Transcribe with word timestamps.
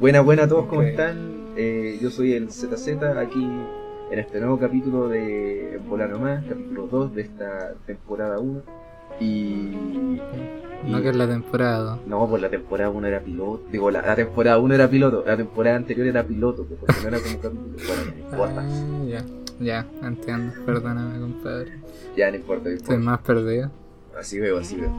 Buena, 0.00 0.20
buena 0.20 0.44
a 0.44 0.48
todos, 0.48 0.66
¿cómo 0.66 0.82
están? 0.82 1.48
Eh, 1.56 1.98
yo 2.00 2.10
soy 2.10 2.32
el 2.34 2.50
ZZ, 2.50 2.88
aquí 3.16 3.44
en 4.10 4.18
este 4.18 4.38
nuevo 4.40 4.58
capítulo 4.58 5.08
de 5.08 5.80
Volar 5.88 6.10
Nomás, 6.10 6.44
capítulo 6.48 6.86
2 6.86 7.14
de 7.14 7.22
esta 7.22 7.74
temporada 7.86 8.38
1. 8.38 8.62
Y. 9.20 9.76
No 10.86 10.98
y- 10.98 11.02
que 11.02 11.08
es 11.08 11.16
la 11.16 11.26
temporada. 11.26 11.78
dos. 11.96 12.06
No, 12.06 12.28
pues 12.28 12.40
la 12.40 12.48
temporada 12.48 12.90
1 12.90 13.06
era 13.08 13.20
piloto. 13.20 13.62
Digo, 13.72 13.90
la, 13.90 14.02
la 14.02 14.14
temporada 14.14 14.58
1 14.58 14.74
era 14.74 14.88
piloto, 14.88 15.24
la 15.26 15.36
temporada 15.36 15.76
anterior 15.76 16.06
era 16.06 16.22
piloto, 16.22 16.64
pues, 16.64 16.78
porque 16.80 17.02
no 17.02 17.08
era 17.08 17.18
como 17.18 17.40
capítulo. 17.40 17.76
Bueno, 17.88 18.12
no 18.12 18.18
importa. 18.30 18.62
Ah, 18.64 19.04
ya, 19.08 19.24
ya, 19.58 19.86
entiendo. 20.06 20.52
Perdóname, 20.64 21.18
compadre. 21.20 21.72
Ya 22.16 22.30
no 22.30 22.36
importa, 22.36 22.68
no 22.68 22.74
Estoy 22.76 22.94
importa. 22.96 23.10
más 23.10 23.20
perdido. 23.26 23.70
Así 24.18 24.38
veo, 24.40 24.58
así 24.58 24.76
veo. 24.76 24.92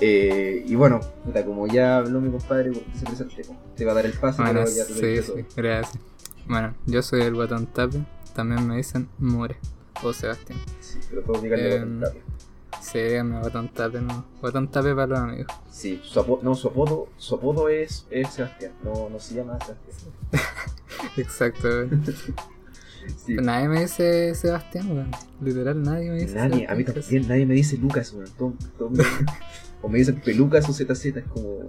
Eh, 0.00 0.64
y 0.66 0.74
bueno, 0.74 1.00
puta, 1.24 1.44
como 1.44 1.66
ya 1.66 1.98
habló 1.98 2.20
mi 2.20 2.30
compadre, 2.30 2.72
se 2.94 3.04
presente, 3.04 3.44
te 3.76 3.84
va 3.84 3.92
a 3.92 3.94
dar 3.94 4.06
el 4.06 4.12
paso, 4.12 4.42
Bueno, 4.42 4.64
ya 4.64 4.84
te 4.86 4.94
sí, 4.94 5.22
sí, 5.22 5.46
gracias. 5.56 6.02
Bueno, 6.46 6.74
yo 6.86 7.02
soy 7.02 7.22
el 7.22 7.34
Guatón 7.34 7.66
Tape. 7.66 8.04
También 8.34 8.66
me 8.66 8.76
dicen 8.76 9.08
More 9.18 9.56
o 10.02 10.12
Sebastián. 10.12 10.58
Sí, 10.80 10.98
pero 11.10 11.40
díganle 11.40 11.76
Em, 11.76 12.00
Guatón 12.00 12.12
Tapia. 12.12 12.22
Sí, 12.80 12.98
Guatón 13.40 14.06
no. 14.06 14.24
Guatón 14.40 14.68
Tape 14.68 14.94
para 14.94 15.06
los 15.06 15.18
amigos. 15.20 15.46
Sí, 15.70 16.00
su 16.04 16.20
apodo, 16.20 16.40
no, 16.42 16.54
su 16.54 16.68
apodo, 16.68 17.08
su 17.16 17.34
apodo 17.36 17.68
es, 17.68 18.06
es 18.10 18.30
Sebastián, 18.30 18.72
no, 18.82 19.08
no 19.08 19.18
se 19.18 19.34
llama 19.34 19.58
Sebastián. 19.60 20.12
Exacto, 21.16 21.68
Nadie 23.28 23.68
me 23.68 23.80
dice 23.80 24.34
Sebastián, 24.34 24.90
weón. 24.92 25.10
Literal, 25.40 25.82
nadie 25.82 26.10
me 26.10 26.16
dice 26.20 26.34
Nadie, 26.34 26.66
a 26.68 26.74
mí 26.74 26.84
también, 26.84 27.28
nadie 27.28 27.46
me 27.46 27.54
dice 27.54 27.76
Lucas, 27.76 28.12
weón. 28.12 28.28
Todo- 28.38 28.54
todo 28.78 28.90
me- 28.90 29.04
o 29.82 29.88
me 29.88 29.98
dicen 29.98 30.20
Pelucas 30.24 30.68
o 30.68 30.72
ZZ, 30.72 31.04
es 31.16 31.24
como. 31.28 31.60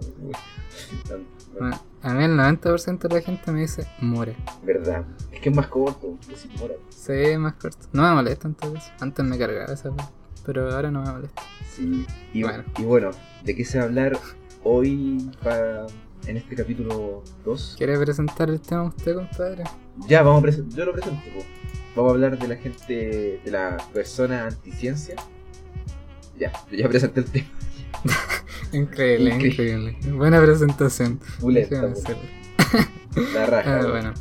Bueno, 1.60 1.80
a 2.02 2.14
mí 2.14 2.24
el 2.24 2.36
90% 2.38 3.08
de 3.08 3.16
la 3.16 3.22
gente 3.22 3.52
me 3.52 3.62
dice 3.62 3.88
More. 4.00 4.36
Verdad, 4.64 5.06
es 5.32 5.40
que 5.42 5.50
es 5.50 5.56
más 5.56 5.68
corto, 5.68 6.18
decir 6.30 6.52
mora. 6.60 6.74
Sí, 6.90 7.14
es 7.14 7.40
más 7.40 7.54
corto. 7.54 7.88
No 7.94 8.04
me 8.04 8.14
molesta 8.16 8.48
en 8.48 8.54
todo 8.56 8.74
caso. 8.74 8.92
Antes 9.00 9.26
me 9.26 9.38
cargaba 9.38 9.74
esa. 9.74 9.92
Pero 10.46 10.72
ahora 10.74 10.92
no 10.92 11.02
me 11.04 11.12
molesta. 11.12 11.42
Sí, 11.76 12.06
y 12.34 12.44
Bueno. 12.44 12.64
bueno. 12.64 12.74
y 12.80 12.84
bueno, 12.84 13.12
¿de 13.44 13.56
qué 13.56 13.66
se 13.66 13.78
va 13.80 13.84
a 13.86 13.88
hablar 13.88 14.18
hoy 14.64 15.30
para, 15.44 15.88
en 16.26 16.38
este 16.38 16.56
capítulo 16.56 17.24
2? 17.44 17.76
¿Quiere 17.78 17.98
presentar 17.98 18.50
el 18.50 18.62
tema 18.62 18.84
usted, 18.84 19.16
compadre? 19.16 19.64
Ya, 20.08 20.22
vamos 20.22 20.40
a 20.40 20.42
presentar, 20.44 20.78
yo 20.78 20.86
lo 20.86 20.94
presento. 20.94 21.22
Vamos 21.96 22.12
a 22.12 22.14
hablar 22.14 22.38
de 22.38 22.48
la 22.48 22.56
gente, 22.56 23.42
de 23.44 23.52
la 23.52 23.78
persona 23.94 24.46
anticiencia. 24.48 25.16
Ya, 26.38 26.52
ya 26.72 26.88
presenté 26.88 27.22
el 27.22 27.26
tema. 27.32 27.48
Increíble, 28.74 29.34
Increíble. 29.34 29.92
increíble. 29.94 30.18
Buena 30.18 30.42
presentación. 30.42 31.20
Hacerlo. 31.38 31.94
la 33.34 33.46
raja. 33.46 33.80
Ah, 33.80 33.88
bueno. 33.90 34.14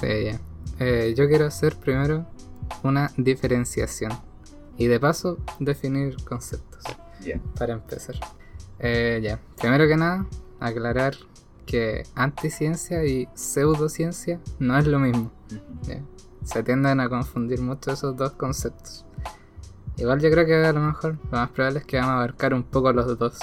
Sí, 0.00 0.06
ya. 0.24 0.40
Eh, 0.78 1.14
yo 1.16 1.26
quiero 1.28 1.46
hacer 1.46 1.74
primero 1.76 2.26
una 2.82 3.10
diferenciación. 3.16 4.12
Y 4.76 4.86
de 4.86 5.00
paso, 5.00 5.38
definir 5.58 6.16
conceptos. 6.24 6.84
Ya. 7.20 7.40
Para 7.58 7.72
empezar. 7.74 8.14
Eh, 8.78 9.20
ya. 9.22 9.40
Primero 9.60 9.88
que 9.88 9.96
nada, 9.96 10.26
aclarar 10.60 11.14
que 11.66 12.04
anticiencia 12.14 13.04
y 13.04 13.28
pseudociencia 13.34 14.40
no 14.58 14.78
es 14.78 14.86
lo 14.86 14.98
mismo. 14.98 15.30
Se 16.44 16.62
tienden 16.62 17.00
a 17.00 17.08
confundir 17.08 17.60
mucho 17.60 17.92
esos 17.92 18.16
dos 18.16 18.32
conceptos. 18.32 19.04
Igual 19.96 20.20
yo 20.20 20.30
creo 20.30 20.46
que 20.46 20.54
a 20.64 20.72
lo 20.72 20.80
mejor 20.80 21.18
lo 21.30 21.38
más 21.38 21.50
probable 21.50 21.80
es 21.80 21.84
que 21.84 21.98
vamos 21.98 22.12
a 22.12 22.16
abarcar 22.16 22.54
un 22.54 22.62
poco 22.62 22.92
los 22.92 23.18
dos. 23.18 23.38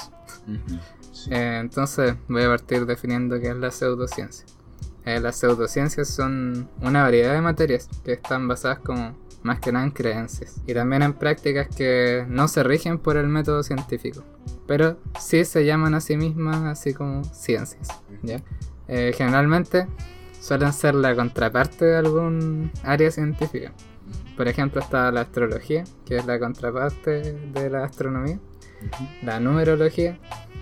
Sí. 1.11 1.29
Eh, 1.31 1.59
entonces 1.59 2.15
voy 2.27 2.43
a 2.43 2.47
partir 2.47 2.85
definiendo 2.85 3.39
qué 3.39 3.49
es 3.49 3.55
la 3.55 3.71
pseudociencia. 3.71 4.45
Eh, 5.05 5.19
las 5.19 5.37
pseudociencias 5.37 6.09
son 6.09 6.69
una 6.81 7.03
variedad 7.03 7.33
de 7.33 7.41
materias 7.41 7.87
que 8.03 8.13
están 8.13 8.47
basadas 8.47 8.79
como 8.79 9.15
más 9.47 9.59
que 9.59 9.71
nada 9.71 9.85
en 9.85 9.91
creencias 9.91 10.61
y 10.67 10.73
también 10.73 11.01
en 11.01 11.13
prácticas 11.13 11.67
que 11.75 12.25
no 12.27 12.47
se 12.47 12.63
rigen 12.63 12.99
por 12.99 13.17
el 13.17 13.27
método 13.27 13.63
científico, 13.63 14.23
pero 14.67 14.97
sí 15.19 15.45
se 15.45 15.65
llaman 15.65 15.95
a 15.95 16.01
sí 16.01 16.17
mismas 16.17 16.63
así 16.63 16.93
como 16.93 17.23
ciencias. 17.23 17.87
¿ya? 18.21 18.41
Eh, 18.87 19.13
generalmente 19.17 19.87
suelen 20.39 20.73
ser 20.73 20.95
la 20.95 21.15
contraparte 21.15 21.85
de 21.85 21.97
algún 21.97 22.71
área 22.83 23.09
científica. 23.09 23.73
Por 24.35 24.47
ejemplo 24.47 24.81
está 24.81 25.11
la 25.11 25.21
astrología, 25.21 25.83
que 26.05 26.17
es 26.17 26.25
la 26.25 26.37
contraparte 26.39 27.33
de 27.33 27.69
la 27.69 27.85
astronomía 27.85 28.39
la 29.23 29.39
numerología, 29.39 30.17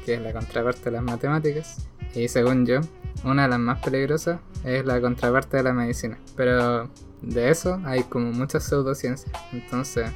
que 0.05 0.15
es 0.15 0.21
la 0.21 0.33
contraparte 0.33 0.85
de 0.85 0.91
las 0.91 1.03
matemáticas, 1.03 1.87
y 2.13 2.27
según 2.27 2.65
yo, 2.65 2.81
una 3.23 3.43
de 3.43 3.49
las 3.49 3.59
más 3.59 3.79
peligrosas 3.79 4.39
es 4.63 4.85
la 4.85 5.01
contraparte 5.01 5.57
de 5.57 5.63
la 5.63 5.73
medicina. 5.73 6.17
Pero 6.35 6.89
de 7.21 7.49
eso 7.49 7.81
hay 7.85 8.03
como 8.03 8.31
muchas 8.31 8.63
pseudociencias, 8.63 9.31
entonces 9.51 10.11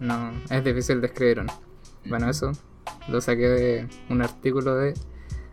no 0.00 0.32
es 0.50 0.64
difícil 0.64 1.00
describir 1.00 1.40
una. 1.40 1.54
Bueno, 2.04 2.28
eso 2.28 2.52
lo 3.08 3.20
saqué 3.20 3.48
de 3.48 3.88
un 4.08 4.22
artículo 4.22 4.76
de 4.76 4.94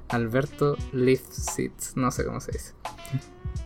Alberto 0.10 0.76
Lifshitz, 0.92 1.96
no 1.96 2.12
sé 2.12 2.26
cómo 2.26 2.40
se 2.40 2.52
dice. 2.52 2.74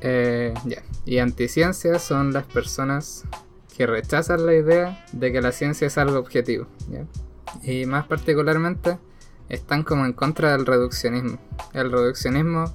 Eh, 0.02 0.54
ya. 0.66 0.84
Y 1.06 1.20
anticiencias 1.20 2.04
son 2.04 2.34
las 2.34 2.46
personas 2.46 3.24
que 3.76 3.88
rechazan 3.88 4.46
la 4.46 4.54
idea 4.54 5.06
de 5.14 5.32
que 5.32 5.42
la 5.42 5.52
ciencia 5.52 5.88
es 5.88 5.98
algo 5.98 6.20
objetivo. 6.20 6.68
Y 7.64 7.86
más 7.86 8.06
particularmente 8.06 8.98
están 9.50 9.84
como 9.84 10.06
en 10.06 10.14
contra 10.14 10.52
del 10.52 10.66
reduccionismo. 10.66 11.40
El 11.74 11.92
reduccionismo 11.92 12.66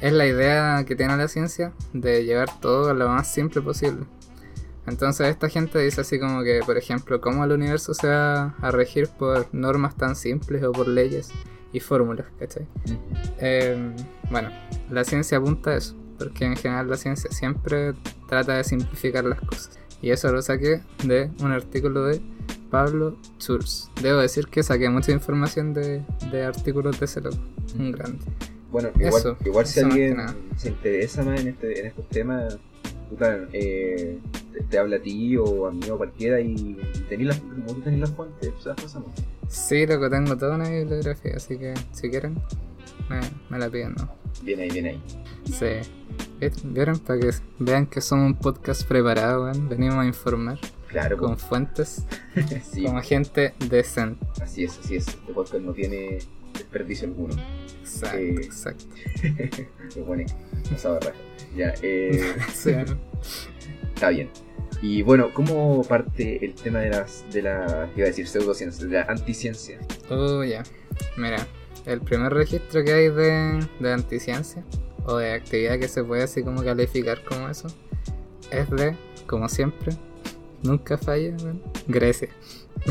es 0.00 0.12
la 0.12 0.26
idea 0.26 0.84
que 0.86 0.96
tiene 0.96 1.16
la 1.16 1.28
ciencia 1.28 1.72
de 1.92 2.24
llevar 2.24 2.48
todo 2.60 2.90
a 2.90 2.94
lo 2.94 3.08
más 3.08 3.32
simple 3.32 3.62
posible. 3.62 4.06
Entonces 4.86 5.28
esta 5.28 5.48
gente 5.48 5.80
dice 5.80 6.02
así 6.02 6.18
como 6.20 6.42
que, 6.42 6.60
por 6.64 6.78
ejemplo, 6.78 7.20
cómo 7.20 7.44
el 7.44 7.52
universo 7.52 7.92
se 7.92 8.08
va 8.08 8.54
a 8.60 8.70
regir 8.70 9.08
por 9.08 9.52
normas 9.52 9.96
tan 9.96 10.14
simples 10.14 10.62
o 10.62 10.72
por 10.72 10.86
leyes 10.86 11.30
y 11.72 11.80
fórmulas, 11.80 12.26
¿cachai? 12.38 12.66
Eh, 13.38 13.92
bueno, 14.30 14.50
la 14.90 15.04
ciencia 15.04 15.38
apunta 15.38 15.70
a 15.70 15.76
eso, 15.76 15.96
porque 16.18 16.44
en 16.44 16.56
general 16.56 16.88
la 16.88 16.96
ciencia 16.96 17.30
siempre 17.32 17.94
trata 18.28 18.54
de 18.54 18.64
simplificar 18.64 19.24
las 19.24 19.40
cosas. 19.40 19.78
Y 20.00 20.10
eso 20.10 20.30
lo 20.30 20.40
saqué 20.40 20.82
de 21.04 21.32
un 21.40 21.50
artículo 21.50 22.04
de 22.04 22.20
Pablo 22.70 23.18
Schulz. 23.40 23.90
Debo 24.00 24.20
decir 24.20 24.46
que 24.46 24.62
saqué 24.62 24.88
mucha 24.88 25.10
información 25.10 25.74
de, 25.74 26.04
de 26.30 26.44
artículos 26.44 27.00
de 27.00 27.06
ese 27.06 27.20
loco, 27.22 27.38
un 27.76 27.90
grande. 27.90 28.24
Bueno, 28.70 28.90
igual, 28.96 29.14
Eso, 29.14 29.36
igual 29.44 29.66
si 29.66 29.78
eso 29.80 29.88
alguien 29.88 30.16
se 30.56 30.68
interesa 30.68 31.22
más 31.22 31.40
en, 31.40 31.48
este, 31.48 31.80
en 31.80 31.86
estos 31.86 32.08
temas, 32.08 32.58
puta, 33.08 33.38
eh, 33.52 34.18
te, 34.52 34.60
te 34.64 34.78
habla 34.78 34.96
a 34.96 35.00
ti 35.00 35.36
o 35.36 35.66
a 35.66 35.72
mí 35.72 35.88
o 35.90 35.96
cualquiera 35.96 36.40
y 36.40 36.76
tenés 37.08 37.28
las, 37.28 37.38
como 37.40 37.74
tenés 37.82 38.00
las 38.00 38.10
fuentes, 38.10 38.52
o 38.58 38.62
sea, 38.62 38.74
pasamos. 38.74 39.10
Sí, 39.48 39.86
loco, 39.86 40.10
tengo 40.10 40.36
toda 40.36 40.56
una 40.56 40.68
bibliografía, 40.68 41.34
así 41.36 41.56
que 41.56 41.74
si 41.92 42.10
quieren, 42.10 42.34
me, 43.08 43.20
me 43.48 43.58
la 43.58 43.70
piden, 43.70 43.94
¿no? 43.96 44.08
Viene 44.42 44.64
ahí, 44.64 44.70
viene 44.70 44.88
ahí. 44.90 45.02
Sí. 45.44 45.88
¿Vieron? 46.64 46.98
Para 46.98 47.20
que 47.20 47.30
vean 47.58 47.86
que 47.86 48.00
somos 48.00 48.26
un 48.26 48.34
podcast 48.34 48.86
preparado, 48.86 49.44
weón. 49.44 49.68
Venimos 49.68 49.96
a 49.96 50.06
informar 50.06 50.58
Claro, 50.88 51.16
con 51.16 51.38
fuentes, 51.38 52.04
pues, 52.34 52.64
sí, 52.72 52.84
como 52.84 53.00
gente 53.02 53.54
decente. 53.68 54.24
así 54.42 54.64
es, 54.64 54.78
así 54.78 54.96
es. 54.96 55.08
Este 55.08 55.32
podcast 55.32 55.62
no 55.62 55.72
tiene 55.72 56.18
desperdicio 56.54 57.08
alguno. 57.08 57.34
Exacto, 57.80 58.18
Eh, 58.18 58.34
exacto. 58.42 58.84
Me 59.96 60.02
pone 60.02 60.26
pasado 60.70 60.94
de 60.94 61.00
raja. 61.00 61.18
Ya, 61.56 61.74
eh, 61.82 62.34
Sí, 62.54 62.72
¿no? 62.72 62.98
está 63.94 64.10
bien. 64.10 64.30
Y 64.82 65.02
bueno, 65.02 65.30
¿cómo 65.32 65.82
parte 65.84 66.44
el 66.44 66.54
tema 66.54 66.80
de 66.80 66.90
las, 66.90 67.24
de 67.32 67.42
la, 67.42 67.88
iba 67.96 68.04
a 68.04 68.08
decir 68.08 68.28
pseudociencia, 68.28 68.84
de 68.86 68.92
la 68.92 69.02
anticiencia? 69.04 69.78
Oh, 70.10 70.44
ya. 70.44 70.62
Mira, 71.16 71.46
el 71.86 72.00
primer 72.02 72.32
registro 72.34 72.84
que 72.84 72.92
hay 72.92 73.08
de, 73.08 73.66
de 73.80 73.92
anticiencia 73.92 74.62
o 75.06 75.16
de 75.16 75.32
actividad 75.32 75.78
que 75.78 75.88
se 75.88 76.04
puede 76.04 76.24
así 76.24 76.42
como 76.42 76.62
calificar 76.62 77.22
como 77.24 77.48
eso 77.48 77.68
es 78.50 78.68
de, 78.70 78.94
como 79.26 79.48
siempre, 79.48 79.92
nunca 80.62 80.98
falla, 80.98 81.34
Grecia. 81.88 82.28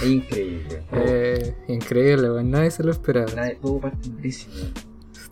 Increíble. 0.04 0.84
Eh, 0.92 1.56
increíble, 1.68 2.32
weón, 2.32 2.52
nadie 2.52 2.72
se 2.72 2.84
lo 2.84 2.92
esperaba. 2.92 3.32
todo 3.62 3.80
parte 3.80 4.10
en 4.10 4.18
Grecia, 4.18 4.50
weón. 4.54 4.74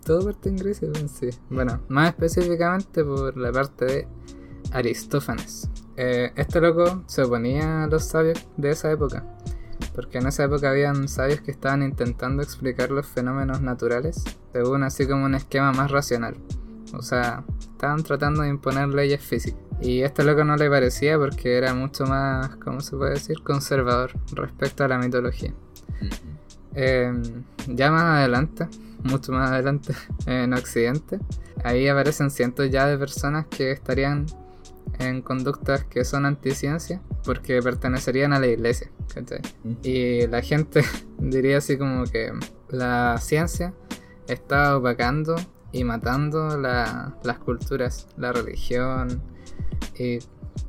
Todo 0.04 0.24
parte 0.24 0.48
en 0.48 0.56
Grecia, 0.56 0.88
weón, 0.94 1.08
sí. 1.08 1.30
Bueno, 1.50 1.80
más 1.88 2.08
específicamente 2.10 3.04
por 3.04 3.36
la 3.36 3.52
parte 3.52 3.84
de 3.84 4.08
Aristófanes. 4.72 5.68
Eh, 5.96 6.32
este 6.36 6.60
loco 6.60 7.04
se 7.06 7.22
oponía 7.22 7.84
a 7.84 7.86
los 7.86 8.04
sabios 8.04 8.46
de 8.56 8.70
esa 8.70 8.90
época, 8.90 9.24
porque 9.94 10.18
en 10.18 10.26
esa 10.26 10.44
época 10.44 10.70
habían 10.70 11.08
sabios 11.08 11.40
que 11.40 11.52
estaban 11.52 11.82
intentando 11.82 12.42
explicar 12.42 12.90
los 12.90 13.06
fenómenos 13.06 13.60
naturales 13.60 14.24
según 14.52 14.82
así 14.82 15.06
como 15.06 15.24
un 15.24 15.34
esquema 15.34 15.72
más 15.72 15.90
racional. 15.90 16.36
O 16.92 17.02
sea, 17.02 17.44
estaban 17.60 18.02
tratando 18.02 18.42
de 18.42 18.48
imponer 18.48 18.88
leyes 18.88 19.20
físicas. 19.20 19.63
Y 19.80 20.02
a 20.02 20.06
este 20.06 20.24
loco 20.24 20.44
no 20.44 20.56
le 20.56 20.70
parecía 20.70 21.18
porque 21.18 21.56
era 21.58 21.74
mucho 21.74 22.06
más, 22.06 22.56
¿cómo 22.56 22.80
se 22.80 22.96
puede 22.96 23.12
decir?, 23.14 23.42
conservador 23.42 24.12
respecto 24.32 24.84
a 24.84 24.88
la 24.88 24.98
mitología. 24.98 25.52
Eh, 26.74 27.12
ya 27.68 27.90
más 27.90 28.02
adelante, 28.04 28.66
mucho 29.02 29.32
más 29.32 29.50
adelante, 29.50 29.94
en 30.26 30.52
Occidente, 30.54 31.18
ahí 31.62 31.88
aparecen 31.88 32.30
cientos 32.30 32.70
ya 32.70 32.86
de 32.86 32.98
personas 32.98 33.46
que 33.46 33.70
estarían 33.72 34.26
en 34.98 35.22
conductas 35.22 35.84
que 35.84 36.04
son 36.04 36.24
anticiencia 36.24 37.00
porque 37.24 37.60
pertenecerían 37.62 38.32
a 38.32 38.40
la 38.40 38.46
iglesia. 38.46 38.90
¿cachai? 39.12 39.40
Y 39.82 40.26
la 40.26 40.40
gente 40.42 40.82
diría 41.18 41.58
así 41.58 41.76
como 41.78 42.04
que 42.04 42.32
la 42.70 43.18
ciencia 43.20 43.72
está 44.28 44.76
opacando 44.76 45.36
y 45.72 45.84
matando 45.84 46.56
la- 46.58 47.14
las 47.24 47.38
culturas, 47.38 48.06
la 48.16 48.32
religión 48.32 49.22
y 49.98 50.18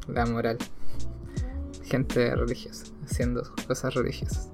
la 0.08 0.26
moral. 0.26 0.58
Gente 1.84 2.36
religiosa, 2.36 2.86
haciendo 3.06 3.44
cosas 3.68 3.94
religiosas. 3.94 4.50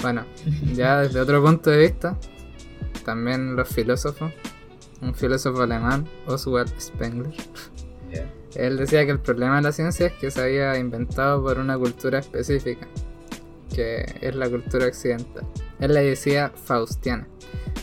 Bueno, 0.00 0.24
ya 0.74 0.98
desde 1.02 1.20
otro 1.20 1.42
punto 1.42 1.70
de 1.70 1.78
vista, 1.78 2.18
también 3.04 3.56
los 3.56 3.68
filósofos, 3.68 4.32
un 5.00 5.14
filósofo 5.14 5.62
alemán, 5.62 6.08
Oswald 6.26 6.72
Spengler, 6.78 7.34
él 8.54 8.76
decía 8.76 9.04
que 9.04 9.12
el 9.12 9.20
problema 9.20 9.56
de 9.56 9.62
la 9.62 9.72
ciencia 9.72 10.06
es 10.06 10.12
que 10.14 10.30
se 10.30 10.40
había 10.40 10.76
inventado 10.78 11.42
por 11.42 11.58
una 11.58 11.78
cultura 11.78 12.18
específica, 12.18 12.88
que 13.74 14.04
es 14.20 14.34
la 14.34 14.48
cultura 14.48 14.86
occidental. 14.86 15.46
Él 15.78 15.94
le 15.94 16.02
decía 16.02 16.52
faustiana, 16.64 17.28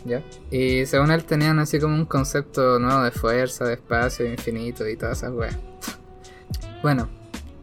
¿ya? 0.06 0.24
Y 0.52 0.86
según 0.86 1.12
él 1.12 1.24
tenían 1.24 1.60
así 1.60 1.80
como 1.80 1.96
un 1.96 2.06
concepto 2.06 2.80
nuevo 2.80 3.04
de 3.04 3.12
fuerza, 3.12 3.66
de 3.66 3.76
espacio, 3.76 4.26
de 4.26 4.32
infinito 4.32 4.88
y 4.88 4.98
todas 4.98 5.20
esas 5.20 5.34
weas. 5.34 5.58
Bueno, 6.82 7.10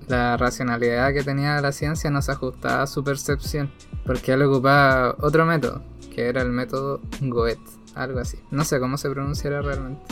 la 0.08 0.36
racionalidad 0.36 1.12
que 1.12 1.22
tenía 1.22 1.60
la 1.60 1.72
ciencia 1.72 2.10
no 2.10 2.22
se 2.22 2.32
ajustaba 2.32 2.82
a 2.82 2.86
su 2.86 3.04
percepción, 3.04 3.70
porque 4.04 4.32
él 4.32 4.42
ocupaba 4.42 5.16
otro 5.20 5.46
método, 5.46 5.82
que 6.14 6.28
era 6.28 6.42
el 6.42 6.50
método 6.50 7.00
Goethe, 7.20 7.62
algo 7.94 8.20
así. 8.20 8.38
No 8.50 8.64
sé 8.64 8.80
cómo 8.80 8.96
se 8.96 9.10
pronunciará 9.10 9.62
realmente. 9.62 10.02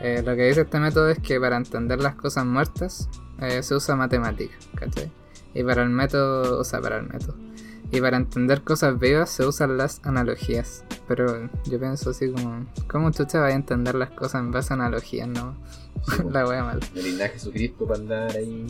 Eh, 0.00 0.22
lo 0.24 0.36
que 0.36 0.46
dice 0.46 0.62
este 0.62 0.78
método 0.78 1.08
es 1.08 1.18
que 1.18 1.40
para 1.40 1.56
entender 1.56 2.00
las 2.00 2.14
cosas 2.14 2.44
muertas 2.44 3.08
eh, 3.40 3.62
se 3.62 3.74
usa 3.74 3.96
matemática, 3.96 4.54
¿cachai? 4.74 5.10
Y 5.54 5.62
para 5.64 5.82
el 5.82 5.90
método, 5.90 6.60
o 6.60 6.64
sea, 6.64 6.80
para 6.80 6.98
el 6.98 7.08
método. 7.08 7.47
Y 7.90 8.00
para 8.00 8.16
entender 8.18 8.62
cosas 8.62 8.98
vivas 8.98 9.30
se 9.30 9.46
usan 9.46 9.76
las 9.78 10.00
analogías. 10.04 10.84
Pero 11.06 11.48
yo 11.64 11.78
pienso 11.80 12.10
así 12.10 12.30
como, 12.30 12.66
¿cómo 12.86 13.10
tú 13.12 13.24
te 13.24 13.38
vas 13.38 13.52
a 13.52 13.54
entender 13.56 13.94
las 13.94 14.10
cosas 14.10 14.40
en 14.42 14.50
base 14.50 14.72
a 14.72 14.76
analogías, 14.76 15.26
no? 15.28 15.56
Sí. 16.06 16.22
La 16.30 16.46
wea 16.46 16.62
mal. 16.64 16.80
Nada 16.94 17.24
de 17.24 17.28
Jesucristo 17.30 17.86
para 17.86 18.00
andar 18.00 18.36
ahí. 18.36 18.66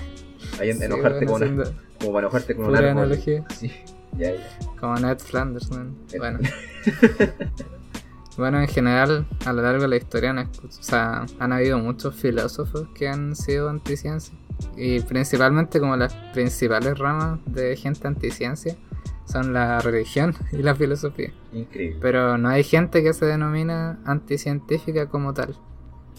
ahí 0.60 0.70
en- 0.70 0.78
Sí, 0.78 0.84
enojarte 0.84 1.26
bueno, 1.26 1.46
con 1.46 1.54
una- 1.60 1.70
como 1.98 2.12
para 2.12 2.26
enojarte 2.26 2.54
con 2.54 2.64
un 2.66 2.70
pura 2.70 2.78
árbol. 2.90 3.02
analogía. 3.02 3.44
Sí, 3.58 3.72
ya, 4.16 4.32
ya. 4.34 4.58
Como 4.80 4.94
Ned 4.96 5.18
Flanders, 5.18 5.70
man. 5.70 5.96
Eh. 6.12 6.18
Bueno. 6.18 6.38
bueno, 8.36 8.60
en 8.60 8.68
general, 8.68 9.26
a 9.44 9.52
lo 9.52 9.62
largo 9.62 9.82
de 9.82 9.88
la 9.88 9.96
historia 9.96 10.30
han, 10.30 10.38
o 10.38 10.48
sea, 10.70 11.26
han 11.38 11.52
habido 11.52 11.78
muchos 11.78 12.14
filósofos 12.14 12.88
que 12.94 13.08
han 13.08 13.36
sido 13.36 13.68
anticiencia. 13.68 14.34
Y 14.76 15.00
principalmente 15.00 15.80
como 15.80 15.96
las 15.96 16.14
principales 16.32 16.98
ramas 16.98 17.40
de 17.46 17.76
gente 17.76 18.06
anticiencia 18.06 18.76
son 19.26 19.52
la 19.52 19.80
religión 19.80 20.34
y 20.52 20.58
la 20.62 20.74
filosofía. 20.74 21.32
Increíble. 21.52 21.98
Pero 22.00 22.38
no 22.38 22.48
hay 22.48 22.64
gente 22.64 23.02
que 23.02 23.12
se 23.12 23.26
denomina 23.26 23.98
anticientífica 24.04 25.06
como 25.08 25.34
tal. 25.34 25.56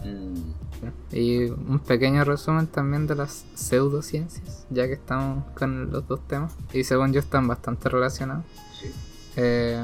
Mm, 0.04 1.16
Y 1.16 1.46
un 1.46 1.80
pequeño 1.80 2.24
resumen 2.26 2.68
también 2.68 3.08
de 3.08 3.16
las 3.16 3.46
pseudociencias, 3.56 4.66
ya 4.70 4.88
que 4.88 4.94
estamos 4.94 5.46
con 5.54 5.92
los 5.92 6.08
dos 6.08 6.28
temas. 6.28 6.56
Y 6.74 6.84
según 6.84 7.14
yo 7.14 7.20
están 7.20 7.48
bastante 7.48 7.88
relacionados. 7.90 8.44
sí. 8.80 8.92
Eh, 9.38 9.82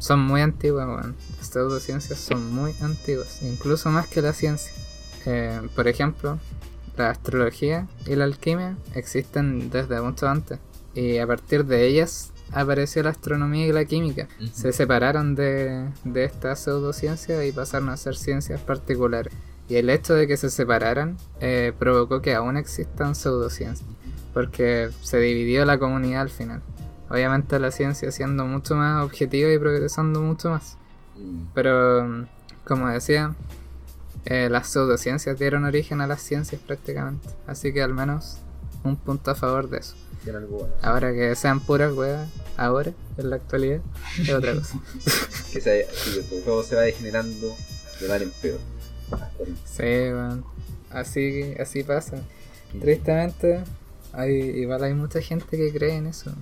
son 0.00 0.20
muy 0.20 0.40
antiguas. 0.40 0.88
Las 1.38 1.46
pseudociencias 1.46 2.18
son 2.18 2.52
muy 2.52 2.74
antiguas, 2.80 3.42
incluso 3.42 3.90
más 3.90 4.08
que 4.08 4.22
la 4.22 4.32
ciencia. 4.32 4.72
Eh, 5.26 5.60
por 5.76 5.86
ejemplo, 5.86 6.38
la 6.96 7.10
astrología 7.10 7.86
y 8.06 8.16
la 8.16 8.24
alquimia 8.24 8.76
existen 8.94 9.70
desde 9.70 10.00
mucho 10.00 10.26
antes. 10.26 10.58
Y 10.94 11.18
a 11.18 11.26
partir 11.26 11.66
de 11.66 11.86
ellas 11.86 12.32
apareció 12.50 13.02
la 13.02 13.10
astronomía 13.10 13.66
y 13.66 13.72
la 13.72 13.84
química. 13.84 14.26
Se 14.52 14.72
separaron 14.72 15.34
de, 15.34 15.88
de 16.04 16.24
esta 16.24 16.56
pseudociencia 16.56 17.44
y 17.44 17.52
pasaron 17.52 17.90
a 17.90 17.96
ser 17.96 18.16
ciencias 18.16 18.60
particulares. 18.60 19.32
Y 19.68 19.76
el 19.76 19.88
hecho 19.90 20.14
de 20.14 20.26
que 20.26 20.36
se 20.36 20.50
separaran 20.50 21.16
eh, 21.40 21.72
provocó 21.78 22.22
que 22.22 22.34
aún 22.34 22.56
existan 22.56 23.14
pseudociencias. 23.14 23.88
Porque 24.32 24.90
se 25.02 25.18
dividió 25.18 25.64
la 25.64 25.78
comunidad 25.78 26.22
al 26.22 26.30
final. 26.30 26.62
Obviamente 27.10 27.58
la 27.58 27.70
ciencia 27.70 28.10
siendo 28.12 28.46
mucho 28.46 28.76
más 28.76 29.04
objetiva 29.04 29.52
y 29.52 29.58
progresando 29.58 30.20
mucho 30.22 30.50
más. 30.50 30.76
Mm, 31.16 31.42
Pero, 31.54 32.04
mm, 32.06 32.26
como 32.64 32.88
decía, 32.88 33.34
eh, 34.24 34.48
las 34.50 34.68
pseudociencias 34.68 35.38
dieron 35.38 35.64
origen 35.64 36.00
a 36.00 36.06
las 36.06 36.22
ciencias 36.22 36.60
prácticamente. 36.64 37.28
Así 37.46 37.72
que 37.72 37.82
al 37.82 37.92
menos 37.94 38.38
un 38.84 38.96
punto 38.96 39.30
a 39.30 39.34
favor 39.34 39.68
de 39.68 39.78
eso. 39.78 39.94
Ahora 40.82 41.12
que 41.12 41.34
sean 41.34 41.60
puras 41.60 41.92
weas, 41.94 42.28
ahora, 42.56 42.92
en 43.16 43.30
la 43.30 43.36
actualidad, 43.36 43.80
es 44.20 44.30
otra 44.30 44.54
cosa. 44.54 44.78
Que 45.52 45.60
se, 45.60 45.86
sí, 45.92 46.42
todo 46.44 46.62
se 46.62 46.76
va 46.76 46.82
degenerando 46.82 47.56
de 48.00 48.08
mal 48.08 48.22
en 48.22 48.30
peor. 48.30 48.60
Sí, 49.64 49.82
weón. 49.82 50.44
Así, 50.90 51.54
así 51.58 51.82
pasa. 51.82 52.18
Tristemente, 52.80 53.64
hay, 54.12 54.32
igual 54.32 54.84
hay 54.84 54.94
mucha 54.94 55.20
gente 55.20 55.56
que 55.56 55.72
cree 55.72 55.96
en 55.96 56.06
eso. 56.06 56.32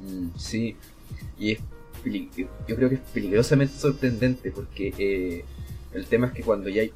Mm, 0.00 0.38
sí, 0.38 0.76
y 1.38 1.52
es 1.52 1.58
yo 2.68 2.76
creo 2.76 2.88
que 2.88 2.96
es 2.96 3.00
peligrosamente 3.12 3.76
sorprendente 3.78 4.52
porque 4.52 4.94
eh, 4.98 5.44
el 5.92 6.06
tema 6.06 6.28
es 6.28 6.32
que 6.32 6.42
cuando 6.42 6.68
ya 6.68 6.82
hay 6.82 6.92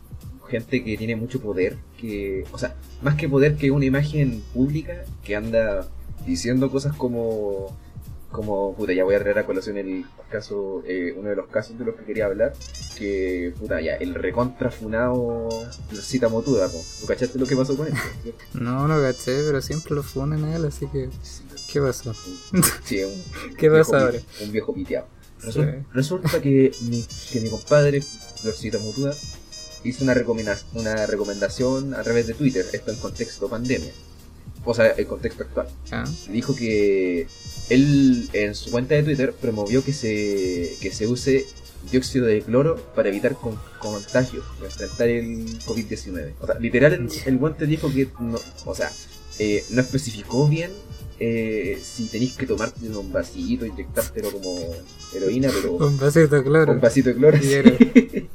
gente 0.49 0.83
que 0.83 0.97
tiene 0.97 1.17
mucho 1.17 1.41
poder, 1.41 1.77
que, 1.99 2.45
o 2.53 2.59
sea, 2.59 2.75
más 3.03 3.15
que 3.15 3.29
poder 3.29 3.57
que 3.57 3.71
una 3.71 3.85
imagen 3.85 4.43
pública 4.53 5.05
que 5.25 5.37
anda 5.37 5.89
diciendo 6.27 6.71
cosas 6.71 6.95
como, 6.97 7.77
como, 8.31 8.75
puta, 8.75 8.93
ya 8.93 9.05
voy 9.05 9.15
a 9.15 9.21
traer 9.21 9.39
a 9.39 9.47
colación 9.47 9.79
el 9.79 10.05
caso, 10.29 10.83
eh, 10.87 11.15
uno 11.17 11.31
de 11.31 11.37
los 11.37 11.47
casos 11.49 11.79
de 11.79 11.85
los 11.85 11.95
que 11.95 12.05
quería 12.05 12.27
hablar, 12.27 12.53
que, 12.99 13.55
puta, 13.59 13.81
ya, 13.81 13.95
el 13.95 14.15
recontrafunado 14.15 15.49
cita 15.93 16.29
motuda. 16.29 16.69
¿tú 16.69 17.07
cachaste 17.07 17.39
lo 17.39 17.47
que 17.47 17.57
pasó 17.57 17.77
con? 17.77 17.87
¿cierto? 17.87 18.45
No 18.55 18.89
lo 18.89 19.01
caché, 19.01 19.43
pero 19.45 19.63
siempre 19.63 19.95
lo 19.95 20.03
funan 20.03 20.45
a 20.45 20.57
él, 20.57 20.65
así 20.65 20.87
que. 20.89 21.09
¿Qué 21.73 21.81
pasó? 21.81 22.15
Sí, 22.85 23.03
un, 23.05 23.23
¿Qué 23.57 23.69
viejo 23.69 23.91
pasa 23.91 24.05
ahora? 24.07 24.19
pi- 24.19 24.45
Un 24.45 24.53
viejo 24.53 24.75
piteado. 24.75 25.07
Sí. 25.53 25.61
Resulta 25.95 26.41
que 26.43 26.71
mi, 26.83 27.05
que 27.33 27.41
mi 27.41 27.49
compadre, 27.49 28.03
Florcita 28.03 28.79
Mutuda, 28.79 29.15
hizo 29.85 30.05
una, 30.05 30.15
una 30.75 31.07
recomendación 31.07 31.95
a 31.95 32.03
través 32.03 32.27
de 32.27 32.35
Twitter, 32.35 32.67
esto 32.73 32.91
en 32.91 32.99
contexto 32.99 33.49
pandemia, 33.49 33.91
o 34.65 34.75
sea, 34.75 34.89
el 34.89 35.07
contexto 35.07 35.45
actual. 35.45 35.69
Ah, 35.91 36.05
Dijo 36.29 36.55
que 36.55 37.27
él 37.71 38.29
en 38.35 38.55
su 38.55 38.71
cuenta 38.71 38.95
de 38.97 39.03
Twitter 39.03 39.33
promovió 39.33 39.83
que 39.83 39.95
se, 39.95 40.77
que 40.83 40.93
se 40.93 41.07
use 41.07 41.47
dióxido 41.91 42.27
de 42.27 42.43
cloro 42.43 42.77
para 42.95 43.09
evitar 43.09 43.35
con, 43.37 43.59
contagios, 43.79 44.45
para 44.59 44.67
enfrentar 44.71 45.09
el 45.09 45.59
COVID-19. 45.61 46.35
O 46.41 46.47
sea, 46.47 46.59
literal, 46.59 46.93
el, 46.93 47.09
el 47.25 47.39
guante 47.39 47.65
dijo 47.65 47.91
que, 47.91 48.09
no, 48.21 48.39
o 48.67 48.75
sea, 48.75 48.93
eh, 49.39 49.65
no 49.71 49.81
especificó 49.81 50.47
bien 50.47 50.71
eh, 51.21 51.79
si 51.83 52.07
tenéis 52.07 52.33
que 52.33 52.47
tomarte 52.47 52.89
un 52.89 53.13
vasito, 53.13 53.67
inyectártelo 53.67 54.33
como 54.33 54.59
heroína, 55.15 55.51
pero 55.55 55.73
un 55.75 55.99
vasito, 55.99 56.43
claro. 56.43 56.73
un 56.73 56.81
vasito 56.81 57.11
de 57.11 57.15
cloro. 57.15 57.39
Sí. 57.41 58.29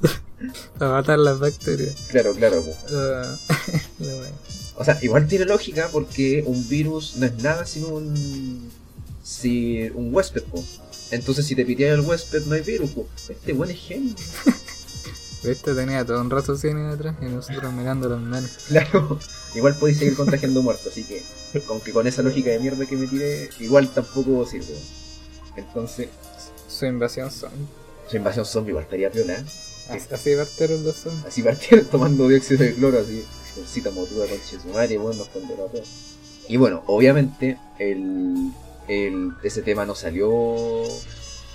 Para 0.77 0.91
matar 1.01 1.17
las 1.17 1.39
bacterias. 1.39 1.95
claro, 2.11 2.33
claro. 2.35 2.61
wea. 3.99 4.31
O 4.77 4.83
sea, 4.83 4.99
igual 5.01 5.27
tiene 5.27 5.45
lógica 5.45 5.89
porque 5.91 6.43
un 6.45 6.67
virus 6.67 7.15
no 7.17 7.25
es 7.25 7.41
nada 7.41 7.65
sino 7.65 7.87
un. 7.87 8.69
Si, 9.23 9.89
un 9.95 10.13
huésped, 10.13 10.43
po. 10.43 10.63
Entonces, 11.09 11.45
si 11.47 11.55
te 11.55 11.65
piteas 11.65 11.97
el 11.97 12.05
huésped, 12.05 12.45
no 12.45 12.53
hay 12.53 12.61
virus, 12.61 12.91
po. 12.91 13.07
Este 13.27 13.53
buen 13.53 13.71
es 13.71 13.79
genio. 13.87 14.13
Viste, 15.47 15.73
tenía 15.73 16.05
todo 16.05 16.21
un 16.21 16.29
raciocinio 16.29 16.91
detrás 16.91 17.15
y 17.21 17.25
nosotros 17.25 17.71
mirando 17.73 18.09
los 18.09 18.19
menos. 18.21 18.51
Claro. 18.67 19.19
Igual 19.55 19.75
podéis 19.75 19.99
seguir 19.99 20.15
contagiando 20.15 20.61
muertos, 20.61 20.87
así 20.87 21.03
que. 21.03 21.23
Con 21.61 21.79
que 21.79 21.91
con 21.91 22.05
esa 22.07 22.21
lógica 22.21 22.49
de 22.49 22.59
mierda 22.59 22.85
que 22.85 22.95
me 22.97 23.07
tiré, 23.07 23.49
igual 23.59 23.89
tampoco 23.93 24.45
sirve. 24.45 24.75
Entonces, 25.55 26.09
Su 26.67 26.85
invasión 26.85 27.31
son. 27.31 27.51
su 28.09 28.17
invasión 28.17 28.45
zombie 28.45 28.71
igual 28.71 28.83
estaría 28.83 29.09
piola, 29.09 29.33
¿eh? 29.35 29.45
Así, 29.89 30.07
así 30.13 30.35
partieron 30.35 30.83
los 30.83 30.95
zombies. 30.97 31.25
Así 31.25 31.43
partieron 31.43 31.85
tomando 31.87 32.27
dióxido 32.27 32.63
de 32.63 32.73
cloro, 32.73 32.99
así, 32.99 33.23
con 33.53 33.65
cita 33.65 33.91
motuda 33.91 34.25
con 34.27 34.37
Chesumare, 34.43 34.97
bueno, 34.97 35.19
nos 35.19 35.27
condenó 35.29 35.65
a 35.65 35.67
todos. 35.67 35.87
Y 36.49 36.57
bueno, 36.57 36.83
obviamente, 36.87 37.57
el, 37.79 38.51
el, 38.87 39.31
ese 39.43 39.61
tema 39.61 39.85
no 39.85 39.95
salió, 39.95 40.83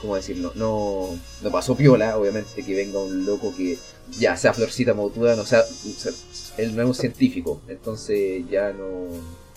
¿cómo 0.00 0.16
decirlo? 0.16 0.52
No, 0.54 1.09
no 1.42 1.50
pasó 1.50 1.76
piola, 1.76 2.16
obviamente, 2.16 2.62
que 2.64 2.75
venga 2.75 2.99
un 2.99 3.25
loco 3.26 3.54
que 3.57 3.78
ya 4.19 4.37
sea 4.37 4.52
florcita 4.52 4.95
motuda, 4.95 5.37
no 5.37 5.45
sea, 5.45 5.62
sea- 5.62 6.12
él 6.57 6.75
no 6.75 6.83
es 6.83 6.88
un 6.88 6.95
científico, 6.95 7.61
entonces 7.69 8.42
ya 8.50 8.73
no. 8.73 9.09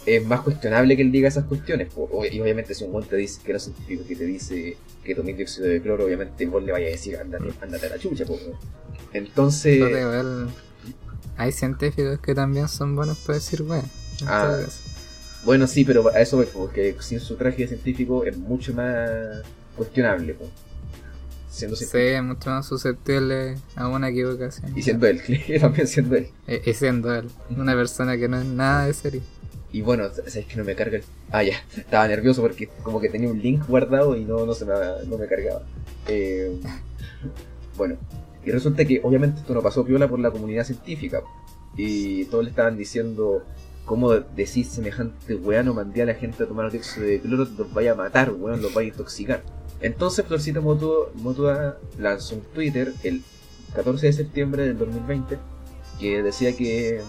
Es 0.06 0.26
más 0.26 0.42
cuestionable 0.42 0.98
que 0.98 1.02
él 1.02 1.12
diga 1.14 1.30
esas 1.30 1.46
cuestiones. 1.46 1.88
Y 2.30 2.40
obviamente, 2.42 2.74
si 2.76 2.84
un 2.84 2.92
buen 2.92 3.06
te 3.06 3.16
dice 3.16 3.40
que 3.44 3.54
no 3.54 3.58
es 3.58 3.64
científico, 3.64 4.04
que 4.06 4.16
te 4.18 4.26
dice 4.26 4.78
que 5.04 5.16
tomes 5.16 5.38
dióxido 5.38 5.68
de 5.68 5.82
cloro, 5.82 6.06
obviamente 6.06 6.46
vos 6.46 6.62
le 6.62 6.74
vayas 6.74 6.90
a 6.90 6.92
decir, 6.92 7.18
ándate, 7.18 7.54
ándate 7.62 7.86
a 7.86 7.90
la 7.90 8.00
chucha, 8.00 8.26
po, 8.26 8.38
Entonces. 9.14 9.80
Hay 11.38 11.52
científicos 11.52 12.20
que 12.20 12.36
también 12.36 12.68
son 12.68 12.96
buenos 12.96 13.18
para 13.20 13.36
decir 13.36 13.62
en 13.62 14.28
Ah. 14.28 14.60
Bueno, 15.46 15.68
sí, 15.68 15.84
pero 15.84 16.08
a 16.10 16.22
eso 16.22 16.38
voy, 16.38 16.48
porque 16.54 16.96
sin 17.00 17.20
su 17.20 17.36
traje 17.36 17.68
científico 17.68 18.24
es 18.24 18.38
mucho 18.38 18.74
más 18.74 19.42
cuestionable. 19.76 20.34
po. 20.34 20.50
Siendo 21.50 21.76
Sí, 21.76 21.98
mucho 22.24 22.50
más 22.50 22.66
susceptible 22.66 23.58
a 23.76 23.88
una 23.88 24.10
equivocación. 24.10 24.76
Y 24.76 24.82
siendo 24.82 25.06
él, 25.08 25.22
también 25.62 25.88
siendo 25.88 26.16
él. 26.16 26.30
Y, 26.48 26.70
y 26.70 26.74
siendo 26.74 27.14
él, 27.14 27.30
una 27.56 27.74
persona 27.76 28.18
que 28.18 28.28
no 28.28 28.40
es 28.40 28.46
nada 28.46 28.88
de 28.88 28.94
serio. 28.94 29.22
Y 29.72 29.82
bueno, 29.82 30.08
sabes 30.14 30.46
que 30.46 30.56
no 30.56 30.64
me 30.64 30.76
carga 30.76 30.98
el. 30.98 31.04
Ah, 31.32 31.44
ya. 31.44 31.56
Estaba 31.76 32.08
nervioso 32.08 32.42
porque 32.42 32.68
como 32.84 33.00
que 33.02 33.10
tenía 33.10 33.30
un 33.30 33.42
link 33.42 33.68
guardado 33.68 34.16
y 34.16 34.24
no, 34.24 34.46
no, 34.46 34.54
se 34.54 34.66
me, 34.66 34.74
no 35.08 35.18
me 35.18 35.28
cargaba. 35.28 35.64
Eh, 36.08 36.60
bueno, 37.78 37.98
y 38.46 38.52
resulta 38.52 38.86
que 38.86 39.02
obviamente 39.04 39.42
esto 39.42 39.54
no 39.54 39.62
pasó 39.62 39.84
piola 39.86 40.08
por 40.08 40.20
la 40.20 40.32
comunidad 40.32 40.64
científica. 40.64 41.22
Y 41.76 42.26
todos 42.26 42.44
le 42.44 42.50
estaban 42.52 42.78
diciendo. 42.78 43.44
¿Cómo 43.86 44.12
decís 44.14 44.70
semejante 44.70 45.36
weá 45.36 45.62
no 45.62 45.74
mandé 45.74 46.04
a 46.04 46.06
la 46.06 46.14
gente 46.14 46.42
a 46.44 46.48
tomar 46.48 46.72
dióxido 46.72 47.06
de 47.06 47.20
cloro? 47.20 47.46
Los 47.58 47.74
vaya 47.74 47.92
a 47.92 47.96
matar, 47.96 48.32
weón, 48.32 48.62
los 48.62 48.74
vaya 48.74 48.88
a 48.88 48.92
intoxicar. 48.92 49.44
Entonces 49.84 50.26
Florcita 50.26 50.62
Motua 50.62 51.78
lanzó 52.00 52.36
un 52.36 52.42
Twitter 52.42 52.94
el 53.04 53.22
14 53.76 54.08
de 54.08 54.14
septiembre 54.14 54.64
del 54.64 54.78
2020 54.78 55.38
que 56.00 56.24
decía 56.24 56.56
que 56.56 57.02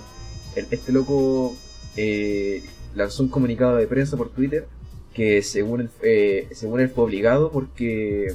el- 0.57 0.67
este 0.71 0.93
loco 0.93 1.55
eh, 1.97 2.63
lanzó 2.95 3.23
un 3.23 3.29
comunicado 3.29 3.77
de 3.77 3.87
prensa 3.87 4.17
por 4.17 4.29
Twitter 4.31 4.67
que 5.15 5.43
según 5.43 5.83
él, 5.83 5.91
eh, 6.03 6.49
según 6.53 6.81
él 6.81 6.89
fue 6.91 7.05
obligado 7.05 7.53
porque 7.53 8.35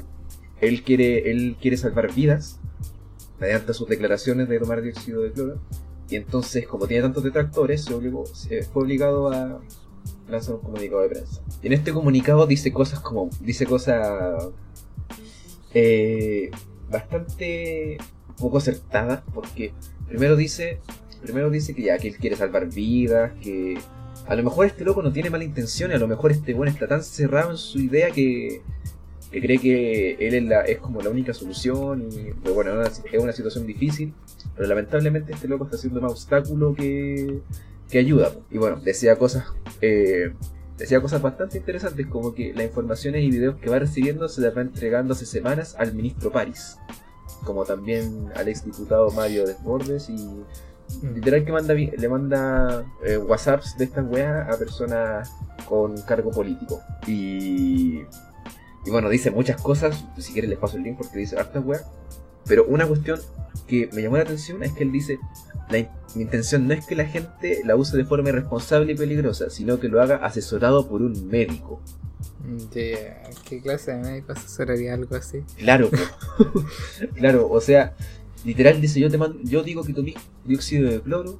él 0.61 0.83
quiere, 0.83 1.29
él 1.29 1.57
quiere 1.61 1.75
salvar 1.77 2.13
vidas 2.13 2.57
mediante 3.39 3.73
sus 3.73 3.87
declaraciones 3.89 4.47
de 4.49 4.59
tomar 4.59 4.81
dióxido 4.81 5.21
de 5.21 5.31
cloro. 5.31 5.59
Y 6.09 6.15
entonces 6.15 6.65
como 6.65 6.87
tiene 6.87 7.03
tantos 7.03 7.23
detractores 7.25 7.85
se- 8.33 8.63
fue 8.63 8.83
obligado 8.83 9.31
a 9.31 9.59
lanzar 10.29 10.55
un 10.55 10.61
comunicado 10.61 11.01
de 11.01 11.09
prensa. 11.09 11.41
Y 11.61 11.67
en 11.67 11.73
este 11.73 11.93
comunicado 11.93 12.45
dice 12.47 12.71
cosas 12.71 12.99
como 12.99 13.29
dice 13.41 13.65
cosas 13.65 14.49
eh, 15.73 16.51
bastante 16.89 17.97
poco 18.37 18.57
acertadas 18.57 19.21
porque 19.33 19.73
primero 20.07 20.35
dice 20.35 20.79
primero 21.21 21.49
dice 21.49 21.73
que 21.75 21.83
ya 21.83 21.97
que 21.97 22.09
él 22.09 22.17
quiere 22.17 22.35
salvar 22.35 22.67
vidas, 22.67 23.31
que 23.41 23.77
a 24.27 24.35
lo 24.35 24.43
mejor 24.43 24.65
este 24.65 24.85
loco 24.85 25.01
no 25.01 25.11
tiene 25.11 25.29
mala 25.29 25.43
intención, 25.43 25.91
y 25.91 25.93
a 25.93 25.97
lo 25.97 26.07
mejor 26.07 26.31
este 26.31 26.53
bueno 26.53 26.71
está 26.71 26.87
tan 26.87 27.03
cerrado 27.03 27.51
en 27.51 27.57
su 27.57 27.79
idea 27.79 28.11
que, 28.11 28.61
que 29.31 29.41
cree 29.41 29.57
que 29.59 30.11
él 30.19 30.33
es, 30.33 30.43
la, 30.43 30.61
es 30.61 30.79
como 30.79 31.01
la 31.01 31.09
única 31.09 31.33
solución 31.33 32.09
y 32.11 32.49
bueno, 32.49 32.81
es 32.81 33.01
una, 33.19 33.33
situación 33.33 33.65
difícil, 33.65 34.13
pero 34.55 34.67
lamentablemente 34.67 35.33
este 35.33 35.47
loco 35.47 35.65
está 35.65 35.77
haciendo 35.77 36.01
más 36.01 36.11
obstáculo 36.11 36.73
que, 36.73 37.39
que 37.89 37.99
ayuda. 37.99 38.31
Y 38.49 38.57
bueno, 38.57 38.79
decía 38.83 39.17
cosas 39.17 39.45
eh, 39.81 40.33
decía 40.77 41.01
cosas 41.01 41.21
bastante 41.21 41.57
interesantes 41.57 42.07
como 42.07 42.33
que 42.33 42.53
las 42.53 42.65
informaciones 42.65 43.23
y 43.23 43.29
videos 43.29 43.57
que 43.57 43.69
va 43.69 43.79
recibiendo 43.79 44.29
se 44.29 44.41
las 44.41 44.55
va 44.55 44.61
entregando 44.61 45.13
hace 45.13 45.25
semanas 45.25 45.75
al 45.77 45.93
ministro 45.93 46.31
París, 46.31 46.77
como 47.43 47.65
también 47.65 48.29
al 48.35 48.47
exdiputado 48.47 49.11
Mario 49.11 49.45
Desbordes 49.45 50.09
y 50.09 50.43
literal 51.13 51.45
que 51.45 51.51
manda 51.51 51.73
le 51.73 52.09
manda 52.09 52.85
eh, 53.05 53.17
whatsapps 53.17 53.77
de 53.77 53.85
estas 53.85 54.05
weas 54.07 54.49
a 54.51 54.57
personas 54.57 55.31
con 55.67 56.01
cargo 56.01 56.31
político. 56.31 56.81
Y 57.05 58.01
y 58.85 58.91
bueno 58.91 59.09
dice 59.09 59.29
muchas 59.29 59.61
cosas 59.61 60.05
si 60.17 60.31
quieres 60.31 60.49
les 60.49 60.57
paso 60.57 60.77
el 60.77 60.83
link 60.83 60.97
porque 60.97 61.19
dice 61.19 61.37
hartas 61.37 61.63
weas 61.65 61.85
pero 62.47 62.65
una 62.65 62.85
cuestión 62.87 63.19
que 63.67 63.89
me 63.93 64.01
llamó 64.01 64.17
la 64.17 64.23
atención 64.23 64.63
es 64.63 64.71
que 64.73 64.83
él 64.83 64.91
dice 64.91 65.19
la 65.69 65.77
in- 65.79 65.89
mi 66.15 66.23
intención 66.23 66.67
no 66.67 66.73
es 66.73 66.85
que 66.85 66.95
la 66.95 67.05
gente 67.05 67.61
la 67.65 67.75
use 67.75 67.95
de 67.95 68.03
forma 68.05 68.29
irresponsable 68.29 68.93
y 68.93 68.95
peligrosa 68.95 69.49
sino 69.49 69.79
que 69.79 69.87
lo 69.89 70.01
haga 70.01 70.17
asesorado 70.17 70.87
por 70.87 71.01
un 71.01 71.27
médico 71.27 71.81
Yeah, 72.73 73.29
¿Qué 73.47 73.61
clase 73.61 73.91
de 73.91 73.97
médico 73.97 74.31
asesoraría 74.31 74.93
algo 74.95 75.15
así? 75.15 75.39
Claro, 75.57 75.89
claro, 77.15 77.47
o 77.49 77.61
sea, 77.61 77.95
literal 78.43 78.81
dice 78.81 78.99
yo 78.99 79.09
te 79.09 79.17
mando, 79.17 79.37
yo 79.43 79.61
digo 79.63 79.83
que 79.83 79.93
tomé 79.93 80.15
dióxido 80.45 80.89
de 80.89 80.99
cloro 81.01 81.39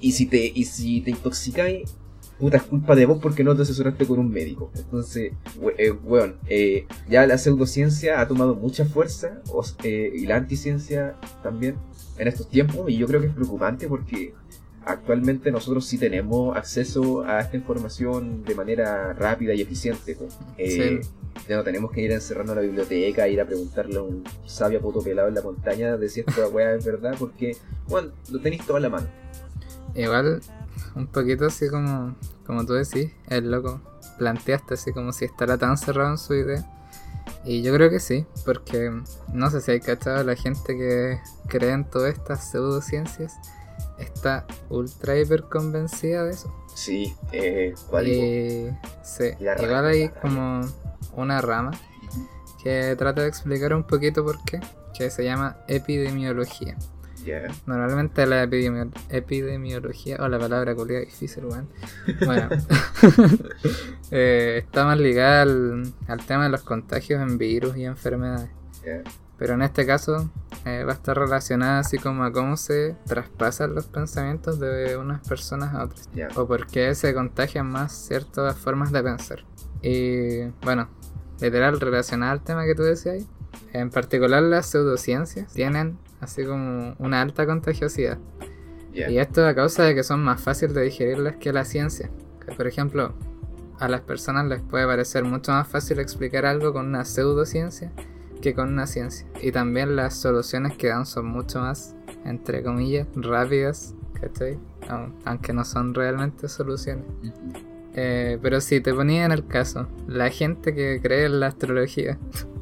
y 0.00 0.12
si 0.12 0.26
te 0.26 0.50
y 0.54 0.64
si 0.64 1.00
te 1.02 1.10
intoxicáis, 1.10 1.90
puta 2.38 2.58
es 2.58 2.62
culpa 2.64 2.94
de 2.94 3.06
vos 3.06 3.18
porque 3.20 3.42
no 3.44 3.56
te 3.56 3.62
asesoraste 3.62 4.06
con 4.06 4.18
un 4.18 4.30
médico. 4.30 4.70
Entonces, 4.76 5.32
we- 5.60 5.74
eh, 5.78 5.90
weón, 5.92 6.36
eh, 6.48 6.86
ya 7.08 7.26
la 7.26 7.38
pseudociencia 7.38 8.20
ha 8.20 8.28
tomado 8.28 8.54
mucha 8.54 8.84
fuerza 8.84 9.40
o 9.52 9.62
s- 9.62 9.74
eh, 9.84 10.12
y 10.14 10.26
la 10.26 10.36
anticiencia 10.36 11.14
también 11.42 11.76
en 12.18 12.28
estos 12.28 12.48
tiempos 12.48 12.88
y 12.90 12.96
yo 12.98 13.06
creo 13.06 13.20
que 13.20 13.26
es 13.28 13.32
preocupante 13.34 13.88
porque 13.88 14.34
actualmente 14.84 15.50
nosotros 15.50 15.84
sí 15.86 15.98
tenemos 15.98 16.56
acceso 16.56 17.24
a 17.24 17.40
esta 17.40 17.56
información 17.56 18.44
de 18.44 18.54
manera 18.54 19.12
rápida 19.14 19.52
y 19.54 19.60
eficiente. 19.62 20.14
po. 20.14 20.26
Eh, 20.58 21.00
Sí. 21.02 21.10
ya 21.48 21.56
no 21.56 21.64
tenemos 21.64 21.90
que 21.90 22.02
ir 22.02 22.12
a 22.12 22.14
encerrarnos 22.16 22.52
a 22.52 22.60
la 22.60 22.62
biblioteca, 22.66 23.28
ir 23.28 23.40
a 23.40 23.46
preguntarle 23.46 23.96
a 23.98 24.02
un 24.02 24.22
sabio 24.46 24.80
poto 24.80 25.00
pelado 25.02 25.28
en 25.28 25.34
la 25.34 25.42
montaña 25.42 25.96
de 25.96 26.08
si 26.08 26.20
esta 26.20 26.48
weá 26.48 26.74
es 26.74 26.84
verdad, 26.84 27.14
porque, 27.18 27.56
bueno, 27.88 28.10
lo 28.30 28.40
tenéis 28.40 28.64
todo 28.66 28.76
a 28.76 28.80
la 28.80 28.88
mano. 28.88 29.06
Igual, 29.94 30.40
un 30.96 31.06
poquito 31.06 31.46
así 31.46 31.68
como, 31.68 32.16
como 32.46 32.64
tú 32.64 32.72
decís, 32.72 33.12
el 33.28 33.50
loco 33.50 33.80
planteaste 34.18 34.74
así 34.74 34.92
como 34.92 35.12
si 35.12 35.26
estará 35.26 35.58
tan 35.58 35.76
cerrado 35.76 36.10
en 36.12 36.18
su 36.18 36.34
idea. 36.34 36.64
Y 37.44 37.62
yo 37.62 37.72
creo 37.74 37.90
que 37.90 38.00
sí, 38.00 38.26
porque 38.44 38.90
no 39.32 39.50
sé 39.50 39.60
si 39.60 39.70
hay 39.70 39.80
cachado 39.80 40.24
la 40.24 40.34
gente 40.34 40.76
que 40.76 41.20
cree 41.48 41.72
en 41.72 41.84
todas 41.88 42.14
estas 42.14 42.50
pseudociencias, 42.50 43.34
está 43.98 44.46
ultra 44.68 45.18
hiper 45.18 45.44
convencida 45.44 46.24
de 46.24 46.30
eso. 46.30 46.52
Sí, 46.74 47.14
eh, 47.32 47.74
¿cuál? 47.88 48.08
Y 48.08 48.76
sí, 49.02 49.30
igual 49.38 49.86
hay 49.86 50.08
como 50.08 50.62
una 51.14 51.40
rama 51.40 51.72
que 52.62 52.96
trata 52.96 53.22
de 53.22 53.28
explicar 53.28 53.74
un 53.74 53.84
poquito 53.84 54.24
por 54.24 54.42
qué, 54.44 54.60
que 54.96 55.10
se 55.10 55.24
llama 55.24 55.58
epidemiología. 55.68 56.76
Normalmente 57.66 58.26
la 58.26 58.44
epidemio- 58.44 58.90
epidemiología, 59.10 60.16
o 60.20 60.28
la 60.28 60.38
palabra 60.38 60.74
culiada 60.74 61.04
difícil, 61.04 61.44
weón. 61.46 61.68
Bueno, 62.24 62.48
eh, 64.10 64.62
está 64.64 64.84
más 64.84 64.98
ligada 64.98 65.42
al, 65.42 65.92
al 66.08 66.26
tema 66.26 66.44
de 66.44 66.50
los 66.50 66.62
contagios 66.62 67.20
en 67.20 67.38
virus 67.38 67.76
y 67.76 67.84
enfermedades. 67.84 68.50
ya, 68.84 69.02
Pero 69.38 69.54
en 69.54 69.62
este 69.62 69.84
caso 69.86 70.30
eh, 70.64 70.84
va 70.84 70.92
a 70.92 70.94
estar 70.94 71.16
relacionada 71.18 71.80
así 71.80 71.98
como 71.98 72.24
a 72.24 72.32
cómo 72.32 72.56
se 72.56 72.96
traspasan 73.06 73.74
los 73.74 73.86
pensamientos 73.86 74.58
de 74.60 74.96
unas 74.96 75.26
personas 75.26 75.74
a 75.74 75.84
otras. 75.84 76.08
O 76.36 76.46
por 76.46 76.66
qué 76.66 76.94
se 76.94 77.12
contagian 77.14 77.66
más 77.70 77.92
ciertas 77.92 78.56
formas 78.56 78.92
de 78.92 79.02
pensar. 79.02 79.44
Y 79.82 80.44
bueno, 80.62 80.88
literal 81.40 81.78
relacionada 81.80 82.32
al 82.32 82.42
tema 82.42 82.64
que 82.64 82.74
tú 82.74 82.82
decías 82.82 83.16
ahí, 83.16 83.26
en 83.72 83.90
particular 83.90 84.42
las 84.42 84.66
pseudociencias 84.66 85.52
tienen 85.52 85.98
así 86.20 86.44
como 86.44 86.94
una 86.98 87.22
alta 87.22 87.46
contagiosidad. 87.46 88.18
ya. 88.92 89.10
Y 89.10 89.18
esto 89.18 89.46
a 89.46 89.54
causa 89.54 89.84
de 89.84 89.94
que 89.94 90.02
son 90.02 90.22
más 90.22 90.40
fáciles 90.40 90.74
de 90.74 90.82
digerirlas 90.82 91.36
que 91.36 91.52
la 91.52 91.64
ciencia. 91.64 92.10
Que, 92.44 92.54
por 92.54 92.66
ejemplo, 92.66 93.12
a 93.78 93.88
las 93.88 94.00
personas 94.02 94.46
les 94.46 94.60
puede 94.62 94.86
parecer 94.86 95.24
mucho 95.24 95.52
más 95.52 95.68
fácil 95.68 95.98
explicar 95.98 96.46
algo 96.46 96.72
con 96.72 96.86
una 96.86 97.04
pseudociencia 97.04 97.92
que 98.40 98.54
con 98.54 98.68
una 98.72 98.86
ciencia. 98.86 99.26
Y 99.42 99.52
también 99.52 99.96
las 99.96 100.14
soluciones 100.14 100.76
que 100.76 100.88
dan 100.88 101.06
son 101.06 101.26
mucho 101.26 101.60
más, 101.60 101.94
entre 102.24 102.62
comillas, 102.62 103.06
rápidas, 103.16 103.94
¿cachai? 104.20 104.58
Au- 104.88 105.12
Aunque 105.24 105.52
no 105.52 105.64
son 105.64 105.92
realmente 105.94 106.48
soluciones. 106.48 107.04
Eh, 107.94 108.38
pero 108.42 108.60
si 108.60 108.80
te 108.80 108.92
ponía 108.92 109.24
en 109.24 109.32
el 109.32 109.46
caso, 109.46 109.88
la 110.06 110.28
gente 110.30 110.74
que 110.74 111.00
cree 111.02 111.24
en 111.26 111.40
la 111.40 111.46
astrología, 111.48 112.18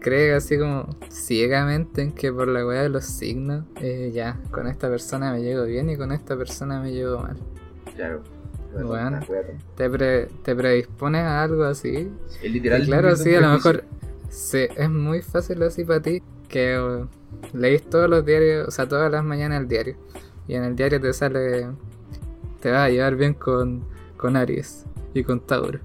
cree 0.00 0.34
así 0.34 0.58
como 0.58 0.88
ciegamente 1.10 2.02
en 2.02 2.12
que 2.12 2.32
por 2.32 2.48
la 2.48 2.66
weá 2.66 2.82
de 2.82 2.88
los 2.88 3.04
signos, 3.04 3.64
eh, 3.80 4.10
ya, 4.12 4.38
con 4.50 4.66
esta 4.66 4.88
persona 4.88 5.32
me 5.32 5.42
llevo 5.42 5.64
bien 5.64 5.90
y 5.90 5.96
con 5.96 6.10
esta 6.12 6.36
persona 6.36 6.80
me 6.80 6.92
llevo 6.92 7.20
mal. 7.20 7.36
Claro. 7.94 8.22
Bueno. 8.84 9.20
Te, 9.76 9.90
pre- 9.90 10.28
te 10.44 10.54
predispones 10.54 11.22
a 11.22 11.42
algo 11.42 11.64
así. 11.64 12.10
Es 12.42 12.52
literal. 12.52 12.82
y 12.82 12.86
claro, 12.86 13.16
sí, 13.16 13.34
a 13.34 13.40
lo 13.40 13.48
mejor 13.48 13.84
sí, 14.28 14.66
es 14.76 14.88
muy 14.90 15.22
fácil 15.22 15.62
así 15.64 15.84
para 15.84 16.00
ti 16.00 16.22
que 16.48 16.74
eh, 16.76 17.04
leís 17.52 17.82
todos 17.88 18.08
los 18.08 18.24
diarios, 18.24 18.68
o 18.68 18.70
sea, 18.70 18.88
todas 18.88 19.10
las 19.10 19.24
mañanas 19.24 19.60
el 19.62 19.68
diario. 19.68 19.96
Y 20.46 20.54
en 20.54 20.64
el 20.64 20.76
diario 20.76 21.00
te 21.00 21.12
sale, 21.12 21.66
te 22.60 22.70
vas 22.70 22.86
a 22.86 22.90
llevar 22.90 23.16
bien 23.16 23.34
con, 23.34 23.84
con 24.16 24.36
Aries 24.36 24.84
y 25.14 25.24
con 25.24 25.40
Tauro. 25.40 25.80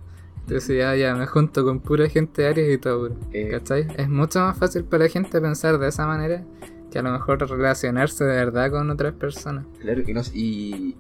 Entonces 0.47 0.77
ya, 0.77 0.95
ya 0.95 1.15
me 1.15 1.25
junto 1.25 1.65
con 1.65 1.79
pura 1.79 2.07
gente 2.07 2.43
de 2.43 2.47
Aries 2.49 2.75
y 2.75 2.77
Tauro. 2.77 3.15
Eh, 3.33 3.49
¿Cachai? 3.49 3.87
Es 3.97 4.07
mucho 4.07 4.39
más 4.41 4.55
fácil 4.55 4.83
para 4.83 5.05
la 5.05 5.09
gente 5.09 5.41
pensar 5.41 5.79
de 5.79 5.87
esa 5.87 6.05
manera 6.05 6.43
que 6.91 6.99
a 6.99 7.01
lo 7.01 7.11
mejor 7.11 7.39
relacionarse 7.49 8.23
de 8.23 8.35
verdad 8.35 8.69
con 8.69 8.89
otras 8.91 9.13
personas. 9.13 9.65
Claro, 9.79 10.03
y 10.05 10.13
no, 10.13 10.21
y, 10.35 10.95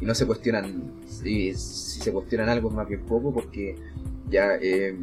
y 0.00 0.04
no 0.04 0.14
se 0.14 0.26
cuestionan, 0.26 0.92
y 1.24 1.54
si 1.54 2.00
se 2.02 2.12
cuestionan 2.12 2.50
algo 2.50 2.68
es 2.68 2.74
más 2.74 2.86
bien 2.86 3.00
poco 3.00 3.32
porque 3.32 3.74
ya, 4.28 4.56
eh, 4.60 4.94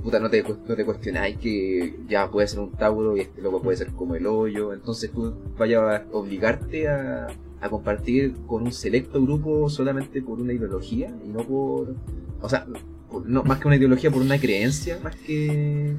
puta, 0.00 0.20
no 0.20 0.30
te, 0.30 0.44
no 0.44 0.76
te 0.76 0.84
cuestionáis 0.84 1.36
que 1.36 1.98
ya 2.08 2.30
puede 2.30 2.46
ser 2.46 2.60
un 2.60 2.70
Tauro 2.70 3.16
y 3.16 3.20
este 3.22 3.42
loco 3.42 3.60
puede 3.60 3.76
ser 3.76 3.88
como 3.88 4.14
el 4.14 4.28
hoyo. 4.28 4.72
Entonces 4.72 5.10
tú 5.10 5.34
vayas 5.58 5.82
a 5.82 6.04
obligarte 6.12 6.86
a, 6.86 7.26
a 7.60 7.68
compartir 7.68 8.36
con 8.46 8.62
un 8.62 8.72
selecto 8.72 9.20
grupo 9.20 9.68
solamente 9.68 10.22
por 10.22 10.40
una 10.40 10.52
ideología 10.52 11.12
y 11.26 11.30
no 11.30 11.40
por. 11.40 11.96
O 12.40 12.48
sea, 12.48 12.66
por- 13.14 13.26
no, 13.28 13.42
más 13.44 13.58
que 13.60 13.66
una 13.68 13.76
ideología, 13.76 14.10
por 14.10 14.22
una 14.22 14.38
creencia, 14.38 14.98
más 15.02 15.16
que. 15.16 15.94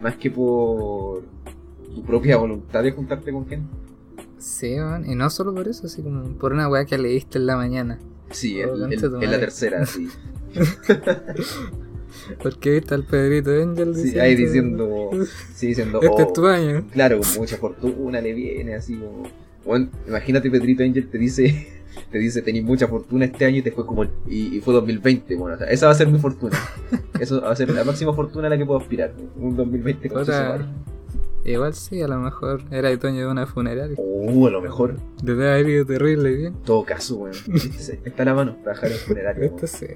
Más 0.00 0.16
que 0.16 0.30
por 0.30 1.22
tu 1.94 2.02
propia 2.04 2.36
voluntad 2.36 2.82
de 2.82 2.92
juntarte 2.92 3.32
con 3.32 3.46
gente. 3.46 3.66
Sí, 4.38 4.74
weón. 4.74 5.04
Y 5.10 5.14
no 5.14 5.28
solo 5.30 5.52
por 5.54 5.66
eso, 5.68 5.86
así 5.86 6.02
como 6.02 6.22
por 6.38 6.52
una 6.52 6.68
weá 6.68 6.84
que 6.84 6.96
leíste 6.98 7.38
en 7.38 7.46
la 7.46 7.56
mañana. 7.56 7.98
Sí, 8.30 8.60
Oh, 8.62 8.74
en 8.74 9.30
la 9.30 9.40
tercera, 9.40 9.84
sí. 9.86 10.08
Porque 12.42 12.72
viste 12.72 12.94
al 12.94 13.04
Pedrito 13.04 13.50
Angel 13.50 13.94
Sí, 13.96 14.18
ahí 14.18 14.34
diciendo. 14.34 15.10
Sí, 15.54 15.68
diciendo. 15.68 16.00
Este 16.02 16.22
oh, 16.22 16.26
es 16.26 16.32
tu 16.32 16.46
año. 16.46 16.84
Claro, 16.92 17.20
con 17.20 17.28
mucha 17.36 17.56
fortuna 17.56 18.20
le 18.20 18.32
viene, 18.32 18.74
así 18.74 18.96
como. 18.96 19.24
Bueno, 19.64 19.88
imagínate 20.06 20.50
Pedrito 20.50 20.82
Angel 20.82 21.08
te 21.08 21.18
dice. 21.18 21.68
Te 22.10 22.18
dice, 22.18 22.42
tenéis 22.42 22.64
mucha 22.64 22.86
fortuna 22.88 23.24
este 23.26 23.44
año 23.44 23.58
y 23.58 23.62
te 23.62 23.72
fue 23.72 23.84
como. 23.86 24.02
el- 24.02 24.10
y, 24.28 24.56
y 24.56 24.60
fue 24.60 24.74
2020. 24.74 25.34
Bueno, 25.36 25.56
o 25.56 25.58
sea, 25.58 25.66
esa 25.68 25.86
va 25.86 25.92
a 25.92 25.94
ser 25.94 26.08
mi 26.08 26.18
fortuna. 26.18 26.56
Eso 27.20 27.40
va 27.40 27.50
a 27.50 27.56
ser 27.56 27.70
la 27.70 27.84
máxima 27.84 28.12
fortuna 28.14 28.46
a 28.46 28.50
la 28.50 28.58
que 28.58 28.64
puedo 28.66 28.78
aspirar. 28.80 29.12
Un 29.36 29.56
2020 29.56 30.08
con 30.08 30.24
Igual 31.44 31.72
sí, 31.72 32.02
a 32.02 32.08
lo 32.08 32.18
mejor 32.18 32.62
era 32.70 32.90
el 32.90 32.98
dueño 32.98 33.20
de 33.20 33.26
una 33.26 33.46
funeraria. 33.46 33.96
Oh, 33.96 34.46
a 34.46 34.50
lo 34.50 34.60
mejor. 34.60 34.96
Debe 35.22 35.50
haber 35.50 35.68
ido 35.68 35.86
terrible 35.86 36.30
bien. 36.34 36.46
En 36.54 36.62
todo 36.62 36.84
caso, 36.84 37.16
bueno. 37.16 37.36
¿viste? 37.46 38.00
Está 38.04 38.24
la 38.24 38.34
mano, 38.34 38.56
trabajar 38.62 38.90
en 38.92 38.98
funeraria. 38.98 39.44
Esto 39.46 39.56
weón. 39.62 39.68
sí. 39.68 39.86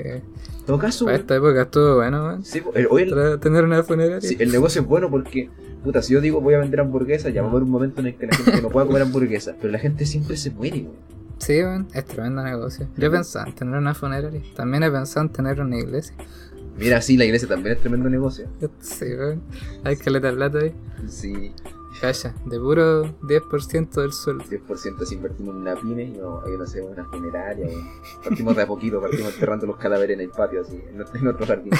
Todo 0.65 0.79
caso, 0.79 1.05
Para 1.05 1.17
weón. 1.17 1.21
esta 1.21 1.37
época 1.37 1.63
estuvo 1.63 1.97
bueno, 1.97 2.25
weón. 2.25 2.45
Sí, 2.45 2.63
el- 2.75 2.87
hoy 2.91 3.03
el, 3.03 3.41
tener 3.41 3.65
una 3.65 3.83
funeraria. 3.83 4.21
sí, 4.23 4.37
el 4.39 4.51
negocio 4.51 4.81
es 4.83 4.87
bueno 4.89 5.11
porque, 5.11 5.51
puta, 5.85 6.01
si 6.01 6.15
yo 6.15 6.21
digo 6.23 6.41
voy 6.41 6.55
a 6.55 6.59
vender 6.59 6.81
hamburguesas, 6.81 7.35
ya 7.35 7.43
va 7.43 7.49
a 7.49 7.51
haber 7.51 7.65
un 7.65 7.71
momento 7.71 8.01
en 8.01 8.07
el 8.07 8.15
que 8.15 8.27
la 8.29 8.37
gente 8.37 8.63
no 8.63 8.71
pueda 8.71 8.87
comer 8.87 9.03
hamburguesas, 9.03 9.55
pero 9.61 9.73
la 9.73 9.79
gente 9.79 10.07
siempre 10.07 10.37
se 10.39 10.53
muere, 10.53 10.79
weón. 10.79 11.13
Sí, 11.43 11.55
es 11.93 12.05
tremendo 12.05 12.41
negocio. 12.41 12.87
Yo 12.97 13.11
pensaba 13.11 13.49
en 13.49 13.55
tener 13.57 13.75
una 13.77 13.95
funeraria. 13.95 14.41
También 14.55 14.85
he 14.85 14.91
pensado 14.93 15.27
en 15.27 15.33
tener 15.33 15.61
una 15.61 15.77
iglesia. 15.77 16.15
Mira, 16.79 17.03
sí, 17.03 17.17
la 17.17 17.25
iglesia 17.25 17.49
también 17.49 17.75
es 17.75 17.81
tremendo 17.81 18.09
negocio. 18.09 18.47
Sí, 18.79 19.07
weón. 19.07 19.43
Hay 19.83 19.97
que 19.97 20.09
le 20.11 20.21
plata 20.21 20.59
ahí. 20.61 20.73
Sí, 21.09 21.53
Calla, 22.01 22.33
de 22.47 22.61
puro 22.61 23.03
10% 23.23 23.91
del 23.91 24.13
sueldo. 24.13 24.45
10% 24.45 25.05
si 25.05 25.17
invertimos 25.17 25.57
en 25.57 25.63
una 25.63 25.75
pyme 25.75 26.05
y 26.05 26.11
no, 26.13 26.43
ahí 26.43 26.57
no 26.57 26.63
hacemos 26.63 26.93
una 26.93 27.07
funeraria. 27.07 27.67
weón. 27.67 27.91
Partimos 28.23 28.55
de 28.55 28.63
a 28.63 28.67
poquito, 28.69 29.01
partimos 29.01 29.35
enterrando 29.35 29.67
los 29.67 29.77
cadáveres 29.79 30.15
en 30.15 30.21
el 30.21 30.31
patio, 30.31 30.61
así, 30.61 30.81
en 30.89 30.97
nuestro 31.25 31.45
jardín. 31.45 31.73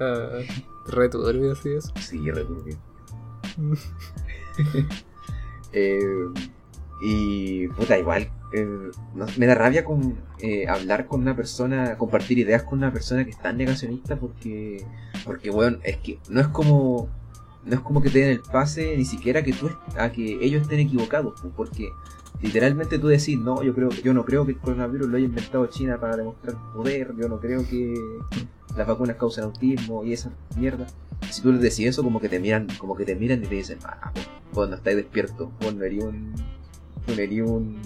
Ah, 0.00 0.38
re 0.86 1.10
turbio, 1.10 1.52
así 1.52 1.74
eso. 1.74 1.92
Sí, 2.00 2.30
re 2.30 2.44
turbio. 2.44 2.76
Eh, 5.76 6.28
y 7.00 7.66
puta, 7.66 7.98
igual, 7.98 8.30
eh, 8.54 8.90
no- 9.14 9.26
me 9.36 9.46
da 9.46 9.54
rabia 9.54 9.84
con 9.84 10.14
eh, 10.40 10.66
hablar 10.68 11.06
con 11.06 11.20
una 11.22 11.34
persona, 11.34 11.96
compartir 11.98 12.38
ideas 12.38 12.62
con 12.62 12.78
una 12.78 12.92
persona 12.92 13.24
que 13.24 13.30
es 13.30 13.38
tan 13.38 13.56
negacionista 13.56 14.16
porque, 14.16 14.84
porque 15.24 15.50
bueno, 15.50 15.78
es 15.82 15.96
que 15.98 16.18
no 16.28 16.40
es 16.40 16.48
como, 16.48 17.08
no 17.64 17.74
es 17.74 17.80
como 17.80 18.00
que 18.02 18.10
te 18.10 18.20
den 18.20 18.30
el 18.30 18.40
pase 18.40 18.96
ni 18.96 19.04
siquiera 19.04 19.42
que 19.42 19.52
tú, 19.52 19.70
a 19.98 20.10
que 20.12 20.38
ellos 20.44 20.62
estén 20.62 20.80
equivocados, 20.80 21.34
porque 21.56 21.88
literalmente 22.42 22.98
tú 22.98 23.08
decís, 23.08 23.38
no, 23.38 23.62
yo 23.62 23.74
creo, 23.74 23.90
yo 23.90 24.12
no 24.14 24.24
creo 24.24 24.44
que 24.44 24.52
el 24.52 24.58
coronavirus 24.58 25.08
lo 25.08 25.16
haya 25.16 25.26
inventado 25.26 25.66
China 25.66 25.98
para 25.98 26.16
demostrar 26.16 26.56
poder, 26.74 27.14
yo 27.18 27.28
no 27.28 27.40
creo 27.40 27.66
que 27.68 27.94
las 28.76 28.86
vacunas 28.86 29.16
causan 29.16 29.44
autismo 29.44 30.04
y 30.04 30.12
esa 30.12 30.30
mierda. 30.56 30.86
Si 31.30 31.42
tú 31.42 31.52
les 31.52 31.60
decís 31.60 31.86
eso, 31.86 32.02
como 32.02 32.20
que 32.20 32.28
te 32.28 32.38
miran, 32.38 32.66
como 32.78 32.96
que 32.96 33.04
te 33.04 33.14
miran 33.14 33.42
y 33.42 33.46
te 33.46 33.54
dicen, 33.54 33.78
ah, 33.84 34.12
vos, 34.52 34.70
estáis 34.70 34.96
despierto, 34.96 35.50
vos 35.60 35.74
no 35.74 35.84
un, 35.84 36.32
eres 37.06 37.42
un, 37.42 37.76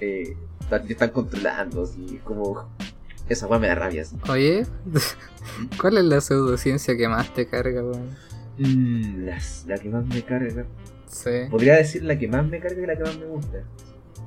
eh, 0.00 0.36
te 0.86 0.92
están 0.92 1.10
controlando, 1.10 1.84
así, 1.84 2.20
como, 2.24 2.68
esa 3.28 3.46
weá 3.46 3.58
me 3.58 3.68
da 3.68 3.74
rabia, 3.76 4.02
así. 4.02 4.16
Oye, 4.28 4.66
¿cuál 5.80 5.98
es 5.98 6.04
la 6.04 6.20
pseudociencia 6.20 6.96
que 6.96 7.08
más 7.08 7.32
te 7.34 7.46
carga, 7.46 7.82
weón? 7.82 8.10
Mm, 8.58 9.24
las- 9.26 9.64
la 9.66 9.78
que 9.78 9.88
más 9.88 10.06
me 10.06 10.22
carga, 10.22 10.64
Sí. 11.08 11.30
podría 11.50 11.76
decir 11.76 12.02
la 12.04 12.18
que 12.18 12.26
más 12.28 12.46
me 12.46 12.58
carga 12.60 12.82
y 12.82 12.86
la 12.86 12.96
que 12.96 13.02
más 13.02 13.18
me 13.18 13.26
gusta. 13.26 13.58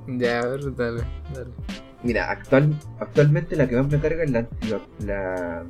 Ya, 0.08 0.39
a 0.39 0.45
ver, 0.47 0.75
dale, 0.75 1.03
dale. 1.34 1.49
Mira, 2.03 2.32
actual, 2.32 2.73
actualmente 2.99 3.55
la 3.55 3.67
que 3.67 3.75
más 3.75 3.88
me 3.91 3.99
carga 3.99 4.23
es 4.23 4.32
la, 4.32 4.39
antiva- 4.39 4.88
la 5.05 5.65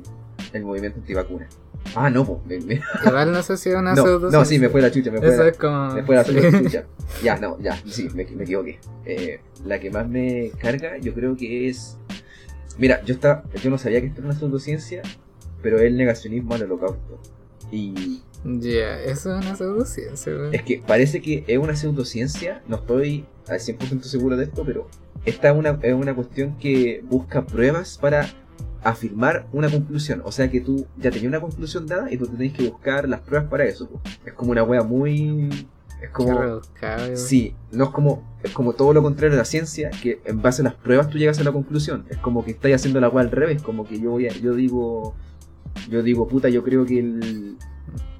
el 0.52 0.64
movimiento 0.64 0.98
antivacuna. 1.00 1.48
Ah, 1.94 2.08
no, 2.10 2.42
me- 2.46 2.56
Igual 3.06 3.32
no 3.32 3.42
sé 3.42 3.56
si 3.56 3.68
es 3.70 3.74
una 3.74 3.94
no, 3.94 4.18
no, 4.18 4.44
sí, 4.44 4.58
me 4.58 4.68
fue 4.68 4.80
la 4.80 4.90
chucha, 4.90 5.10
me 5.10 5.18
fue 5.18 5.28
Eso 5.28 5.42
la, 5.44 5.48
es 5.50 5.56
como. 5.56 5.94
me 5.94 6.02
fue 6.04 6.14
la 6.16 6.24
sí. 6.24 6.34
chucha. 6.62 6.84
Ya, 7.24 7.36
no, 7.36 7.58
ya, 7.60 7.76
sí, 7.86 8.08
me, 8.14 8.24
me 8.26 8.44
equivoqué. 8.44 8.78
Eh, 9.04 9.40
la 9.64 9.80
que 9.80 9.90
más 9.90 10.08
me 10.08 10.52
carga, 10.60 10.96
yo 10.98 11.12
creo 11.12 11.36
que 11.36 11.68
es. 11.68 11.96
Mira, 12.78 13.02
yo 13.04 13.14
estaba, 13.14 13.42
yo 13.62 13.68
no 13.70 13.78
sabía 13.78 14.00
que 14.00 14.06
esto 14.06 14.20
era 14.20 14.30
una 14.30 14.38
pseudociencia, 14.38 15.02
pero 15.62 15.78
es 15.78 15.82
el 15.84 15.96
negacionismo 15.96 16.54
al 16.54 16.62
holocausto. 16.62 17.20
Y 17.72 18.22
Ya, 18.44 19.00
eso 19.02 19.36
es 19.36 19.44
una 19.46 19.56
pseudociencia, 19.56 20.32
weón. 20.32 20.54
es 20.54 20.62
que 20.62 20.82
parece 20.86 21.20
que 21.20 21.44
es 21.46 21.58
una 21.58 21.74
pseudociencia, 21.76 22.62
no 22.68 22.76
estoy 22.76 23.26
al 23.48 23.58
100% 23.58 24.02
seguro 24.02 24.36
de 24.36 24.44
esto, 24.44 24.62
pero 24.64 24.88
esta 25.24 25.50
es 25.50 25.56
una, 25.56 25.78
es 25.82 25.92
una 25.94 26.14
cuestión 26.14 26.56
que 26.56 27.02
busca 27.04 27.44
pruebas 27.44 27.98
para 28.00 28.28
afirmar 28.82 29.46
una 29.52 29.70
conclusión. 29.70 30.22
O 30.24 30.32
sea 30.32 30.50
que 30.50 30.60
tú 30.60 30.86
ya 30.96 31.10
tenías 31.10 31.28
una 31.28 31.40
conclusión 31.40 31.86
dada 31.86 32.12
y 32.12 32.16
tú 32.16 32.26
tenés 32.26 32.52
que 32.52 32.68
buscar 32.68 33.08
las 33.08 33.20
pruebas 33.20 33.48
para 33.48 33.64
eso. 33.64 33.88
Es 34.24 34.32
como 34.32 34.52
una 34.52 34.62
wea 34.62 34.82
muy... 34.82 35.48
Es 36.02 36.08
como... 36.10 36.60
Sí, 37.16 37.54
no 37.72 37.84
es 37.84 37.90
como, 37.90 38.24
es 38.42 38.52
como 38.52 38.72
todo 38.72 38.94
lo 38.94 39.02
contrario 39.02 39.32
de 39.32 39.36
la 39.36 39.44
ciencia, 39.44 39.90
que 40.02 40.20
en 40.24 40.40
base 40.40 40.62
a 40.62 40.64
las 40.64 40.74
pruebas 40.74 41.08
tú 41.10 41.18
llegas 41.18 41.38
a 41.40 41.44
la 41.44 41.52
conclusión. 41.52 42.06
Es 42.08 42.16
como 42.16 42.42
que 42.44 42.52
estás 42.52 42.72
haciendo 42.72 43.00
la 43.00 43.08
wea 43.10 43.22
al 43.24 43.30
revés, 43.30 43.60
como 43.62 43.86
que 43.86 44.00
yo 44.00 44.12
voy 44.12 44.26
a- 44.28 44.32
yo 44.32 44.54
digo, 44.54 45.14
yo 45.90 46.02
digo, 46.02 46.26
puta, 46.26 46.48
yo 46.48 46.62
creo 46.64 46.86
que 46.86 46.98
el, 47.00 47.56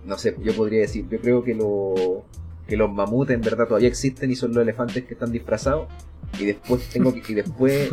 no 0.05 0.19
sé, 0.19 0.37
yo 0.43 0.53
podría 0.55 0.81
decir, 0.81 1.07
yo 1.09 1.19
creo 1.21 1.43
que 1.43 1.55
lo, 1.55 2.25
que 2.69 2.77
los 2.77 2.93
mamuts 2.93 3.31
en 3.31 3.41
verdad 3.41 3.67
todavía 3.67 3.89
existen 3.89 4.31
y 4.31 4.37
son 4.37 4.53
los 4.53 4.63
elefantes 4.63 5.05
que 5.05 5.15
están 5.15 5.33
disfrazados. 5.33 5.89
Y 6.39 6.45
después 6.45 6.87
tengo 6.91 7.13
que, 7.15 7.23
y 7.33 7.35
después 7.35 7.91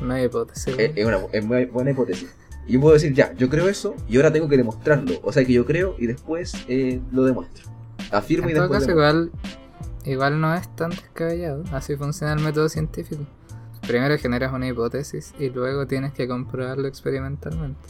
No 0.00 0.14
hay 0.14 0.24
hipótesis, 0.24 0.74
es, 0.78 1.04
una 1.04 1.18
es 1.32 1.44
muy 1.44 1.64
buena 1.66 1.90
hipótesis. 1.90 2.34
Y 2.66 2.74
yo 2.74 2.80
puedo 2.80 2.94
decir, 2.94 3.12
ya, 3.14 3.32
yo 3.34 3.48
creo 3.48 3.68
eso 3.68 3.94
y 4.08 4.16
ahora 4.16 4.32
tengo 4.32 4.48
que 4.48 4.56
demostrarlo. 4.56 5.14
O 5.22 5.32
sea 5.32 5.44
que 5.44 5.52
yo 5.52 5.64
creo 5.66 5.96
y 5.98 6.06
después 6.06 6.54
eh, 6.68 7.00
lo 7.10 7.24
demuestro. 7.24 7.68
Afirmo 8.10 8.48
y 8.48 8.52
En 8.52 8.58
todo 8.58 8.68
después 8.68 8.86
caso, 8.86 8.92
igual, 8.92 9.30
igual 10.04 10.40
no 10.40 10.54
es 10.54 10.74
tan 10.76 10.90
descabellado. 10.90 11.64
Así 11.72 11.96
funciona 11.96 12.32
el 12.32 12.40
método 12.40 12.68
científico. 12.68 13.24
Primero 13.86 14.16
generas 14.18 14.52
una 14.52 14.68
hipótesis 14.68 15.34
y 15.38 15.50
luego 15.50 15.86
tienes 15.86 16.12
que 16.12 16.28
comprobarlo 16.28 16.86
experimentalmente. 16.86 17.80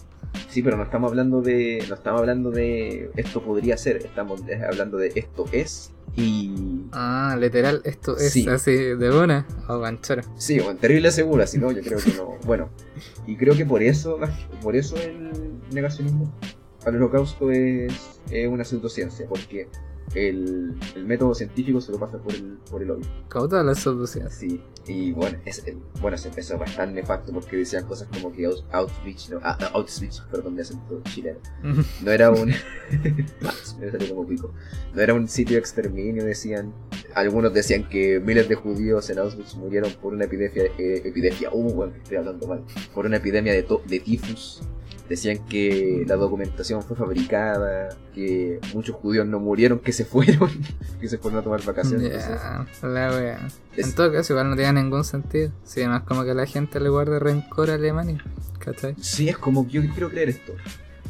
Sí, 0.49 0.63
pero 0.63 0.77
no 0.77 0.83
estamos 0.85 1.11
hablando 1.11 1.43
de. 1.43 1.85
No 1.89 1.95
estamos 1.95 2.21
hablando 2.21 2.51
de 2.51 3.11
esto 3.17 3.43
podría 3.43 3.77
ser, 3.77 3.99
estamos 3.99 4.43
hablando 4.69 4.97
de 4.99 5.13
esto 5.15 5.45
es. 5.53 5.93
Y. 6.17 6.87
Ah, 6.93 7.37
literal, 7.39 7.83
esto 7.85 8.17
es 8.17 8.33
Sí. 8.33 8.49
así 8.49 8.73
de 8.75 9.11
una 9.11 9.47
o 9.69 9.79
ganchero. 9.79 10.23
Sí, 10.37 10.59
bueno, 10.59 10.79
terrible 10.81 11.11
segura, 11.13 11.47
si 11.47 11.59
no, 11.59 11.71
yo 11.71 11.83
creo 11.83 11.99
que 11.99 12.13
no. 12.15 12.37
Bueno, 12.45 12.69
y 13.27 13.37
creo 13.37 13.55
que 13.57 13.65
por 13.65 13.83
eso, 13.83 14.19
por 14.63 14.75
eso 14.75 14.97
el 14.97 15.31
negacionismo 15.73 16.33
al 16.85 16.97
holocausto 16.97 17.51
es, 17.53 17.93
es 18.31 18.49
una 18.49 18.65
pseudociencia, 18.65 19.27
porque 19.29 19.69
el, 20.15 20.75
el 20.97 21.05
método 21.07 21.35
científico 21.35 21.81
se 21.81 21.93
lo 21.93 21.99
pasa 21.99 22.19
por 22.19 22.35
el, 22.35 22.59
por 22.71 22.83
el. 22.83 22.89
Como 23.29 23.49
todas 23.49 23.65
las 23.65 23.79
soluciones. 23.79 24.35
Sí, 24.35 24.61
y 24.87 25.13
bueno, 25.13 25.39
es, 25.45 25.67
eh, 25.67 25.77
bueno, 26.01 26.17
se 26.19 26.29
empezó 26.29 26.59
bastante 26.59 26.95
nefasto 27.01 27.33
porque 27.33 27.57
decían 27.57 27.87
cosas 27.87 28.09
como 28.09 28.33
que 28.33 28.47
Aus- 28.49 28.65
Auschwitz, 28.73 29.31
no, 29.31 29.39
ah, 29.43 29.57
no, 29.61 29.67
Auschwitz, 29.69 30.21
perdón, 30.31 30.57
de 30.57 30.63
acento 30.63 31.01
chileno. 31.05 31.39
No 32.03 32.11
era 32.11 32.31
un. 32.31 32.49
me 33.81 33.91
salió 33.91 34.09
como 34.15 34.27
pico. 34.27 34.53
No 34.95 35.01
era 35.01 35.15
un 35.15 35.29
sitio 35.29 35.55
de 35.55 35.61
exterminio, 35.61 36.25
decían. 36.25 36.73
Algunos 37.15 37.53
decían 37.53 37.89
que 37.89 38.21
miles 38.21 38.49
de 38.49 38.55
judíos 38.55 39.09
en 39.11 39.19
Auschwitz 39.19 39.55
murieron 39.57 39.93
por 40.01 40.13
una 40.15 40.25
epidemia. 40.25 40.65
eh, 40.79 41.03
epidemia, 41.05 41.51
uh, 41.53 41.73
bueno, 41.73 41.93
estoy 41.97 42.17
hablando 42.19 42.47
mal. 42.47 42.65
Por 42.95 43.07
una 43.07 43.17
epidemia 43.19 43.53
de, 43.53 43.63
to- 43.63 43.83
de 43.87 44.01
tifus. 44.01 44.63
Decían 45.11 45.45
que 45.47 46.05
la 46.07 46.15
documentación 46.15 46.83
fue 46.85 46.97
fabricada, 46.97 47.89
que 48.15 48.61
muchos 48.73 48.95
judíos 48.95 49.27
no 49.27 49.41
murieron, 49.41 49.81
que 49.81 49.93
se 49.93 50.05
fueron, 50.05 50.49
que 51.01 51.09
se 51.09 51.19
fueron 51.19 51.41
a 51.41 51.43
tomar 51.43 51.63
vacaciones. 51.65 52.13
Ya, 52.13 52.65
la 52.83 53.11
wea. 53.11 53.49
Es- 53.77 53.89
En 53.89 53.95
todo 53.97 54.13
caso, 54.13 54.33
igual 54.35 54.51
no 54.51 54.57
tiene 54.57 54.81
ningún 54.83 55.03
sentido. 55.05 55.51
Si 55.65 55.81
además 55.81 56.05
como 56.05 56.25
que 56.25 56.33
la 56.33 56.47
gente 56.47 56.79
le 56.79 56.89
guarda 56.91 57.19
rencor 57.19 57.71
a 57.71 57.75
Alemania. 57.75 58.25
¿Cachai? 58.61 58.95
Sí, 59.01 59.29
es 59.29 59.37
como 59.37 59.67
que 59.67 59.73
yo 59.73 59.83
quiero 59.93 60.11
creer 60.11 60.29
esto. 60.29 60.53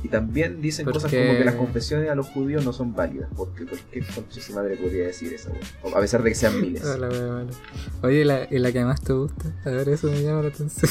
Y 0.03 0.09
también 0.09 0.63
dicen 0.63 0.87
Porque- 0.87 0.97
cosas 1.01 1.13
como 1.13 1.37
que 1.39 1.45
las 1.45 1.55
confesiones 1.57 2.09
a 2.09 2.15
los 2.15 2.27
judíos 2.29 2.65
no 2.65 2.73
son 2.73 2.95
válidas. 2.95 3.29
Porque, 3.37 3.67
porque 3.67 4.03
concha 4.15 4.41
su 4.41 4.55
madre 4.55 4.77
podría 4.79 5.09
decir 5.09 5.35
eso, 5.35 5.53
A 5.95 6.01
pesar 6.01 6.23
de 6.23 6.31
que 6.31 6.35
sean 6.37 6.59
miles. 6.63 6.83
Mala. 6.85 7.45
Oye, 8.03 8.21
¿y 8.21 8.25
la, 8.25 8.49
¿y 8.51 8.59
la 8.61 8.73
que 8.73 8.83
más 8.83 9.03
te 9.03 9.13
gusta? 9.13 9.53
A 9.67 9.69
ver, 9.69 9.91
eso 9.91 10.07
me 10.11 10.23
llama 10.23 10.41
la 10.41 10.49
atención. 10.49 10.91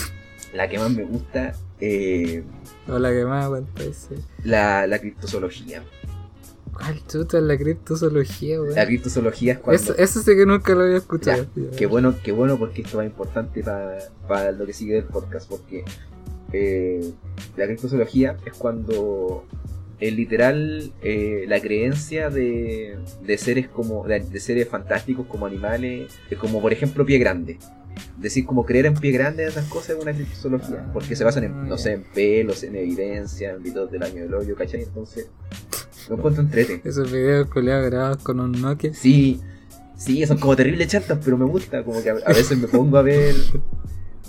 La 0.54 0.70
que 0.70 0.78
más 0.78 0.92
me 0.92 1.04
gusta, 1.06 1.54
eh, 1.80 2.44
O 2.88 3.00
la 3.00 3.12
que 3.12 3.26
más 3.26 3.46
aguanta 3.46 3.84
ese. 3.84 4.16
la, 4.44 4.88
la 4.88 5.00
criptozoología. 5.00 5.84
¿Cuál 6.74 7.06
chuta 7.08 7.38
es 7.40 7.44
la 7.44 7.58
criptozoología, 7.58 8.62
weón? 8.62 8.76
La 8.76 8.86
criptozoología 8.86 9.54
es 9.54 9.60
cuando... 9.60 9.82
Eso, 9.84 9.98
eso 9.98 10.22
sí 10.22 10.32
que 10.36 10.46
nunca 10.46 10.74
lo 10.76 10.84
había 10.84 10.98
escuchado. 10.98 11.46
Ya, 11.56 11.72
Qué 11.78 11.86
bueno, 11.88 12.16
qué 12.24 12.32
bueno 12.32 12.58
porque 12.58 12.84
esto 12.84 13.02
es 13.02 13.08
importante 13.08 13.64
para 14.28 14.52
lo 14.54 14.66
que 14.66 14.72
sigue 14.74 14.94
del 14.96 15.04
podcast, 15.04 15.50
porque 15.50 15.84
eh, 16.54 17.12
la 17.58 17.66
criptozoología 17.66 18.38
es 18.46 18.54
cuando 18.54 19.46
el 20.00 20.16
literal 20.16 20.94
eh, 21.02 21.44
la 21.50 21.60
creencia 21.60 22.30
de, 22.30 22.98
de 23.26 23.38
seres 23.38 23.68
como 23.68 24.08
de, 24.08 24.22
de 24.22 24.40
seres 24.40 24.70
fantásticos 24.70 25.28
como 25.28 25.46
animales, 25.46 26.14
eh, 26.30 26.36
como 26.38 26.62
por 26.62 26.72
ejemplo 26.72 27.06
pie 27.06 27.18
grande. 27.18 27.58
Decir 28.18 28.46
como 28.46 28.66
creer 28.66 28.86
en 28.86 28.94
pie 28.96 29.12
grande 29.12 29.46
esas 29.46 29.66
cosas 29.68 29.92
es 29.98 30.02
una 30.02 30.14
criptozoología, 30.14 30.84
Ah, 30.88 30.90
porque 30.94 31.16
se 31.16 31.24
basan 31.24 31.46
en, 31.46 31.64
no 31.70 31.76
ya. 31.76 31.84
sé, 31.84 31.94
en 31.94 32.04
pelos, 32.14 32.64
en 32.64 32.76
evidencia, 32.76 33.52
en 33.54 33.64
videos 33.64 33.90
del 33.92 34.04
año 34.04 34.24
del 34.24 34.34
hoyo, 34.34 34.56
¿cachai? 34.56 34.84
Entonces, 34.84 35.28
lo 36.10 36.16
encuentro 36.16 36.44
entrete. 36.44 36.82
Esos 36.84 37.12
videos 37.12 37.48
culiados 37.50 37.86
grabados 37.90 38.18
con 38.18 38.40
un 38.40 38.52
Nokia. 38.62 38.94
Sí, 38.94 39.40
sí, 39.96 40.26
son 40.26 40.38
como 40.38 40.56
terribles 40.56 40.88
chantas, 40.88 41.18
pero 41.24 41.38
me 41.38 41.46
gusta. 41.46 41.84
Como 41.84 42.02
que 42.04 42.10
a, 42.10 42.14
a 42.26 42.34
veces 42.34 42.58
me 42.58 42.68
pongo 42.68 42.98
a 42.98 43.02
ver. 43.02 43.36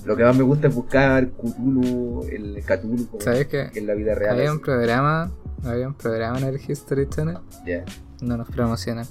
Lo 0.05 0.17
que 0.17 0.25
más 0.25 0.35
me 0.37 0.43
gusta 0.45 0.69
es 0.69 0.75
buscar 0.75 1.29
Cthulhu, 1.33 2.25
el 2.31 2.63
Cthulhu, 2.65 3.07
como 3.09 3.21
¿Sabes 3.21 3.47
que 3.49 3.71
en 3.75 3.87
la 3.87 3.95
vida 3.95 4.15
real. 4.15 4.37
Había 4.39 4.53
un 4.53 4.61
programa, 4.61 5.31
había 5.65 5.87
un 5.87 5.95
programa 5.95 6.39
en 6.39 6.45
el 6.45 6.61
History 6.61 7.09
Channel, 7.09 7.39
Ya. 7.67 7.85
no 8.21 8.37
nos 8.37 8.49
promocionan. 8.49 9.07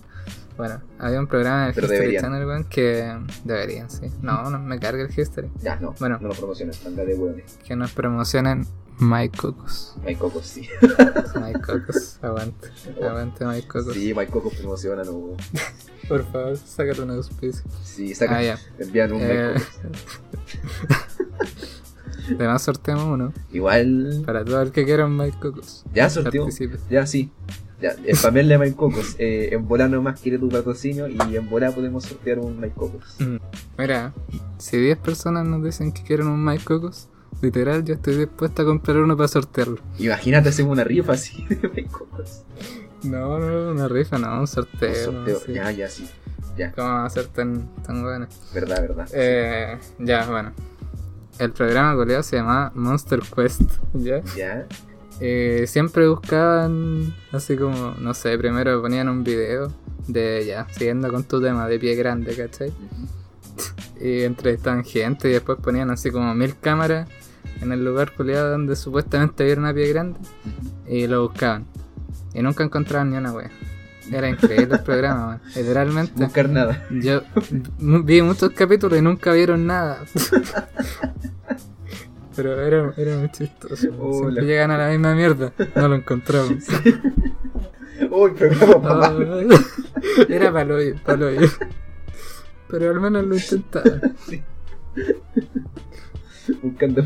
Bueno, 0.58 0.82
había 0.98 1.20
un 1.22 1.28
programa 1.28 1.64
en 1.64 1.68
el 1.70 1.74
Pero 1.76 1.86
History 1.86 2.00
deberían. 2.00 2.24
Channel, 2.24 2.46
weón, 2.46 2.64
que 2.66 3.18
deberían, 3.46 3.90
sí. 3.90 4.08
No, 4.22 4.50
no 4.50 4.60
me 4.60 4.78
carga 4.80 5.04
el 5.04 5.18
History. 5.18 5.50
Ya, 5.62 5.78
no. 5.78 5.96
Bueno. 6.00 6.18
No 6.22 6.28
lo 6.28 6.34
promociones, 6.36 6.86
anda 6.86 7.06
de 7.06 7.16
hueones. 7.16 7.58
Que 7.66 7.76
nos 7.78 7.94
promocionen 7.94 8.66
My 9.00 9.30
Cocos. 9.30 9.96
My 10.06 10.16
Cocos, 10.16 10.46
sí. 10.46 10.68
My 11.42 11.54
Cocos, 11.54 12.20
aguante. 12.22 12.68
Aguante 13.02 13.46
My 13.46 13.62
Cocos. 13.62 13.94
Sí, 13.94 14.14
My 14.14 14.28
Cocos 14.28 14.54
promociona, 14.56 15.04
no. 15.06 15.38
Por 16.10 16.30
favor, 16.30 16.58
sácate 16.58 17.02
un 17.04 17.12
auspicio. 17.12 17.64
Sí, 17.84 18.14
saca. 18.14 18.40
Ah. 18.40 18.58
Envían 18.80 19.14
un 19.14 19.22
Eh, 19.22 19.54
My 19.56 19.62
Cocos. 19.62 20.22
Además 22.36 22.62
sorteamos 22.62 23.06
uno. 23.06 23.34
Igual. 23.52 24.24
Para 24.26 24.44
todo 24.44 24.62
el 24.62 24.72
que 24.72 24.86
quiera 24.86 25.06
un 25.06 25.18
My 25.18 25.32
Cocos. 25.32 25.84
Ya. 25.94 26.10
Participe. 26.10 26.78
Ya, 26.90 27.06
sí. 27.06 27.32
Ya, 27.82 27.96
spamearle 28.14 28.56
a 28.56 28.60
My 28.60 28.72
Cocos. 28.74 29.16
Eh, 29.20 29.50
en 29.54 29.68
volar 29.68 29.90
nomás 29.90 30.20
quiere 30.20 30.38
tu 30.38 30.50
patrocinio 30.50 31.08
y 31.08 31.18
en 31.36 31.50
volar 31.50 31.74
podemos 31.74 32.04
sortear 32.04 32.40
un 32.40 32.60
My 32.60 32.70
Cocos. 32.72 33.16
Mm. 33.20 33.38
Mira, 33.78 34.14
si 34.58 34.78
10 34.78 34.98
personas 34.98 35.46
nos 35.46 35.64
dicen 35.64 35.94
que 35.94 36.04
quieren 36.04 36.28
un 36.28 36.44
My 36.44 36.58
Cocos, 36.58 37.08
literal, 37.42 37.86
yo 37.86 37.94
estoy 37.94 38.16
dispuesta 38.18 38.64
a 38.64 38.66
comprar 38.66 38.98
uno 38.98 39.16
para 39.16 39.30
sortearlo. 39.30 39.80
Imagínate 39.98 40.50
hacer 40.50 40.66
una 40.66 40.84
rifa 40.84 41.14
así 41.14 41.46
de 41.50 41.70
My 41.70 41.86
Cocos. 41.86 42.44
No, 43.04 43.40
no, 43.40 43.72
una 43.72 43.88
rifa, 43.88 44.18
no, 44.18 44.42
un 44.42 44.48
sorteo. 44.48 45.12
Un 45.12 45.26
sorteo. 45.26 45.56
Ya, 45.56 45.72
ya, 45.72 45.88
sí. 45.88 46.06
Ya, 46.58 46.74
¿Cómo 46.74 46.90
va 46.90 47.06
a 47.06 47.10
ser 47.10 47.28
tan, 47.28 47.74
tan 47.84 48.04
bueno? 48.04 48.28
verdad, 48.54 48.82
verdad. 48.82 49.08
Eh, 49.14 49.78
ya, 50.00 50.30
bueno. 50.30 50.52
El 51.40 51.52
programa 51.54 51.94
goleado 51.94 52.22
se 52.22 52.36
llamaba 52.36 52.72
Monster 52.76 53.22
Quest, 53.22 53.62
¿ya? 53.94 54.22
Ya. 54.36 54.68
Eh, 55.22 55.66
siempre 55.68 56.08
buscaban, 56.08 57.16
así 57.32 57.56
como, 57.56 57.96
no 57.98 58.14
sé, 58.14 58.38
primero 58.38 58.82
ponían 58.82 59.08
un 59.08 59.24
video 59.24 59.72
de, 60.08 60.46
ya, 60.46 60.68
siguiendo 60.72 61.10
con 61.10 61.24
tu 61.24 61.42
tema 61.42 61.66
de 61.68 61.80
pie 61.80 61.96
grande, 61.96 62.36
¿cachai? 62.36 62.70
Ujú. 62.70 64.06
Y 64.06 64.24
entrevistaban 64.24 64.84
gente 64.84 65.30
y 65.30 65.34
después 65.34 65.60
ponían 65.62 65.90
así 65.92 66.12
como 66.12 66.34
mil 66.36 66.58
cámaras 66.60 67.08
en 67.62 67.72
el 67.72 67.86
lugar 67.86 68.14
culiado 68.14 68.52
donde 68.52 68.76
supuestamente 68.76 69.44
había 69.44 69.56
una 69.56 69.74
pie 69.74 69.88
grande 69.88 70.20
y 70.88 71.08
lo 71.08 71.28
buscaban. 71.28 71.66
Y 72.34 72.42
nunca 72.42 72.66
encontraban 72.66 73.12
ni 73.12 73.18
una 73.18 73.32
wea. 73.32 73.50
Era 74.12 74.30
increíble 74.30 74.76
el 74.76 74.84
programa, 74.84 75.26
man. 75.28 75.42
Literalmente. 75.56 76.24
Buscar 76.24 76.50
nada. 76.50 76.86
Yo 76.90 77.22
vi 77.80 78.22
muchos 78.22 78.52
capítulos 78.52 79.00
y 79.00 79.02
nunca 79.02 79.34
vieron 79.34 79.68
nada. 79.68 80.04
Pero 82.36 82.62
era, 82.62 82.94
era 82.96 83.18
muy 83.18 83.30
chistoso. 83.32 83.76
Siempre 83.76 84.46
llegan 84.46 84.72
a 84.72 84.78
la 84.78 84.90
misma 84.90 85.14
mierda. 85.14 85.52
No 85.76 85.88
lo 85.88 85.96
encontramos. 85.96 86.64
Uy, 88.12 88.32
programa 88.32 88.82
papá. 88.82 89.16
Ah, 89.18 89.44
era 90.30 90.52
paloyo, 90.52 90.96
paloyo. 91.06 91.48
Pero 92.70 92.92
al 92.92 93.02
menos 93.02 93.26
lo 93.26 93.36
intentaban. 93.36 94.16
Buscando. 96.62 97.04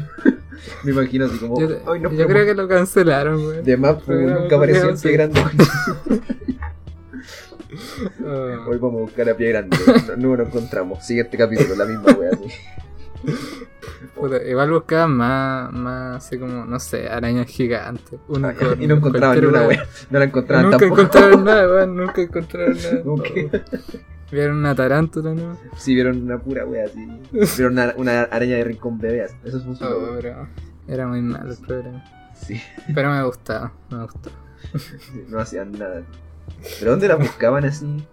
Me 0.83 0.91
imagino 0.91 1.25
así 1.25 1.37
como. 1.37 1.59
Yo, 1.59 1.67
Ay, 1.87 1.99
no, 1.99 2.11
yo 2.11 2.27
creo 2.27 2.45
que 2.45 2.53
lo 2.53 2.67
cancelaron, 2.67 3.43
weón. 3.45 3.63
De 3.63 3.77
más, 3.77 4.01
pues, 4.03 4.19
nunca 4.19 4.55
apareció 4.55 4.89
en 4.89 4.97
sí. 4.97 5.11
grande. 5.11 5.41
Ah, 8.25 8.65
Hoy 8.67 8.77
vamos 8.77 8.99
a 8.99 9.01
buscar 9.03 9.29
a 9.29 9.35
pie 9.35 9.49
grande. 9.49 9.77
No, 10.09 10.15
no 10.29 10.35
lo 10.37 10.43
encontramos. 10.43 11.05
Siguiente 11.05 11.37
capítulo, 11.37 11.75
la 11.75 11.85
misma 11.85 12.11
wea 12.13 12.31
así. 12.31 12.47
puta, 14.15 14.41
igual 14.43 14.71
buscaban 14.71 15.11
más, 15.15 15.71
más 15.73 16.25
así 16.25 16.37
como, 16.37 16.65
no 16.65 16.79
sé, 16.79 17.09
arañas 17.09 17.47
gigantes. 17.47 18.19
unicornios, 18.27 18.79
y 18.81 18.87
no 18.87 18.95
encontraban 18.95 19.39
ni 19.39 19.45
una 19.45 19.59
wea. 19.59 19.67
wea. 19.67 19.87
No 20.09 20.19
la 20.19 20.25
encontraban 20.25 20.65
Nunca 20.65 20.77
tampoco. 20.79 21.01
encontraron 21.01 21.43
nada, 21.43 21.67
weón. 21.73 21.95
Nunca 21.95 22.21
encontraron 22.21 22.77
nada. 22.77 23.01
Nunca. 23.03 23.29
Vieron 24.31 24.57
una 24.57 24.73
tarántula, 24.73 25.33
¿no? 25.33 25.57
Sí, 25.77 25.93
vieron 25.93 26.23
una 26.23 26.39
pura 26.39 26.65
wea 26.65 26.85
así. 26.85 27.07
Vieron 27.57 27.73
una, 27.73 27.93
una 27.97 28.21
araña 28.23 28.55
de 28.55 28.63
rincón 28.63 28.97
bebé. 28.99 29.25
Eso 29.43 29.57
es 29.57 29.65
un. 29.65 29.77
Oh, 29.81 30.17
era 30.87 31.07
muy 31.07 31.21
malo 31.21 31.51
el 31.51 31.57
programa. 31.57 32.03
Sí, 32.35 32.59
Pero 32.93 33.09
me 33.11 33.23
gustaba, 33.23 33.71
me 33.89 34.01
gustaba. 34.03 34.35
no 35.29 35.39
hacían 35.39 35.71
nada. 35.73 36.03
¿Pero 36.79 36.91
dónde 36.91 37.07
la 37.07 37.15
buscaban 37.15 37.63
así? 37.65 38.05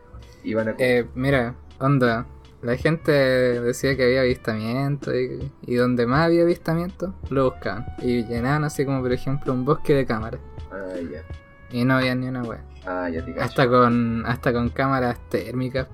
Iban 0.44 0.68
a. 0.68 0.74
Eh, 0.78 1.06
mira, 1.14 1.54
onda. 1.78 2.26
La 2.62 2.76
gente 2.76 3.10
decía 3.10 3.96
que 3.96 4.04
había 4.04 4.20
avistamiento 4.20 5.18
y, 5.18 5.50
y 5.66 5.74
donde 5.76 6.06
más 6.06 6.26
había 6.26 6.42
avistamiento 6.42 7.14
lo 7.30 7.50
buscaban. 7.50 7.86
Y 8.02 8.24
llenaban 8.26 8.64
así 8.64 8.84
como 8.84 9.00
por 9.00 9.12
ejemplo 9.12 9.54
un 9.54 9.64
bosque 9.64 9.94
de 9.94 10.04
cámaras. 10.04 10.40
Ah, 10.70 10.94
ya. 11.10 11.22
Y 11.70 11.84
no 11.84 11.94
había 11.96 12.14
ni 12.14 12.28
una 12.28 12.42
wea. 12.42 12.62
Ah, 12.84 13.08
ya 13.08 13.24
te. 13.24 13.40
Hasta 13.40 13.66
con, 13.66 14.24
hasta 14.26 14.52
con 14.52 14.68
cámaras 14.68 15.16
térmicas. 15.30 15.88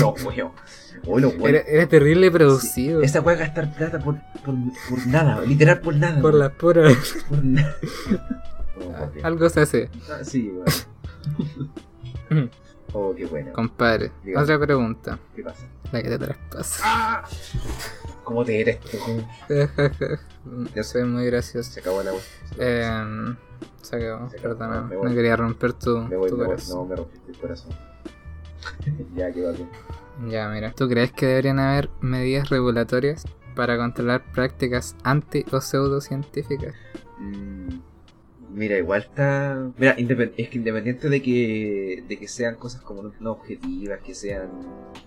No, 0.00 0.10
weón. 0.26 0.52
Uy, 1.06 1.22
no, 1.22 1.28
weón. 1.28 1.46
Era, 1.46 1.60
era 1.60 1.86
terrible 1.86 2.30
producido. 2.30 3.00
Esa 3.00 3.22
wea 3.22 3.36
gastar 3.36 3.74
plata 3.74 3.98
por, 3.98 4.16
por, 4.44 4.54
por 4.90 5.06
nada, 5.06 5.40
literal 5.42 5.80
por 5.80 5.96
nada. 5.96 6.20
Por 6.20 6.34
las 6.34 6.52
puras. 6.52 6.94
Por 7.28 7.42
nada. 7.42 7.76
Oh. 8.76 9.08
Algo 9.22 9.48
se 9.48 9.60
hace. 9.60 9.88
Ah, 10.10 10.24
sí, 10.24 10.52
weón. 12.28 12.50
Oh, 12.94 13.14
qué 13.14 13.26
bueno. 13.26 13.52
Compadre, 13.52 14.12
Dígame. 14.22 14.44
otra 14.44 14.58
pregunta. 14.58 15.18
¿Qué 15.34 15.42
pasa? 15.42 15.66
La 15.92 16.02
que 16.02 16.08
te 16.08 16.18
traspasa. 16.18 16.82
¡Ah! 16.84 17.24
¿Cómo 18.22 18.44
te 18.44 18.60
eres 18.60 18.80
tú? 18.80 18.98
Yo 20.74 20.82
soy 20.82 21.04
muy 21.04 21.26
gracioso. 21.26 21.70
Se 21.72 21.80
acabó 21.80 22.02
la 22.02 22.12
wea. 22.12 22.22
Eh, 22.58 23.34
se 23.82 23.96
acabó, 23.96 24.30
Se 24.30 24.38
acabó. 24.38 24.56
perdona. 24.56 24.80
Voy. 24.82 25.08
No 25.08 25.14
quería 25.14 25.36
romper 25.36 25.72
tu, 25.74 25.98
me 25.98 26.16
voy, 26.16 26.30
tu 26.30 26.36
me 26.36 26.44
voy. 26.44 26.54
corazón. 26.54 26.78
No, 26.78 26.84
me 26.86 26.96
rompiste 26.96 27.32
el 27.32 27.38
corazón. 27.38 27.72
ya, 29.14 29.30
que 29.32 29.42
va 29.44 29.52
bien. 29.52 29.68
Ya, 30.28 30.48
mira. 30.48 30.72
¿Tú 30.72 30.88
crees 30.88 31.12
que 31.12 31.26
deberían 31.26 31.58
haber 31.58 31.90
medidas 32.00 32.48
regulatorias 32.48 33.24
para 33.56 33.76
controlar 33.76 34.22
prácticas 34.32 34.96
anti 35.02 35.44
o 35.52 35.60
pseudocientíficas? 35.60 36.74
Mm, 37.18 37.68
Mira, 38.54 38.78
igual 38.78 39.02
está. 39.02 39.70
Mira, 39.76 39.96
es 40.36 40.48
que 40.48 40.58
independiente 40.58 41.08
de 41.08 41.20
que, 41.20 42.04
de 42.06 42.16
que 42.16 42.28
sean 42.28 42.54
cosas 42.54 42.82
como 42.82 43.12
no, 43.18 43.32
objetivas, 43.32 44.00
que 44.00 44.14
sean 44.14 44.48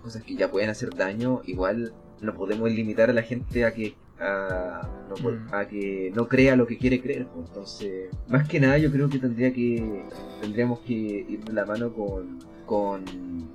cosas 0.02 0.24
que 0.24 0.36
ya 0.36 0.52
pueden 0.52 0.70
hacer 0.70 0.94
daño, 0.94 1.42
igual 1.46 1.94
no 2.22 2.34
podemos 2.34 2.70
limitar 2.70 3.10
a 3.10 3.14
la 3.14 3.22
gente 3.22 3.64
a 3.64 3.74
que 3.74 3.96
a, 4.20 4.90
no, 5.10 5.16
Mm. 5.30 5.54
a 5.54 5.68
que 5.68 6.12
no 6.14 6.28
crea 6.28 6.56
lo 6.58 6.68
que 6.68 6.78
quiere 6.78 7.02
creer. 7.02 7.28
Entonces, 7.38 8.10
más 8.28 8.48
que 8.50 8.60
nada, 8.60 8.78
yo 8.78 8.92
creo 8.92 9.10
que 9.10 9.20
tendría 9.20 9.54
que 9.54 10.04
tendríamos 10.42 10.80
que 10.82 10.94
ir 10.94 11.44
de 11.46 11.54
la 11.54 11.66
mano 11.66 11.94
con, 11.94 12.40
con 12.66 13.06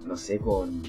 no 0.07 0.17
sé, 0.17 0.39
con. 0.39 0.83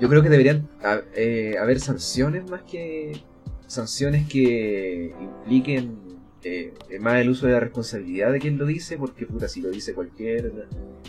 Yo 0.00 0.08
creo 0.08 0.22
que 0.22 0.30
deberían 0.30 0.68
eh, 1.14 1.54
haber 1.60 1.78
sanciones 1.78 2.50
más 2.50 2.62
que 2.62 3.22
sanciones 3.66 4.28
que 4.28 5.14
impliquen 5.20 5.98
eh, 6.46 6.98
más 7.00 7.16
el 7.16 7.30
uso 7.30 7.46
de 7.46 7.54
la 7.54 7.60
responsabilidad 7.60 8.32
de 8.32 8.38
quien 8.38 8.56
lo 8.58 8.66
dice, 8.66 8.96
porque 8.96 9.26
puta, 9.26 9.48
si 9.48 9.60
lo 9.60 9.70
dice 9.70 9.94
cualquier 9.94 10.68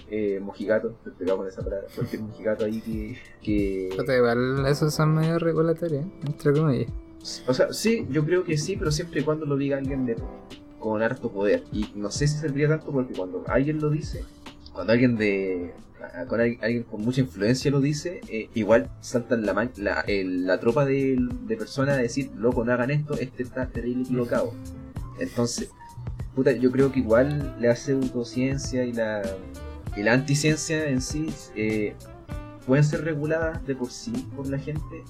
eh, 0.10 0.40
mojigato, 0.42 0.96
te 1.04 1.12
pegamos 1.12 1.40
con 1.40 1.48
esa 1.48 1.62
palabra, 1.62 1.88
cualquier 1.94 2.22
mojigato 2.24 2.66
ahí 2.66 2.82
que, 2.82 3.18
que... 3.42 4.16
Igual 4.16 4.66
esos 4.68 4.94
son 4.94 5.16
medidas 5.16 5.42
regulatorias, 5.42 6.06
entre 6.26 6.54
comillas. 6.54 6.92
O 7.46 7.54
sea, 7.54 7.72
sí, 7.72 8.08
yo 8.10 8.26
creo 8.26 8.44
que 8.44 8.58
sí, 8.58 8.78
pero 8.78 8.92
siempre 8.92 9.22
y 9.22 9.24
cuando 9.24 9.46
lo 9.46 9.58
diga 9.58 9.78
alguien 9.78 10.06
de, 10.06 10.16
con 10.80 11.02
harto 11.02 11.32
poder. 11.32 11.64
Y 11.72 11.88
no 11.96 12.10
sé 12.10 12.28
si 12.28 12.38
serviría 12.38 12.70
tanto 12.70 12.92
porque 12.92 13.14
cuando 13.14 13.44
alguien 13.48 13.80
lo 13.80 13.90
dice, 13.90 14.24
cuando 14.74 14.94
alguien 14.94 15.18
de 15.18 15.74
con 16.28 16.40
alguien, 16.40 16.84
con 16.84 17.02
mucha 17.02 17.22
influencia 17.22 17.70
lo 17.70 17.82
dice, 17.82 18.22
eh, 18.30 18.50
igual 18.54 18.90
saltan 19.02 19.46
la, 19.46 19.70
la, 19.78 20.06
la 20.08 20.60
tropa 20.60 20.86
de, 20.86 21.18
de 21.46 21.58
personas 21.58 21.98
a 21.98 22.02
decir, 22.02 22.32
loco, 22.38 22.64
no 22.64 22.72
hagan 22.72 22.92
esto, 22.92 23.16
este 23.16 23.44
está 23.44 23.68
terrible 23.68 24.04
equivocado. 24.04 24.54
Entonces, 25.20 25.70
puta, 26.36 26.52
yo 26.52 26.72
creo 26.72 26.92
que 26.92 27.00
igual 27.00 27.56
la 27.60 27.76
pseudociencia 27.76 28.84
y 28.86 28.94
la, 28.94 29.22
y 29.96 30.04
la 30.04 30.14
anticiencia 30.14 30.88
en 30.90 31.02
sí 31.02 31.34
eh, 31.56 31.96
pueden 32.66 32.84
ser 32.84 33.04
reguladas 33.04 33.66
de 33.66 33.76
por 33.76 33.90
sí 33.92 34.12
por 34.36 34.48
la 34.48 34.60
gente, 34.60 35.04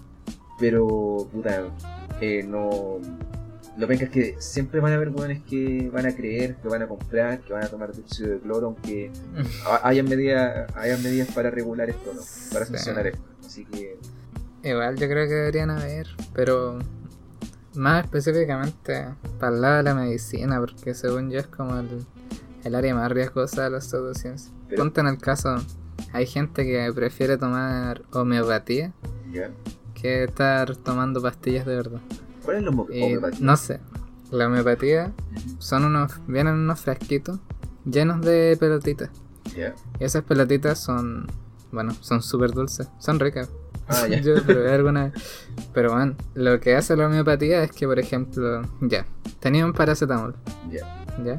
pero, 0.60 1.28
puta, 1.32 1.64
eh, 2.22 2.44
no... 2.48 3.00
Lo 3.78 3.88
penca 3.88 4.06
es 4.06 4.10
que 4.10 4.36
siempre 4.40 4.80
van 4.80 4.94
a 4.94 4.96
haber 4.96 5.10
hueones 5.10 5.44
que 5.44 5.88
van 5.94 6.08
a 6.08 6.16
creer, 6.16 6.56
que 6.56 6.68
van 6.68 6.82
a 6.82 6.88
comprar, 6.88 7.42
que 7.42 7.54
van 7.54 7.64
a 7.64 7.68
tomar 7.68 7.94
dióxido 7.94 8.32
de 8.32 8.40
cloro, 8.40 8.68
aunque 8.68 9.12
ha- 9.68 9.88
hayan 9.88 10.10
medidas, 10.10 10.66
hayan 10.76 11.04
medidas 11.04 11.28
para 11.32 11.52
regular 11.52 11.88
esto, 11.88 12.12
¿no? 12.12 12.22
Para 12.52 12.66
sancionar 12.66 13.06
esto. 13.06 13.22
Así 13.46 13.66
que, 13.66 14.00
Igual 14.64 14.96
yo 14.98 15.08
creo 15.08 15.28
que 15.28 15.34
deberían 15.36 15.70
haber, 15.70 16.08
pero 16.34 16.80
más 17.78 18.06
específicamente 18.06 19.08
para 19.40 19.56
el 19.56 19.62
lado 19.62 19.78
de 19.78 19.84
la 19.84 19.96
medicina, 19.96 20.60
porque 20.60 20.94
según 20.94 21.30
yo 21.30 21.40
es 21.40 21.48
como 21.48 21.78
el, 21.78 22.06
el 22.64 22.76
área 22.76 22.94
más 22.96 23.12
riesgosa 23.12 23.64
de 23.64 23.70
las 23.70 23.86
pseudociencias. 23.86 24.52
Ponte 24.76 25.02
en 25.02 25.08
el 25.08 25.18
caso, 25.18 25.56
hay 26.12 26.26
gente 26.26 26.66
que 26.66 26.92
prefiere 26.94 27.38
tomar 27.38 28.04
homeopatía 28.12 28.94
que 29.94 30.24
estar 30.26 30.76
tomando 30.76 31.22
pastillas 31.22 31.66
de 31.66 31.76
verdad. 31.76 32.02
¿Cuál 32.44 32.58
es 32.58 32.64
la 32.64 32.70
homeopatía? 32.70 33.20
no 33.40 33.58
sé, 33.58 33.80
la 34.32 34.48
homeopatía 34.48 35.14
son 35.60 35.86
unos, 35.86 36.20
vienen 36.28 36.56
unos 36.56 36.82
frasquitos 36.82 37.40
llenos 37.86 38.22
de 38.22 38.58
pelotitas. 38.60 39.10
Y 40.00 40.04
esas 40.04 40.24
pelotitas 40.24 40.80
son, 40.80 41.28
bueno, 41.72 41.94
son 42.02 42.22
súper 42.22 42.52
dulces, 42.52 42.90
son 43.00 43.20
ricas. 43.20 43.50
Ah, 43.88 44.08
ya. 44.08 44.20
Yo 44.20 44.42
probé 44.44 44.74
alguna 44.74 45.06
vez. 45.06 45.14
Pero 45.74 45.94
bueno, 45.94 46.16
lo 46.36 46.60
que 46.60 46.76
hace 46.76 46.96
la 46.96 47.08
homeopatía 47.08 47.64
es 47.64 47.72
que, 47.72 47.88
por 47.88 48.00
ejemplo, 48.00 48.62
ya, 48.82 49.06
tenía 49.40 49.66
un 49.66 49.74
paracetamol, 49.74 50.36
Ya. 50.70 51.06
¿ya? 51.24 51.38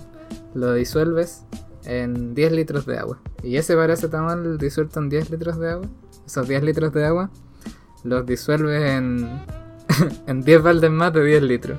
Lo 0.55 0.73
disuelves 0.75 1.45
en 1.85 2.35
10 2.35 2.53
litros 2.53 2.87
de 2.87 2.99
agua. 2.99 3.21
Y 3.43 3.57
ese 3.57 3.75
paracetamol 3.77 4.59
disuelto 4.59 5.01
en 5.01 5.09
10 5.09 5.31
litros 5.31 5.59
de 5.59 5.71
agua, 5.71 5.87
esos 6.27 6.49
10 6.49 6.63
litros 6.63 6.93
de 6.93 7.05
agua, 7.05 7.31
los 8.05 8.25
disuelves 8.27 8.83
en, 8.93 9.29
en 10.27 10.43
10 10.43 10.63
baldes 10.63 10.91
más 10.91 11.13
de 11.13 11.25
10 11.25 11.43
litros. 11.43 11.79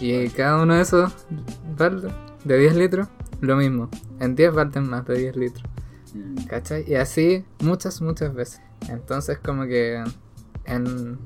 Y 0.00 0.28
cada 0.30 0.62
uno 0.62 0.74
de 0.74 0.82
esos 0.82 1.12
baldes 1.76 2.12
de 2.44 2.58
10 2.58 2.76
litros, 2.76 3.08
lo 3.40 3.56
mismo, 3.56 3.88
en 4.20 4.34
10 4.34 4.52
baldes 4.52 4.82
más 4.82 5.06
de 5.06 5.18
10 5.18 5.36
litros. 5.36 5.64
Mm, 6.14 6.44
¿Cachai? 6.44 6.84
Y 6.86 6.94
así 6.94 7.44
muchas, 7.60 8.00
muchas 8.00 8.34
veces. 8.34 8.60
Entonces 8.88 9.38
como 9.38 9.64
que 9.66 10.02
en, 10.64 11.18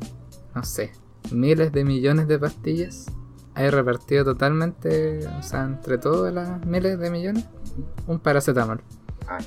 no 0.55 0.65
sé, 0.65 0.93
miles 1.31 1.73
de 1.73 1.85
millones 1.85 2.29
de 2.29 2.38
pastillas 2.38 3.07
hay 3.55 3.71
repartido 3.71 4.25
totalmente, 4.25 5.27
o 5.38 5.43
sea, 5.43 5.65
entre 5.65 5.99
todas 5.99 6.33
las 6.33 6.65
miles 6.65 6.99
de 6.99 7.11
millones, 7.11 7.45
un 8.07 8.19
paracetamol. 8.19 8.81
Ah. 9.29 9.38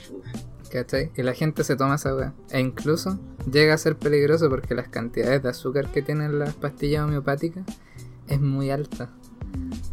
¿Cachai? 0.72 1.12
Y 1.16 1.24
la 1.24 1.34
gente 1.34 1.64
se 1.64 1.76
toma 1.76 1.96
esa 1.96 2.16
weá. 2.16 2.34
E 2.50 2.60
incluso 2.60 3.20
llega 3.52 3.74
a 3.74 3.78
ser 3.78 3.98
peligroso 3.98 4.50
porque 4.50 4.76
las 4.76 4.90
cantidades 4.90 5.42
de 5.42 5.50
azúcar 5.50 5.92
que 5.92 6.02
tienen 6.02 6.38
las 6.38 6.54
pastillas 6.54 7.06
homeopáticas 7.06 7.66
es 8.28 8.42
muy 8.42 8.72
alta. 8.72 9.10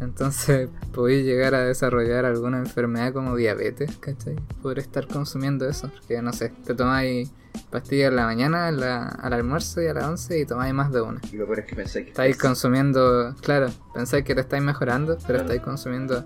Entonces 0.01 0.71
podéis 0.93 1.25
llegar 1.25 1.55
a 1.55 1.61
desarrollar 1.61 2.25
alguna 2.25 2.59
enfermedad 2.59 3.13
como 3.13 3.37
diabetes, 3.37 3.97
¿cachai? 3.99 4.37
Por 4.61 4.79
estar 4.79 5.07
consumiendo 5.07 5.69
eso. 5.69 5.91
Porque 5.91 6.21
no 6.21 6.33
sé, 6.33 6.53
te 6.65 6.75
tomáis 6.75 7.31
pastillas 7.71 8.11
en 8.11 8.17
la 8.17 8.25
mañana, 8.27 8.69
en 8.69 8.81
la- 8.81 9.09
al 9.09 9.33
almuerzo 9.33 9.81
y 9.83 9.87
a 9.87 9.95
las 9.95 10.05
11 10.05 10.41
y 10.41 10.47
tomáis 10.47 10.75
más 10.75 10.93
de 10.93 11.01
una. 11.01 11.21
Y 11.33 11.37
lo 11.37 11.47
peor 11.47 11.61
es 11.61 11.67
que 11.67 11.77
pensáis 11.77 12.05
que 12.05 12.11
Estáis 12.11 12.37
consumiendo, 12.39 13.35
claro, 13.41 13.69
pensáis 13.95 14.25
que 14.25 14.35
te 14.35 14.41
estáis 14.43 14.63
mejorando, 14.63 15.15
pero 15.17 15.27
Claro. 15.27 15.43
estáis 15.45 15.63
consumiendo 15.63 16.25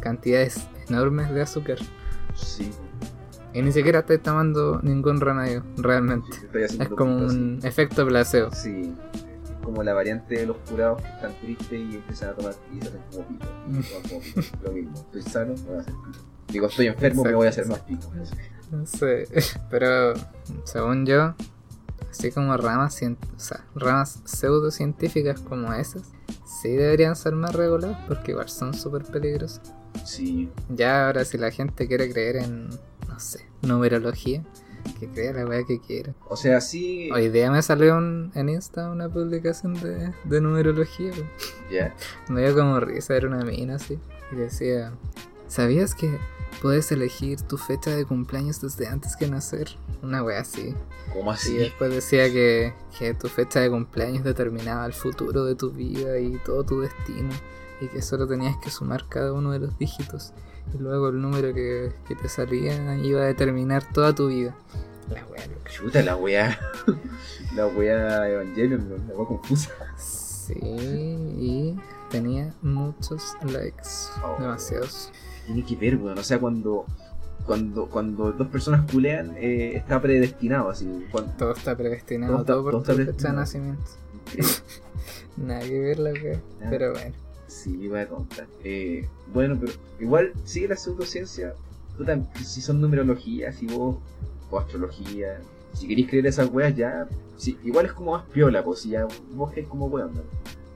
cantidades 0.00 0.66
enormes 0.88 1.30
de 1.32 1.42
azúcar. 1.42 1.78
Sí. 2.34 2.70
Y 3.52 3.62
ni 3.62 3.70
siquiera 3.72 4.00
estáis 4.00 4.20
tomando 4.22 4.80
ningún 4.82 5.20
remedio, 5.20 5.62
realmente. 5.76 6.28
Es 6.54 6.76
como 6.90 7.16
un 7.16 7.60
efecto 7.62 8.06
placebo. 8.06 8.50
Sí. 8.52 8.94
Como 9.62 9.82
la 9.82 9.94
variante 9.94 10.34
de 10.40 10.46
los 10.46 10.56
curados 10.68 11.00
que 11.00 11.08
están 11.08 11.32
tristes 11.40 11.72
y 11.72 11.94
empiezan 11.94 12.30
a 12.30 12.32
tomar 12.34 12.54
y 12.70 12.80
se 12.82 12.88
hacen 12.88 13.00
como 13.10 13.26
pico. 13.28 13.46
Toman 13.46 13.82
como 14.08 14.20
pico. 14.20 14.40
Lo 14.62 14.72
mismo. 14.72 14.94
Estoy 14.94 15.22
sano, 15.22 15.54
me 15.54 15.62
voy 15.62 15.76
a 15.76 15.80
hacer 15.80 15.94
pico. 15.94 16.24
Digo, 16.54 16.68
estoy 16.68 16.86
enfermo, 16.86 17.24
me 17.24 17.34
voy 17.34 17.46
a 17.48 17.50
hacer 17.50 17.66
más 17.66 17.80
pico. 17.80 18.10
No 18.70 18.86
sé, 18.86 19.26
pero 19.70 20.14
según 20.64 21.04
yo, 21.04 21.34
así 22.10 22.30
como 22.30 22.56
ramas, 22.56 23.00
cien- 23.00 23.16
o 23.36 23.40
sea, 23.40 23.64
ramas 23.74 24.20
pseudocientíficas 24.24 25.40
como 25.40 25.72
esas, 25.74 26.04
sí 26.44 26.70
deberían 26.70 27.16
ser 27.16 27.34
más 27.34 27.54
reguladas 27.54 27.98
porque 28.06 28.30
igual 28.30 28.48
son 28.48 28.72
súper 28.72 29.02
peligrosas. 29.04 29.60
Sí. 30.04 30.48
Ya 30.68 31.06
ahora 31.06 31.24
si 31.24 31.38
la 31.38 31.50
gente 31.50 31.86
quiere 31.88 32.10
creer 32.12 32.36
en, 32.36 32.68
no 33.08 33.18
sé, 33.18 33.44
numerología, 33.62 34.44
que 35.00 35.08
crea 35.08 35.32
la 35.32 35.44
weá 35.46 35.64
que 35.66 35.80
quiera. 35.80 36.14
O 36.28 36.36
sea, 36.36 36.60
sí. 36.60 37.10
Hoy 37.12 37.30
día 37.30 37.50
me 37.50 37.62
salió 37.62 37.96
un- 37.96 38.30
en 38.36 38.48
Insta 38.48 38.90
una 38.90 39.08
publicación 39.08 39.74
de, 39.74 40.12
de 40.24 40.40
numerología. 40.40 41.10
Ya. 41.70 41.94
Me 42.28 42.42
dio 42.42 42.54
como 42.54 42.78
risa, 42.80 43.16
era 43.16 43.26
una 43.28 43.44
mina 43.44 43.74
así. 43.76 43.98
Y 44.32 44.36
decía, 44.36 44.92
¿sabías 45.48 45.94
que 45.94 46.18
puedes 46.62 46.90
elegir 46.92 47.40
tu 47.42 47.56
fecha 47.56 47.90
de 47.90 48.04
cumpleaños 48.04 48.60
desde 48.60 48.86
antes 48.88 49.16
que 49.16 49.26
nacer? 49.28 49.68
Una 50.02 50.22
wea 50.22 50.40
así. 50.40 50.74
¿Cómo 51.12 51.30
Y 51.32 51.34
así? 51.34 51.56
después 51.56 51.92
decía 51.92 52.24
que, 52.32 52.74
que 52.98 53.14
tu 53.14 53.28
fecha 53.28 53.60
de 53.60 53.70
cumpleaños 53.70 54.24
determinaba 54.24 54.86
el 54.86 54.92
futuro 54.92 55.44
de 55.44 55.54
tu 55.54 55.70
vida 55.70 56.18
y 56.18 56.38
todo 56.44 56.64
tu 56.64 56.80
destino. 56.80 57.30
Y 57.80 57.88
que 57.88 58.02
solo 58.02 58.26
tenías 58.26 58.56
que 58.58 58.70
sumar 58.70 59.08
cada 59.08 59.32
uno 59.32 59.52
de 59.52 59.58
los 59.58 59.78
dígitos. 59.78 60.32
Y 60.74 60.78
luego 60.78 61.08
el 61.08 61.20
número 61.20 61.52
que, 61.52 61.92
que 62.08 62.14
te 62.14 62.28
salía 62.28 62.96
iba 62.96 63.20
a 63.22 63.26
determinar 63.26 63.84
toda 63.92 64.14
tu 64.14 64.28
vida. 64.28 64.54
La 65.10 65.24
wea 65.26 65.46
loca. 65.46 65.70
Chuta 65.70 66.02
la 66.02 66.16
weá. 66.16 66.58
la 67.54 67.66
weá 67.66 68.28
Evangelion, 68.30 68.88
la 69.08 69.14
weá 69.14 69.26
confusa. 69.28 69.70
Sí, 69.98 70.54
y 70.62 71.76
tenía 72.10 72.54
muchos 72.62 73.34
likes. 73.42 73.88
Oh. 74.22 74.40
Demasiados. 74.40 75.10
Tiene 75.46 75.64
que 75.64 75.76
ver, 75.76 75.96
weón. 75.96 76.18
O 76.18 76.22
sea, 76.22 76.38
cuando. 76.38 76.84
Cuando, 77.46 77.86
cuando 77.90 78.32
dos 78.32 78.48
personas 78.48 78.90
culean, 78.90 79.34
eh, 79.36 79.72
está 79.76 80.00
predestinado 80.00 80.70
así. 80.70 80.88
Cuando, 81.12 81.30
Todo 81.34 81.52
está 81.52 81.76
predestinado, 81.76 82.32
Todo 82.32 82.40
está- 82.42 82.52
todo, 82.54 82.62
por 82.62 82.72
todo 82.72 82.80
está 82.80 82.92
fecha 82.94 82.98
de 82.98 83.04
predestinado. 83.04 83.40
nacimiento. 83.40 83.90
Nada 85.36 85.60
que 85.60 85.78
ver 85.80 85.98
la 85.98 86.12
wea. 86.12 86.40
Nada. 86.58 86.70
Pero 86.70 86.92
bueno. 86.92 87.14
Sí, 87.46 87.88
voy 87.88 88.00
a 88.00 88.08
contar. 88.08 88.46
Eh, 88.64 89.06
bueno, 89.32 89.56
pero 89.60 89.72
igual 90.00 90.32
sigue 90.44 90.68
la 90.68 90.76
pseudociencia. 90.76 91.54
Si 92.44 92.60
son 92.60 92.80
numerologías, 92.80 93.56
si 93.56 93.66
vos, 93.66 93.96
o 94.50 94.58
astrología, 94.58 95.38
si 95.74 95.86
queréis 95.86 96.08
creer 96.08 96.26
esas 96.26 96.48
weas 96.50 96.74
ya, 96.74 97.06
igual 97.62 97.86
es 97.86 97.92
como 97.92 98.12
más 98.12 98.24
piola, 98.32 98.64
pues 98.64 98.80
si 98.80 98.90
ya 98.90 99.06
vos 99.32 99.52
que 99.52 99.64
como 99.64 99.86
weón, 99.86 100.14
¿no? 100.14 100.22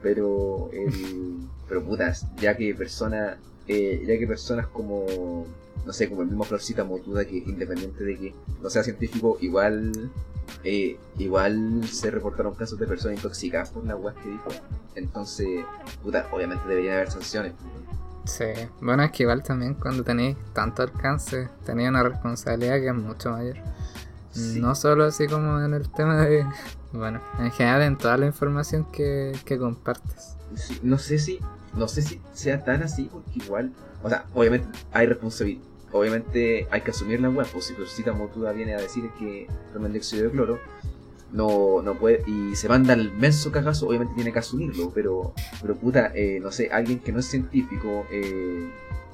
Pero, 0.02 0.68
el, 0.72 1.38
pero 1.68 1.82
putas, 1.82 2.26
ya 2.36 2.56
que 2.56 2.72
personas, 2.74 3.38
eh, 3.68 4.02
ya 4.06 4.18
que 4.18 4.26
personas 4.26 4.66
como, 4.68 5.46
no 5.84 5.92
sé, 5.92 6.08
como 6.08 6.22
el 6.22 6.28
mismo 6.28 6.44
Florcita 6.44 6.84
Motuda, 6.84 7.26
que 7.26 7.36
independiente 7.36 8.02
de 8.02 8.16
que 8.16 8.34
no 8.62 8.70
sea 8.70 8.82
científico, 8.82 9.36
igual, 9.40 9.92
eh, 10.64 10.98
igual 11.18 11.86
se 11.86 12.10
reportaron 12.10 12.54
casos 12.54 12.78
de 12.78 12.86
personas 12.86 13.18
intoxicadas 13.18 13.70
por 13.70 13.84
las 13.84 13.98
weas 14.00 14.16
que 14.16 14.30
dijo. 14.30 14.48
Entonces, 14.94 15.64
puta, 16.02 16.26
obviamente 16.32 16.66
deberían 16.66 16.96
haber 16.96 17.10
sanciones. 17.10 17.52
Sí. 18.24 18.44
Bueno, 18.80 19.02
es 19.02 19.10
que 19.12 19.22
igual 19.22 19.42
también 19.42 19.74
cuando 19.74 20.02
tenéis 20.02 20.36
tanto 20.54 20.82
alcance, 20.82 21.48
tenéis 21.64 21.90
una 21.90 22.02
responsabilidad 22.02 22.76
que 22.76 22.88
es 22.88 22.94
mucho 22.94 23.32
mayor. 23.32 23.56
Sí. 24.30 24.60
No 24.60 24.74
solo 24.74 25.04
así 25.04 25.26
como 25.26 25.60
en 25.60 25.74
el 25.74 25.90
tema 25.90 26.16
de. 26.16 26.46
Bueno, 26.90 27.20
en 27.38 27.50
general 27.50 27.82
en 27.82 27.98
toda 27.98 28.16
la 28.16 28.24
información 28.24 28.90
que, 28.90 29.38
que 29.44 29.58
compartes. 29.58 30.38
Sí, 30.54 30.80
no 30.82 30.96
sé 30.96 31.18
si 31.18 31.38
no 31.78 31.88
sé 31.88 32.02
si 32.02 32.20
sea 32.32 32.64
tan 32.64 32.82
así 32.82 33.08
porque 33.10 33.30
igual 33.36 33.72
o 34.02 34.08
sea 34.08 34.26
obviamente 34.34 34.68
hay 34.92 35.06
responsabilidad 35.06 35.62
obviamente 35.92 36.66
hay 36.70 36.80
que 36.82 36.90
asumir 36.90 37.20
la 37.20 37.30
web 37.30 37.46
pues 37.52 37.66
si 37.66 37.74
Florcita 37.74 38.12
Motuda 38.12 38.52
viene 38.52 38.74
a 38.74 38.80
decir 38.80 39.04
que 39.18 39.46
toma 39.72 39.86
el 39.86 39.92
dióxido 39.92 40.24
de 40.24 40.30
cloro 40.30 40.58
no 41.32 41.82
no 41.82 41.94
puede 41.98 42.22
y 42.26 42.56
se 42.56 42.68
manda 42.68 42.94
el 42.94 43.12
menso 43.12 43.52
cagazo 43.52 43.88
obviamente 43.88 44.14
tiene 44.14 44.32
que 44.32 44.38
asumirlo 44.38 44.90
pero 44.94 45.34
pero 45.60 45.76
puta 45.76 46.12
eh, 46.14 46.38
no 46.40 46.50
sé 46.50 46.70
alguien 46.72 47.00
que 47.00 47.12
no 47.12 47.20
es 47.20 47.26
científico 47.26 48.06
eh, 48.10 48.68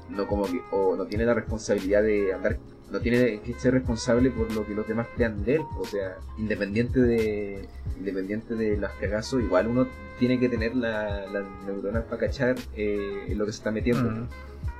no 0.09 0.27
como 0.27 0.45
que 0.45 0.61
o 0.71 0.95
no 0.95 1.05
tiene 1.05 1.25
la 1.25 1.33
responsabilidad 1.33 2.03
de 2.03 2.33
andar 2.33 2.57
no 2.91 2.99
tiene 2.99 3.39
que 3.41 3.53
ser 3.59 3.73
responsable 3.73 4.29
por 4.31 4.51
lo 4.53 4.65
que 4.65 4.73
los 4.75 4.87
demás 4.87 5.07
crean 5.15 5.43
de 5.43 5.55
él 5.55 5.61
o 5.79 5.85
sea 5.85 6.17
independiente 6.37 6.99
de 6.99 7.67
independiente 7.97 8.55
de 8.55 8.77
los 8.77 8.91
cagazos 8.99 9.41
igual 9.41 9.67
uno 9.67 9.87
tiene 10.19 10.39
que 10.39 10.47
tener 10.49 10.75
la- 10.75 11.25
las 11.27 11.43
neuronas 11.65 12.03
para 12.03 12.17
cachar 12.27 12.55
eh, 12.75 13.33
lo 13.35 13.45
que 13.45 13.51
se 13.51 13.57
está 13.57 13.71
metiendo 13.71 14.09
Mm. 14.11 14.27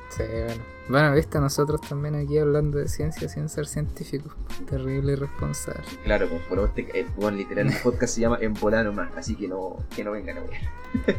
Sí, 0.09 0.21
bueno. 0.29 0.63
Bueno, 0.87 1.15
viste, 1.15 1.39
nosotros 1.39 1.81
también 1.81 2.13
aquí 2.13 2.37
hablando 2.37 2.77
de 2.77 2.87
ciencia 2.87 3.27
sin 3.27 3.49
ser 3.49 3.65
científicos. 3.65 4.33
Terrible 4.69 5.13
y 5.13 5.15
responsable. 5.15 5.81
Claro, 6.03 6.29
pues, 6.29 6.41
por 6.43 6.59
este, 6.59 6.99
eh, 6.99 7.07
bueno, 7.17 7.37
literal, 7.37 7.67
el 7.67 7.73
podcast 7.81 8.13
se 8.13 8.21
llama 8.21 8.37
En 8.39 8.53
Volano 8.53 8.93
más, 8.93 9.09
así 9.17 9.35
que 9.35 9.47
no, 9.47 9.77
que 9.95 10.03
no 10.03 10.11
vengan 10.11 10.37
a 10.37 10.41
ver. 10.41 10.51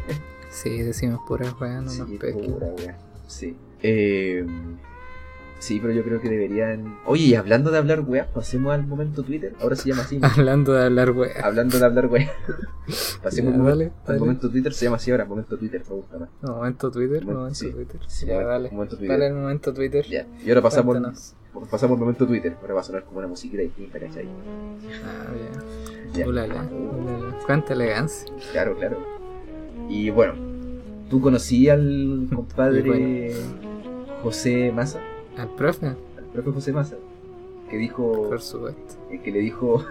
Sí, 0.49 0.81
decimos 0.81 1.19
puras 1.27 1.53
weas, 1.59 1.83
no 1.83 1.93
nos 1.93 1.95
Sí, 2.09 2.17
pura 2.17 2.67
wea. 2.77 2.97
Sí. 3.27 3.57
Eh, 3.83 4.47
sí, 5.59 5.79
pero 5.81 5.93
yo 5.93 6.03
creo 6.03 6.21
que 6.21 6.29
deberían. 6.29 6.97
Oye, 7.05 7.23
y 7.25 7.35
hablando 7.35 7.71
de 7.71 7.77
hablar 7.77 8.01
weas, 8.01 8.27
pasemos 8.27 8.73
al 8.73 8.85
momento 8.85 9.23
Twitter. 9.23 9.53
Ahora 9.61 9.75
se 9.75 9.89
llama 9.89 10.03
así. 10.03 10.19
¿no? 10.19 10.27
Hablando 10.27 10.73
de 10.73 10.85
hablar 10.85 11.11
weas. 11.11 11.43
hablando 11.43 11.77
de 11.79 11.85
hablar 11.85 12.05
weas. 12.07 12.29
pasemos 13.23 13.53
Ya, 13.53 13.59
al 13.59 13.65
dale, 13.65 13.85
al 13.85 13.91
dale. 14.05 14.19
momento 14.19 14.49
Twitter, 14.49 14.73
se 14.73 14.85
llama 14.85 14.97
así 14.97 15.11
ahora, 15.11 15.25
momento 15.25 15.57
Twitter, 15.57 15.81
me 15.89 15.95
gusta 15.95 16.19
más. 16.19 16.29
Momento 16.41 16.91
Twitter, 16.91 17.21
Momento- 17.23 17.39
momento 17.39 17.55
sí. 17.59 17.71
Twitter. 17.71 17.99
Sí, 18.07 18.25
ya, 18.25 18.33
momento- 18.33 18.49
dale. 18.51 18.71
momento 18.71 18.97
Twitter. 18.97 19.09
Dale 19.19 19.27
el 19.27 19.33
momento 19.33 19.73
Twitter. 19.73 20.05
Ya. 20.07 20.27
Y 20.45 20.49
ahora 20.49 20.61
pasamos, 20.61 21.35
pasamos 21.71 21.95
al 21.95 21.99
momento 21.99 22.27
Twitter. 22.27 22.55
Ahora 22.61 22.73
va 22.75 22.79
a 22.81 22.83
sonar 22.83 23.03
como 23.05 23.19
una 23.19 23.27
musiquita 23.27 23.61
distinta, 23.63 23.99
¿cachai? 23.99 24.25
Ah, 25.05 25.31
bien. 25.33 26.13
Ya. 26.13 26.27
Ulala, 26.27 26.63
ulala. 26.71 27.37
Cuánta 27.45 27.73
elegancia. 27.73 28.31
Claro, 28.51 28.75
claro. 28.77 28.97
Y 29.89 30.09
bueno, 30.09 30.33
¿tú 31.09 31.19
conocí 31.21 31.67
al 31.69 32.27
compadre 32.33 33.33
José 34.23 34.71
Massa? 34.73 34.99
Al 35.37 35.49
profe, 35.55 35.87
Al 35.87 36.25
propio 36.33 36.53
José 36.53 36.73
Massa. 36.73 36.95
Que 37.69 37.77
dijo. 37.77 38.29
por 38.29 38.41
supuesto. 38.41 38.95
El 39.11 39.21
que 39.21 39.31
le 39.31 39.39
dijo. 39.39 39.83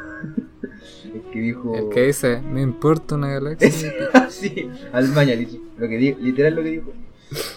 el 1.15 1.23
que 1.33 1.39
dijo. 1.41 1.75
El 1.77 1.89
que 1.91 2.07
dice, 2.07 2.41
me 2.41 2.63
importa 2.63 3.15
una 3.17 3.29
galaxia. 3.29 3.93
sí, 4.31 4.69
al 4.93 5.09
lo 5.15 5.89
que 5.89 5.97
di- 5.99 6.15
literal 6.15 6.55
lo 6.57 6.63
que 6.63 6.71
dijo. 6.71 6.93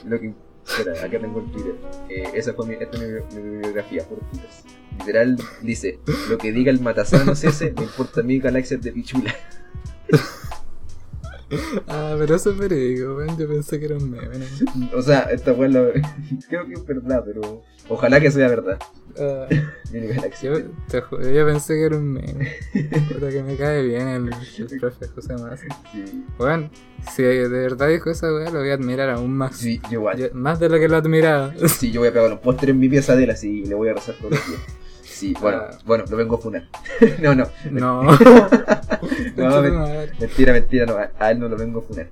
Lo 0.06 0.20
que. 0.20 0.34
Espera, 0.68 1.04
acá 1.04 1.20
tengo 1.20 1.40
el 1.40 1.52
Twitter. 1.52 1.76
Eh, 2.10 2.30
esa 2.36 2.54
fue 2.54 2.68
mi, 2.68 2.74
esta 2.76 2.98
es 2.98 3.34
mi, 3.34 3.42
mi 3.42 3.50
bibliografía 3.52 4.04
por 4.04 4.20
Twitter. 4.20 4.50
Literal 5.00 5.38
dice: 5.64 6.00
Lo 6.30 6.38
que 6.38 6.52
diga 6.52 6.70
el 6.72 6.80
matasanos 6.82 7.44
ese, 7.44 7.72
me 7.76 7.84
importa 7.84 8.22
a 8.22 8.24
mí 8.24 8.40
galaxias 8.40 8.82
de 8.82 8.92
pichula. 8.92 9.34
ah, 11.88 12.16
pero 12.18 12.36
eso 12.36 12.52
es 12.52 12.58
verídico, 12.58 13.16
weón. 13.16 13.38
Yo 13.38 13.48
pensé 13.48 13.80
que 13.80 13.86
era 13.86 13.98
un 13.98 14.10
meme. 14.12 14.38
¿no? 14.38 14.98
O 14.98 15.02
sea, 15.02 15.22
esta 15.32 15.54
fue 15.54 15.70
lo. 15.70 15.92
Creo 16.50 16.66
que 16.68 16.74
es 16.74 16.86
verdad, 16.86 17.24
pero. 17.26 17.64
Ojalá 17.88 18.20
que 18.20 18.30
sea 18.30 18.48
verdad. 18.48 18.78
Ah, 19.20 19.48
yo, 20.44 20.54
te 20.90 21.02
ju- 21.02 21.34
yo 21.34 21.46
pensé 21.46 21.74
que 21.74 21.84
era 21.86 21.98
un 21.98 22.14
meme. 22.14 22.52
Puta 23.12 23.30
que 23.30 23.42
me 23.44 23.56
cae 23.56 23.82
bien 23.84 24.08
el, 24.08 24.30
el 24.30 24.80
profe 24.80 25.08
José 25.08 25.34
Massa. 25.34 25.66
Sí, 25.92 26.24
Bueno, 26.38 26.70
si 27.12 27.24
de 27.24 27.48
verdad 27.48 27.88
dijo 27.90 28.12
esa 28.12 28.32
weá, 28.32 28.52
lo 28.52 28.60
voy 28.60 28.70
a 28.70 28.76
admirar 28.76 29.10
aún 29.10 29.36
más. 29.36 29.58
sí, 29.58 29.82
yo 29.90 29.94
igual. 30.00 30.18
Yo- 30.18 30.28
más 30.34 30.60
de 30.60 30.70
lo 30.70 30.78
que 30.80 30.88
lo 30.88 30.98
admiraba. 30.98 31.54
Sí, 31.68 31.92
yo 31.92 32.02
voy 32.02 32.10
a 32.10 32.14
pegar 32.14 32.32
un 32.32 32.40
póster 32.40 32.70
en 32.70 32.80
mi 32.80 32.88
pieza 32.90 33.16
de 33.16 33.24
él 33.24 33.32
así 33.32 33.62
y 33.62 33.66
le 33.66 33.74
voy 33.74 33.90
a 33.90 33.94
rezar 33.96 34.16
todos 34.20 34.32
los 34.34 34.48
días. 34.48 34.62
Sí, 35.20 35.34
bueno, 35.42 35.64
Ah. 35.70 35.78
bueno, 35.86 36.06
lo 36.10 36.16
vengo 36.18 36.36
a 36.36 36.40
funar. 36.40 36.64
no, 37.22 37.36
no. 37.36 37.46
No. 37.72 38.04
No. 39.36 39.62
Mentira, 40.20 40.54
mentira, 40.54 40.86
no, 40.86 40.98
a, 41.20 41.32
él 41.32 41.40
no 41.40 41.48
lo 41.50 41.58
vengo 41.58 41.80
a 41.80 41.84
funar. 41.84 42.10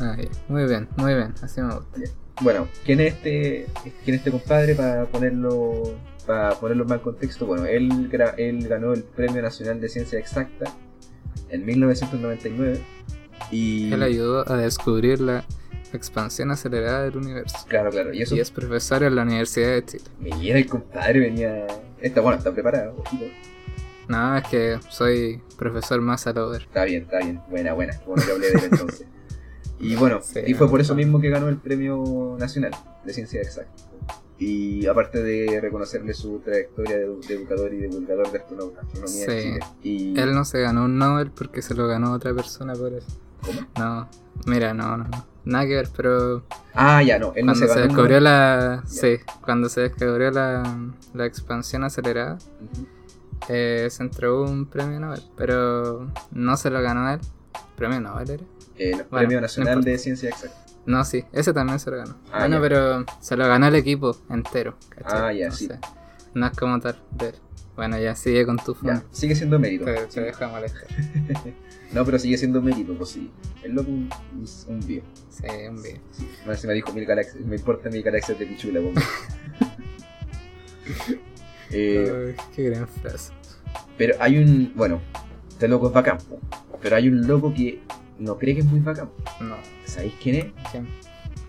Ah. 0.00 0.16
Muy 0.48 0.64
bien, 0.66 0.88
muy 0.96 1.14
bien. 1.14 1.32
Así 1.42 1.60
me 1.60 1.74
gusta. 1.74 1.98
Bueno, 2.42 2.68
¿quién 2.84 3.00
es 3.00 3.14
este, 3.14 3.66
quién 4.04 4.14
es 4.14 4.20
este 4.20 4.30
compadre 4.30 4.74
para 4.74 5.06
ponerlo 5.06 5.94
para 6.26 6.50
ponerlo 6.50 6.84
más 6.84 6.98
en 6.98 7.04
contexto? 7.04 7.46
Bueno, 7.46 7.64
él, 7.66 8.10
gra- 8.10 8.34
él 8.36 8.66
ganó 8.68 8.92
el 8.92 9.02
Premio 9.04 9.40
Nacional 9.42 9.80
de 9.80 9.88
Ciencia 9.88 10.18
Exacta 10.18 10.70
en 11.48 11.64
1999 11.64 12.80
y 13.50 13.92
Él 13.92 14.02
ayudó 14.02 14.50
a 14.50 14.56
descubrir 14.58 15.20
la 15.20 15.44
expansión 15.94 16.50
acelerada 16.50 17.04
del 17.04 17.16
universo. 17.16 17.56
claro, 17.68 17.90
claro, 17.90 18.12
y 18.12 18.20
eso 18.22 18.34
Y 18.36 18.40
es 18.40 18.50
profesor 18.50 19.02
en 19.02 19.14
la 19.16 19.22
Universidad 19.22 19.68
de 19.70 19.84
Chile. 19.84 20.04
mira 20.20 20.58
el 20.58 20.66
compadre 20.66 21.20
venía 21.20 21.66
está 22.00 22.20
bueno, 22.20 22.38
está 22.38 22.52
preparado. 22.52 23.02
No, 24.08 24.36
es 24.36 24.44
que 24.48 24.78
soy 24.88 25.42
profesor 25.58 26.00
más 26.00 26.26
al 26.26 26.38
over. 26.38 26.62
Está 26.62 26.84
bien, 26.84 27.02
está 27.02 27.18
bien, 27.18 27.40
buena, 27.48 27.72
buena, 27.72 28.00
bueno 28.06 28.22
que 28.24 28.32
hablé 28.32 28.50
de 28.50 28.58
él 28.58 28.68
entonces. 28.70 29.06
Y 29.78 29.94
bueno, 29.94 30.20
Sí, 30.22 30.40
y 30.46 30.54
fue 30.54 30.70
por 30.70 30.80
eso 30.80 30.94
mismo 30.94 31.20
que 31.20 31.28
ganó 31.28 31.48
el 31.48 31.58
Premio 31.58 32.34
Nacional 32.38 32.72
de 33.04 33.12
Ciencia 33.12 33.42
Exacta. 33.42 33.70
Y 34.38 34.86
aparte 34.86 35.22
de 35.22 35.60
reconocerle 35.60 36.12
su 36.12 36.40
trayectoria 36.40 36.96
de, 36.98 37.06
de 37.06 37.34
educador 37.34 37.72
y 37.72 37.78
divulgador 37.78 38.30
de 38.30 38.38
astronomía 38.38 38.82
Sí. 39.06 39.24
Chile. 39.26 39.60
Y 39.82 40.20
Él 40.20 40.34
no 40.34 40.44
se 40.44 40.60
ganó 40.60 40.84
un 40.84 40.98
Nobel 40.98 41.30
porque 41.30 41.62
se 41.62 41.74
lo 41.74 41.86
ganó 41.86 42.12
otra 42.12 42.34
persona 42.34 42.74
por 42.74 42.92
eso. 42.92 43.06
¿Cómo? 43.44 43.60
No, 43.78 44.08
mira, 44.46 44.74
no, 44.74 44.96
no, 44.98 45.04
no. 45.08 45.26
Nada 45.44 45.64
que 45.66 45.74
ver, 45.76 45.88
pero 45.96 46.42
Ah, 46.74 47.02
ya, 47.02 47.18
no, 47.18 47.32
él 47.36 47.46
no 47.46 47.52
cuando 47.52 47.66
se 47.66 47.68
se, 47.72 47.74
ganó. 47.80 47.86
descubrió 47.86 48.20
la. 48.20 48.82
Ya. 48.84 48.88
Sí, 48.90 49.16
cuando 49.42 49.68
se 49.68 49.80
descubrió 49.82 50.30
la, 50.32 50.90
la 51.14 51.24
expansión 51.24 51.84
acelerada, 51.84 52.36
eh, 53.48 53.86
se 53.90 54.02
entregó 54.02 54.42
un 54.44 54.66
premio 54.66 54.98
Nobel, 55.00 55.22
pero 55.36 56.10
no 56.32 56.56
se 56.56 56.70
lo 56.70 56.82
ganó 56.82 57.08
él. 57.12 57.20
¿Premio 57.76 58.00
Nobel 58.00 58.30
era? 58.30 58.44
Eh, 58.78 58.90
no, 58.90 58.96
Bueno, 58.96 59.08
Premio 59.10 59.40
Nacional 59.40 59.82
de 59.84 59.98
Ciencia 59.98 60.28
Exacta. 60.30 60.65
No, 60.86 61.04
sí, 61.04 61.24
ese 61.32 61.52
también 61.52 61.78
se 61.80 61.90
lo 61.90 61.96
ganó. 61.98 62.16
Ah, 62.32 62.40
bueno, 62.40 62.56
ya. 62.56 62.62
pero 62.62 63.04
se 63.20 63.36
lo 63.36 63.46
ganó 63.48 63.66
el 63.66 63.74
equipo 63.74 64.16
entero. 64.30 64.76
¿cachai? 64.90 65.20
Ah, 65.20 65.32
ya, 65.32 65.48
No 65.48 65.54
sí. 65.54 65.66
sé. 65.66 65.78
No 66.34 66.46
es 66.46 66.56
como 66.56 66.78
tal 66.80 66.96
de 67.12 67.28
él. 67.30 67.34
Bueno, 67.74 67.98
ya 67.98 68.14
sigue 68.14 68.46
con 68.46 68.56
tu 68.56 68.74
fama. 68.74 69.02
sigue 69.10 69.34
siendo 69.34 69.58
mérito. 69.58 69.84
Te, 69.84 69.98
Sí. 70.08 70.14
te 70.14 70.20
deja 70.22 70.48
molestar. 70.48 70.84
No, 71.92 72.04
pero 72.04 72.18
sigue 72.18 72.36
siendo 72.36 72.60
mérito, 72.60 72.94
pues 72.98 73.10
sí. 73.10 73.30
El 73.62 73.74
loco 73.76 73.88
un, 73.90 74.10
un, 74.66 74.80
bio. 74.86 75.02
Sí, 75.30 75.44
un 75.70 75.80
video. 75.80 76.00
Más 76.44 76.60
se 76.60 76.66
me 76.66 76.74
dijo 76.74 76.92
mil 76.92 77.06
galaxias, 77.06 77.36
me 77.44 77.54
importa 77.56 77.88
mil 77.90 78.02
galaxias 78.02 78.36
de 78.40 78.44
pichula, 78.46 78.80
pues. 78.80 79.04
eh, 81.70 82.36
qué 82.54 82.70
gran 82.70 82.88
frase. 82.88 83.32
Pero 83.96 84.14
hay 84.20 84.38
un. 84.38 84.72
Bueno, 84.74 85.00
este 85.48 85.68
loco 85.68 85.88
es 85.88 85.94
bacán, 85.94 86.18
pero 86.82 86.96
hay 86.96 87.08
un 87.08 87.26
loco 87.26 87.52
que 87.54 87.80
no 88.18 88.36
cree 88.38 88.54
que 88.54 88.60
es 88.60 88.66
muy 88.66 88.80
bacán. 88.80 89.10
No, 89.40 89.56
¿Sabéis 89.84 90.14
quién 90.22 90.34
es? 90.36 90.44
¿quién? 90.70 90.86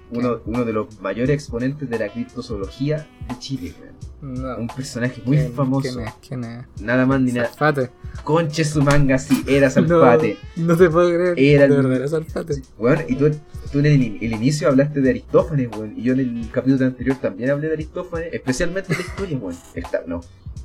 Uno, 0.09 0.39
uno 0.45 0.63
de 0.63 0.71
los 0.73 1.01
mayores 1.01 1.33
exponentes 1.35 1.89
de 1.89 1.99
la 1.99 2.07
criptozoología 2.09 3.05
de 3.27 3.39
Chile. 3.39 3.73
No. 4.21 4.55
Un 4.57 4.67
personaje 4.67 5.21
muy 5.25 5.37
¿Quién- 5.37 5.53
famoso. 5.53 5.89
¿Quién 5.93 6.07
es? 6.07 6.13
¿Quién 6.27 6.43
es? 6.45 6.65
Nada 6.81 7.05
más 7.05 7.19
ni 7.21 7.33
nada. 7.33 7.47
Salfate. 7.49 7.91
Conche 8.23 8.63
su 8.63 8.81
manga, 8.81 9.19
sí, 9.19 9.43
era 9.47 9.69
Salfate. 9.71 10.37
No, 10.55 10.67
no 10.67 10.77
te 10.77 10.89
puedo 10.89 11.09
creer. 11.09 11.37
Era 11.37 11.65
el- 11.65 11.71
de 11.71 11.75
verdad, 11.77 11.97
era 11.97 12.07
Salfate. 12.07 12.61
Weón, 12.77 12.99
y 13.09 13.15
tú, 13.15 13.29
tú 13.71 13.79
en 13.79 13.85
el, 13.87 14.17
el 14.21 14.31
inicio 14.33 14.69
hablaste 14.69 15.01
de 15.01 15.09
Aristófanes, 15.09 15.69
weón. 15.75 15.93
Y 15.97 16.03
yo 16.03 16.13
en 16.13 16.19
el 16.21 16.49
capítulo 16.51 16.85
anterior 16.85 17.17
también 17.17 17.49
hablé 17.51 17.67
de 17.67 17.73
Aristófanes, 17.73 18.33
especialmente 18.33 18.89
de 18.93 18.95
la 18.95 19.01
historia, 19.05 19.37
weón. 19.37 19.55
Esta, 19.75 20.01
no. 20.07 20.21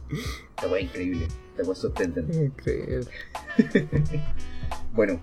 Esta 0.09 0.67
weón 0.69 0.77
es 0.79 0.85
increíble. 0.85 1.27
Esta 1.51 1.63
weón 1.65 1.77
sorprendente. 1.77 2.45
Increíble. 2.45 3.07
Bueno, 4.95 5.21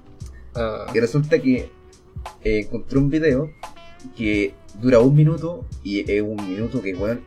Ah, 0.55 0.85
y 0.93 0.99
resulta 0.99 1.39
que 1.39 1.69
eh, 2.43 2.59
encontré 2.59 2.97
un 2.97 3.09
video 3.09 3.51
que 4.17 4.53
dura 4.81 4.99
un 4.99 5.15
minuto 5.15 5.65
y 5.83 6.09
es 6.11 6.21
un 6.21 6.35
minuto 6.47 6.81
que, 6.81 6.93
weón, 6.95 7.21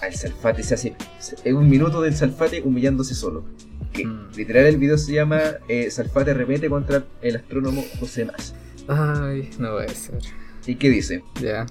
al 0.00 0.14
Salfate 0.14 0.62
se 0.62 0.74
hace. 0.74 0.96
Es 1.44 1.52
un 1.52 1.68
minuto 1.68 2.00
del 2.02 2.14
Salfate 2.14 2.62
humillándose 2.62 3.14
solo. 3.14 3.44
Que 3.92 4.04
Mm. 4.04 4.30
literal 4.36 4.66
el 4.66 4.76
video 4.78 4.98
se 4.98 5.12
llama 5.12 5.40
eh, 5.68 5.90
Salfate 5.90 6.34
remete 6.34 6.68
contra 6.68 7.04
el 7.22 7.36
astrónomo 7.36 7.84
José 8.00 8.24
Mas. 8.24 8.54
Ay, 8.88 9.50
no 9.58 9.72
puede 9.72 9.88
ser. 9.94 10.18
¿Y 10.66 10.74
qué 10.76 10.90
dice? 10.90 11.22
Ya. 11.40 11.66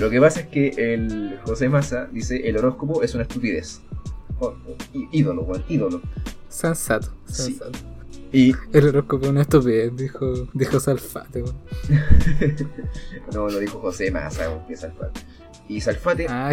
Lo 0.00 0.08
que 0.10 0.20
pasa 0.20 0.40
es 0.40 0.46
que 0.48 0.68
el 0.76 1.38
José 1.44 1.68
Massa 1.68 2.06
dice 2.10 2.48
el 2.48 2.56
horóscopo 2.56 3.02
es 3.02 3.14
una 3.14 3.22
estupidez. 3.24 3.80
Oh, 4.40 4.46
oh, 4.66 4.76
ídolo, 5.12 5.42
weón, 5.42 5.64
ídolo. 5.68 6.00
Sensato. 6.48 7.14
Sí. 7.26 7.58
Y 8.34 8.52
El 8.72 8.88
horóscopo 8.88 9.26
es 9.26 9.30
una 9.30 9.42
estupidez, 9.42 9.94
dijo, 9.94 10.48
dijo 10.54 10.80
Salfate. 10.80 11.44
no 13.32 13.48
lo 13.48 13.60
dijo 13.60 13.78
José 13.78 14.10
Massa, 14.10 14.60
que 14.66 14.74
es 14.74 14.80
Salfate. 14.80 15.20
Y 15.68 15.80
Salfate, 15.80 16.26
Ah, 16.28 16.52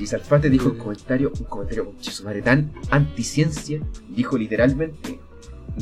y 0.00 0.06
Salfate 0.06 0.50
dijo 0.50 0.70
un 0.70 0.78
comentario, 0.78 1.30
un 1.38 1.44
comentario 1.44 1.84
con 1.84 2.02
su 2.02 2.24
madre 2.24 2.42
tan 2.42 2.72
anticiencia, 2.90 3.80
dijo 4.08 4.36
literalmente, 4.36 5.20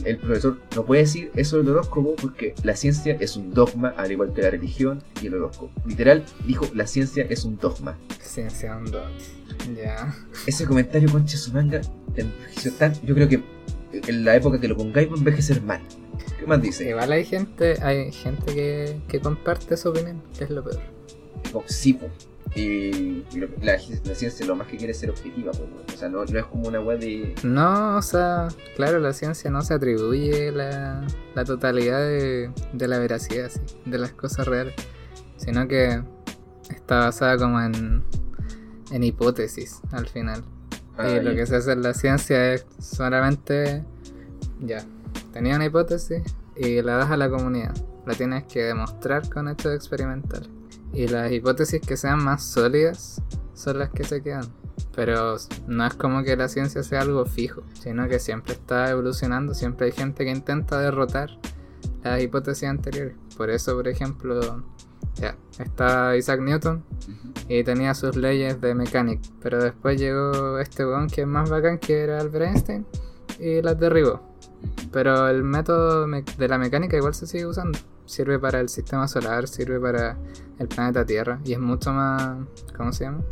el 0.04 0.18
profesor 0.18 0.60
no 0.76 0.84
puede 0.84 1.00
decir 1.00 1.30
eso 1.34 1.56
del 1.56 1.70
horóscopo 1.70 2.14
porque 2.20 2.54
la 2.62 2.76
ciencia 2.76 3.16
es 3.20 3.36
un 3.36 3.54
dogma, 3.54 3.94
al 3.96 4.12
igual 4.12 4.34
que 4.34 4.42
la 4.42 4.50
religión 4.50 5.02
y 5.22 5.28
el 5.28 5.34
horóscopo. 5.34 5.72
Literal, 5.86 6.26
dijo 6.46 6.66
la 6.74 6.86
ciencia 6.86 7.26
es 7.30 7.46
un 7.46 7.56
dogma. 7.56 7.96
Ciencia 8.20 8.76
onda. 8.76 9.10
Ya. 9.74 10.14
ese 10.46 10.66
comentario 10.66 11.10
concha 11.10 11.38
su 11.38 11.52
manga 11.52 11.80
tan. 12.78 12.92
Yo 13.02 13.14
creo 13.14 13.28
que 13.28 13.42
en 13.92 14.24
la 14.24 14.36
época 14.36 14.60
que 14.60 14.68
lo 14.68 14.76
pongáis 14.76 15.08
va 15.08 15.14
a 15.14 15.18
envejecer 15.18 15.62
mal. 15.62 15.80
¿Qué 16.38 16.46
más 16.46 16.62
dice? 16.62 16.88
Igual 16.88 17.12
hay 17.12 17.24
gente, 17.24 17.76
hay 17.82 18.12
gente 18.12 18.54
que, 18.54 19.00
que 19.08 19.20
comparte 19.20 19.76
su 19.76 19.90
opinión, 19.90 20.22
que 20.36 20.44
es 20.44 20.50
lo 20.50 20.64
peor. 20.64 20.80
Como, 21.52 21.64
sí, 21.66 21.94
po. 21.94 22.08
Y, 22.54 23.22
la, 23.62 23.78
la 24.04 24.14
ciencia 24.14 24.44
lo 24.44 24.56
más 24.56 24.66
que 24.66 24.76
quiere 24.76 24.92
es 24.92 24.98
ser 24.98 25.10
objetiva, 25.10 25.52
weón. 25.52 25.70
O 25.86 25.96
sea, 25.96 26.08
no, 26.08 26.24
no 26.24 26.38
es 26.38 26.44
como 26.46 26.68
una 26.68 26.80
weá 26.80 26.96
de. 26.96 27.34
No, 27.44 27.96
o 27.96 28.02
sea, 28.02 28.48
claro, 28.74 28.98
la 28.98 29.12
ciencia 29.12 29.50
no 29.50 29.62
se 29.62 29.74
atribuye 29.74 30.50
la, 30.50 31.06
la 31.34 31.44
totalidad 31.44 32.00
de, 32.00 32.50
de 32.72 32.88
la 32.88 32.98
veracidad, 32.98 33.50
sí, 33.50 33.60
de 33.84 33.98
las 33.98 34.12
cosas 34.12 34.46
reales, 34.46 34.74
sino 35.36 35.68
que 35.68 36.02
está 36.70 37.00
basada 37.00 37.38
como 37.38 37.60
en, 37.60 38.02
en 38.90 39.04
hipótesis 39.04 39.80
al 39.92 40.08
final. 40.08 40.42
Ah, 41.02 41.10
y 41.10 41.22
lo 41.22 41.34
que 41.34 41.46
se 41.46 41.56
hace 41.56 41.72
en 41.72 41.82
la 41.82 41.94
ciencia 41.94 42.54
es 42.54 42.66
solamente, 42.78 43.84
ya, 44.60 44.84
tenía 45.32 45.56
una 45.56 45.66
hipótesis 45.66 46.22
y 46.56 46.82
la 46.82 46.96
das 46.96 47.10
a 47.10 47.16
la 47.16 47.30
comunidad. 47.30 47.74
La 48.06 48.14
tienes 48.14 48.44
que 48.44 48.64
demostrar 48.64 49.28
con 49.28 49.48
hechos 49.48 49.74
experimentales. 49.74 50.48
Y 50.92 51.08
las 51.08 51.30
hipótesis 51.30 51.80
que 51.80 51.96
sean 51.96 52.22
más 52.22 52.42
sólidas 52.42 53.22
son 53.54 53.78
las 53.78 53.90
que 53.90 54.04
se 54.04 54.22
quedan. 54.22 54.46
Pero 54.94 55.36
no 55.68 55.86
es 55.86 55.94
como 55.94 56.22
que 56.22 56.36
la 56.36 56.48
ciencia 56.48 56.82
sea 56.82 57.02
algo 57.02 57.24
fijo, 57.26 57.62
sino 57.80 58.08
que 58.08 58.18
siempre 58.18 58.54
está 58.54 58.90
evolucionando, 58.90 59.54
siempre 59.54 59.86
hay 59.86 59.92
gente 59.92 60.24
que 60.24 60.30
intenta 60.30 60.80
derrotar 60.80 61.30
las 62.02 62.20
hipótesis 62.22 62.68
anteriores. 62.68 63.16
Por 63.36 63.50
eso, 63.50 63.74
por 63.74 63.88
ejemplo, 63.88 64.64
ya, 65.16 65.36
está 65.58 66.16
Isaac 66.16 66.40
Newton, 66.40 66.82
y 67.48 67.64
tenía 67.64 67.94
sus 67.94 68.16
leyes 68.16 68.60
de 68.60 68.74
mecánica. 68.74 69.28
Pero 69.42 69.62
después 69.62 70.00
llegó 70.00 70.58
este 70.58 70.86
weón 70.86 71.08
que 71.08 71.22
es 71.22 71.26
más 71.26 71.50
bacán 71.50 71.78
que 71.78 72.00
era 72.00 72.20
Albert 72.20 72.46
Einstein 72.46 72.86
y 73.38 73.60
las 73.62 73.78
derribó. 73.78 74.20
Pero 74.92 75.28
el 75.28 75.42
método 75.42 76.06
de 76.06 76.48
la 76.48 76.58
mecánica 76.58 76.96
igual 76.96 77.14
se 77.14 77.26
sigue 77.26 77.46
usando. 77.46 77.78
Sirve 78.06 78.38
para 78.38 78.60
el 78.60 78.68
sistema 78.68 79.06
solar, 79.06 79.46
sirve 79.46 79.78
para 79.80 80.16
el 80.58 80.68
planeta 80.68 81.04
Tierra 81.04 81.40
y 81.44 81.52
es 81.52 81.60
mucho 81.60 81.92
más, 81.92 82.38
¿cómo 82.76 82.92
se 82.92 83.04
llama? 83.04 83.22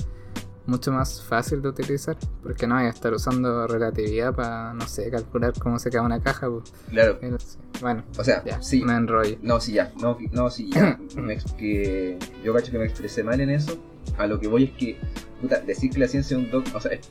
Mucho 0.68 0.92
más 0.92 1.22
fácil 1.22 1.62
de 1.62 1.68
utilizar 1.70 2.16
porque 2.42 2.66
no 2.66 2.76
hay 2.76 2.84
que 2.84 2.90
estar 2.94 3.12
usando 3.14 3.66
relatividad 3.66 4.34
para, 4.34 4.74
no 4.74 4.86
sé, 4.86 5.10
calcular 5.10 5.54
cómo 5.58 5.78
se 5.78 5.88
queda 5.88 6.02
una 6.02 6.20
caja. 6.20 6.48
pues. 6.50 6.72
Claro, 6.90 7.16
Pero. 7.20 7.38
Bueno, 7.80 8.04
o 8.18 8.22
sea, 8.22 8.44
ya, 8.44 8.60
sí. 8.60 8.84
me 8.84 8.94
enrollo. 8.94 9.38
No, 9.40 9.60
sí, 9.60 9.72
ya. 9.72 9.90
No, 10.00 10.18
no 10.30 10.50
sí, 10.50 10.70
ya. 10.70 10.98
Me 11.16 11.38
que 11.56 12.18
yo 12.44 12.52
cacho 12.52 12.70
que 12.70 12.78
me 12.78 12.84
expresé 12.84 13.24
mal 13.24 13.40
en 13.40 13.48
eso. 13.50 13.78
A 14.18 14.26
lo 14.26 14.38
que 14.38 14.46
voy 14.46 14.64
es 14.64 14.70
que, 14.72 14.98
puta, 15.40 15.58
decir 15.60 15.90
que 15.90 16.00
la 16.00 16.06
ciencia 16.08 16.36
es 16.36 16.42
un 16.44 16.50
dogma, 16.50 16.76
o 16.76 16.80
sea, 16.82 16.92
es- 16.92 17.08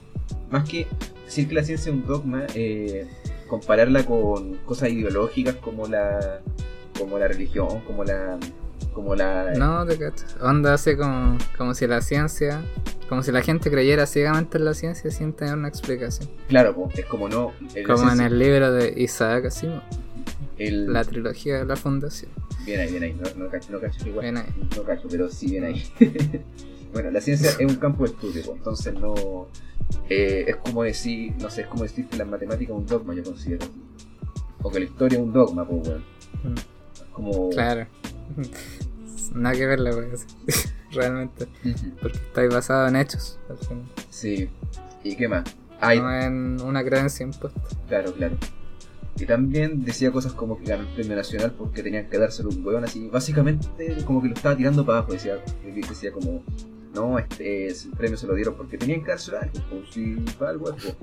más 0.51 0.69
que 0.69 0.85
decir 1.25 1.47
que 1.47 1.55
la 1.55 1.63
ciencia 1.63 1.89
es 1.89 1.95
un 1.97 2.05
dogma, 2.05 2.45
eh, 2.53 3.07
compararla 3.47 4.05
con 4.05 4.55
cosas 4.65 4.89
ideológicas 4.89 5.55
como 5.55 5.87
la, 5.87 6.41
como 6.99 7.17
la 7.17 7.27
religión, 7.27 7.81
como 7.87 8.03
la, 8.03 8.37
como 8.93 9.15
la, 9.15 9.53
No, 9.55 9.85
te 9.85 9.97
cacho. 9.97 10.25
Onda 10.41 10.73
así 10.73 10.95
como, 10.95 11.37
como 11.57 11.73
si 11.73 11.87
la 11.87 12.01
ciencia, 12.01 12.61
como 13.09 13.23
si 13.23 13.31
la 13.31 13.41
gente 13.41 13.69
creyera 13.71 14.05
ciegamente 14.05 14.57
en 14.57 14.65
la 14.65 14.73
ciencia 14.73 15.09
sin 15.11 15.33
tener 15.33 15.53
una 15.55 15.67
explicación. 15.67 16.29
claro, 16.47 16.89
es 16.95 17.05
como 17.05 17.29
no, 17.29 17.53
Como 17.85 18.11
en 18.11 18.21
el 18.21 18.37
libro 18.39 18.71
de 18.71 18.93
Isaac 18.97 19.45
Asimov, 19.45 19.81
el- 20.57 20.91
la 20.91 21.03
trilogía 21.03 21.59
de 21.59 21.65
la 21.65 21.75
fundación. 21.75 22.31
bien 22.65 22.79
ahí, 22.81 22.91
bien 22.91 23.03
ahí, 23.03 23.13
no, 23.13 23.43
no 23.45 23.49
cacho, 23.49 23.71
no 23.71 23.79
cacho 23.79 24.07
igual, 24.07 24.23
Bien 24.23 24.37
ahí. 24.37 24.45
no 24.75 24.83
cacho, 24.83 25.07
pero 25.09 25.29
sí 25.29 25.51
bien 25.51 25.63
ahí. 25.65 25.83
bueno, 26.93 27.11
la 27.11 27.21
ciencia 27.21 27.51
es 27.59 27.65
un 27.71 27.75
campo 27.77 28.03
de 28.03 28.09
estudio, 28.11 28.41
entonces 28.53 28.93
no, 28.95 29.47
eh, 30.09 30.45
es 30.47 30.55
como 30.57 30.83
decir, 30.83 31.33
no 31.39 31.49
sé, 31.49 31.61
es 31.61 31.67
como 31.67 31.83
decir 31.83 32.07
que 32.07 32.17
la 32.17 32.25
matemática 32.25 32.73
es 32.73 32.77
un 32.79 32.85
dogma, 32.85 33.13
yo 33.13 33.23
considero, 33.23 33.65
o 34.63 34.69
que 34.71 34.79
la 34.79 34.85
historia 34.85 35.17
es 35.19 35.23
un 35.23 35.31
dogma, 35.31 35.65
pues 35.65 35.81
bueno, 35.87 36.03
Mm, 36.43 36.55
como, 37.17 37.49
Claro. 37.49 37.87
Nada 39.33 39.55
que 39.55 39.65
ver 39.65 39.79
la 39.79 39.95
wea, 39.95 40.15
sí. 40.15 40.69
Realmente. 40.91 41.47
Porque 42.01 42.17
está 42.17 42.41
ahí 42.41 42.47
basado 42.47 42.87
en 42.87 42.95
hechos. 42.95 43.39
al 43.49 43.57
final. 43.57 43.83
sí, 44.09 44.49
y 45.03 45.15
qué 45.15 45.27
más, 45.27 45.43
Ay, 45.81 45.99
No 45.99 46.13
en 46.13 46.61
una 46.61 46.83
creencia 46.83 47.23
impuesta. 47.25 47.59
Claro, 47.87 48.13
claro. 48.13 48.37
Y 49.19 49.25
también 49.25 49.83
decía 49.83 50.11
cosas 50.11 50.33
como 50.33 50.59
que 50.59 50.65
ganó 50.65 50.83
el 50.83 50.89
premio 50.89 51.15
nacional 51.15 51.51
porque 51.57 51.81
tenían 51.81 52.07
que 52.07 52.17
dárselo 52.19 52.49
un 52.49 52.65
hueón 52.65 52.83
así. 52.83 53.09
Básicamente 53.09 53.67
como 54.05 54.21
que 54.21 54.29
lo 54.29 54.35
estaba 54.35 54.55
tirando 54.55 54.85
para 54.85 54.99
abajo. 54.99 55.13
Decía, 55.13 55.43
decía 55.65 56.11
como, 56.11 56.43
no, 56.93 57.17
este 57.17 57.67
ese 57.67 57.89
premio 57.89 58.17
se 58.17 58.27
lo 58.27 58.35
dieron 58.35 58.55
porque 58.55 58.77
tenían 58.77 59.03
que 59.03 59.09
dárselo 59.09 59.37
a 59.37 59.41
alguien. 59.41 59.63
Pues 59.69 59.89
si 59.91 60.15
para 60.37 60.51
algo 60.51 60.65
pues. 60.65 60.95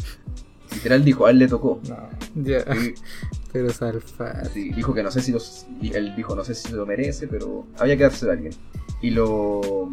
Literal 0.74 1.04
dijo, 1.04 1.26
a 1.26 1.30
él 1.30 1.38
le 1.38 1.48
tocó. 1.48 1.80
No. 1.88 1.96
Ya. 2.42 2.64
Pero 3.52 3.70
salfa. 3.70 4.44
sí, 4.46 4.70
dijo 4.72 4.92
que 4.94 5.02
no 5.04 5.10
sé 5.12 5.20
si 5.20 5.30
los, 5.30 5.66
él 5.80 6.14
dijo, 6.16 6.34
no 6.34 6.42
sé 6.44 6.54
si 6.56 6.68
se 6.70 6.74
lo 6.74 6.84
merece, 6.86 7.28
pero 7.28 7.64
había 7.78 7.96
que 7.96 8.02
dárselo 8.02 8.32
a 8.32 8.34
alguien. 8.34 8.52
Y 9.00 9.10
lo, 9.10 9.90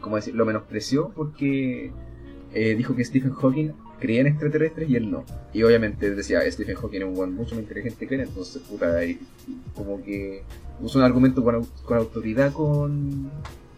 ¿cómo 0.00 0.16
decir? 0.16 0.34
Lo 0.34 0.44
menospreció 0.44 1.10
porque 1.14 1.92
eh, 2.52 2.74
dijo 2.74 2.96
que 2.96 3.04
Stephen 3.04 3.34
Hawking 3.34 3.70
creía 4.00 4.22
en 4.22 4.26
extraterrestres 4.26 4.90
y 4.90 4.96
él 4.96 5.12
no. 5.12 5.24
Y 5.52 5.62
obviamente 5.62 6.12
decía, 6.12 6.40
Stephen 6.50 6.74
Hawking 6.74 6.98
es 7.02 7.04
un 7.06 7.14
buen 7.14 7.32
mucho 7.36 7.54
más 7.54 7.62
inteligente 7.62 8.08
que 8.08 8.16
él, 8.16 8.22
entonces 8.22 8.60
puta, 8.62 9.04
y- 9.04 9.20
como 9.76 10.02
que 10.02 10.42
usó 10.80 10.98
un 10.98 11.04
argumento 11.04 11.44
con, 11.44 11.64
con 11.84 11.98
autoridad 11.98 12.52
con, 12.52 13.30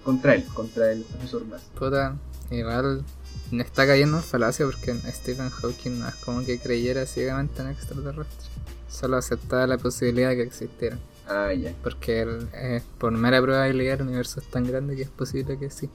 contra 0.03 0.35
él, 0.35 0.45
contra 0.55 0.91
el 0.93 1.03
profesor 1.03 1.45
más. 1.47 1.61
Puta, 1.79 2.17
igual 2.51 3.05
me 3.51 3.63
está 3.63 3.87
cayendo 3.87 4.17
en 4.19 4.23
falacia 4.23 4.67
porque 4.67 4.95
Stephen 5.13 5.51
Hawking 5.51 5.99
no 5.99 6.09
es 6.09 6.15
como 6.17 6.45
que 6.45 6.59
creyera 6.59 7.07
ciegamente 7.07 7.63
en 7.63 7.69
extraterrestres. 7.69 8.51
Solo 8.89 9.17
aceptaba 9.17 9.67
la 9.67 9.79
posibilidad 9.79 10.31
de 10.31 10.37
que 10.37 10.43
existieran. 10.43 10.99
Ah, 11.29 11.53
ya, 11.53 11.73
Porque 11.83 12.21
él, 12.21 12.49
eh, 12.53 12.83
por 12.99 13.11
mera 13.13 13.41
probabilidad 13.41 13.95
el 14.01 14.03
universo 14.03 14.41
es 14.41 14.47
tan 14.47 14.67
grande 14.67 14.95
que 14.95 15.03
es 15.03 15.09
posible 15.09 15.59
que 15.59 15.71
sí. 15.71 15.89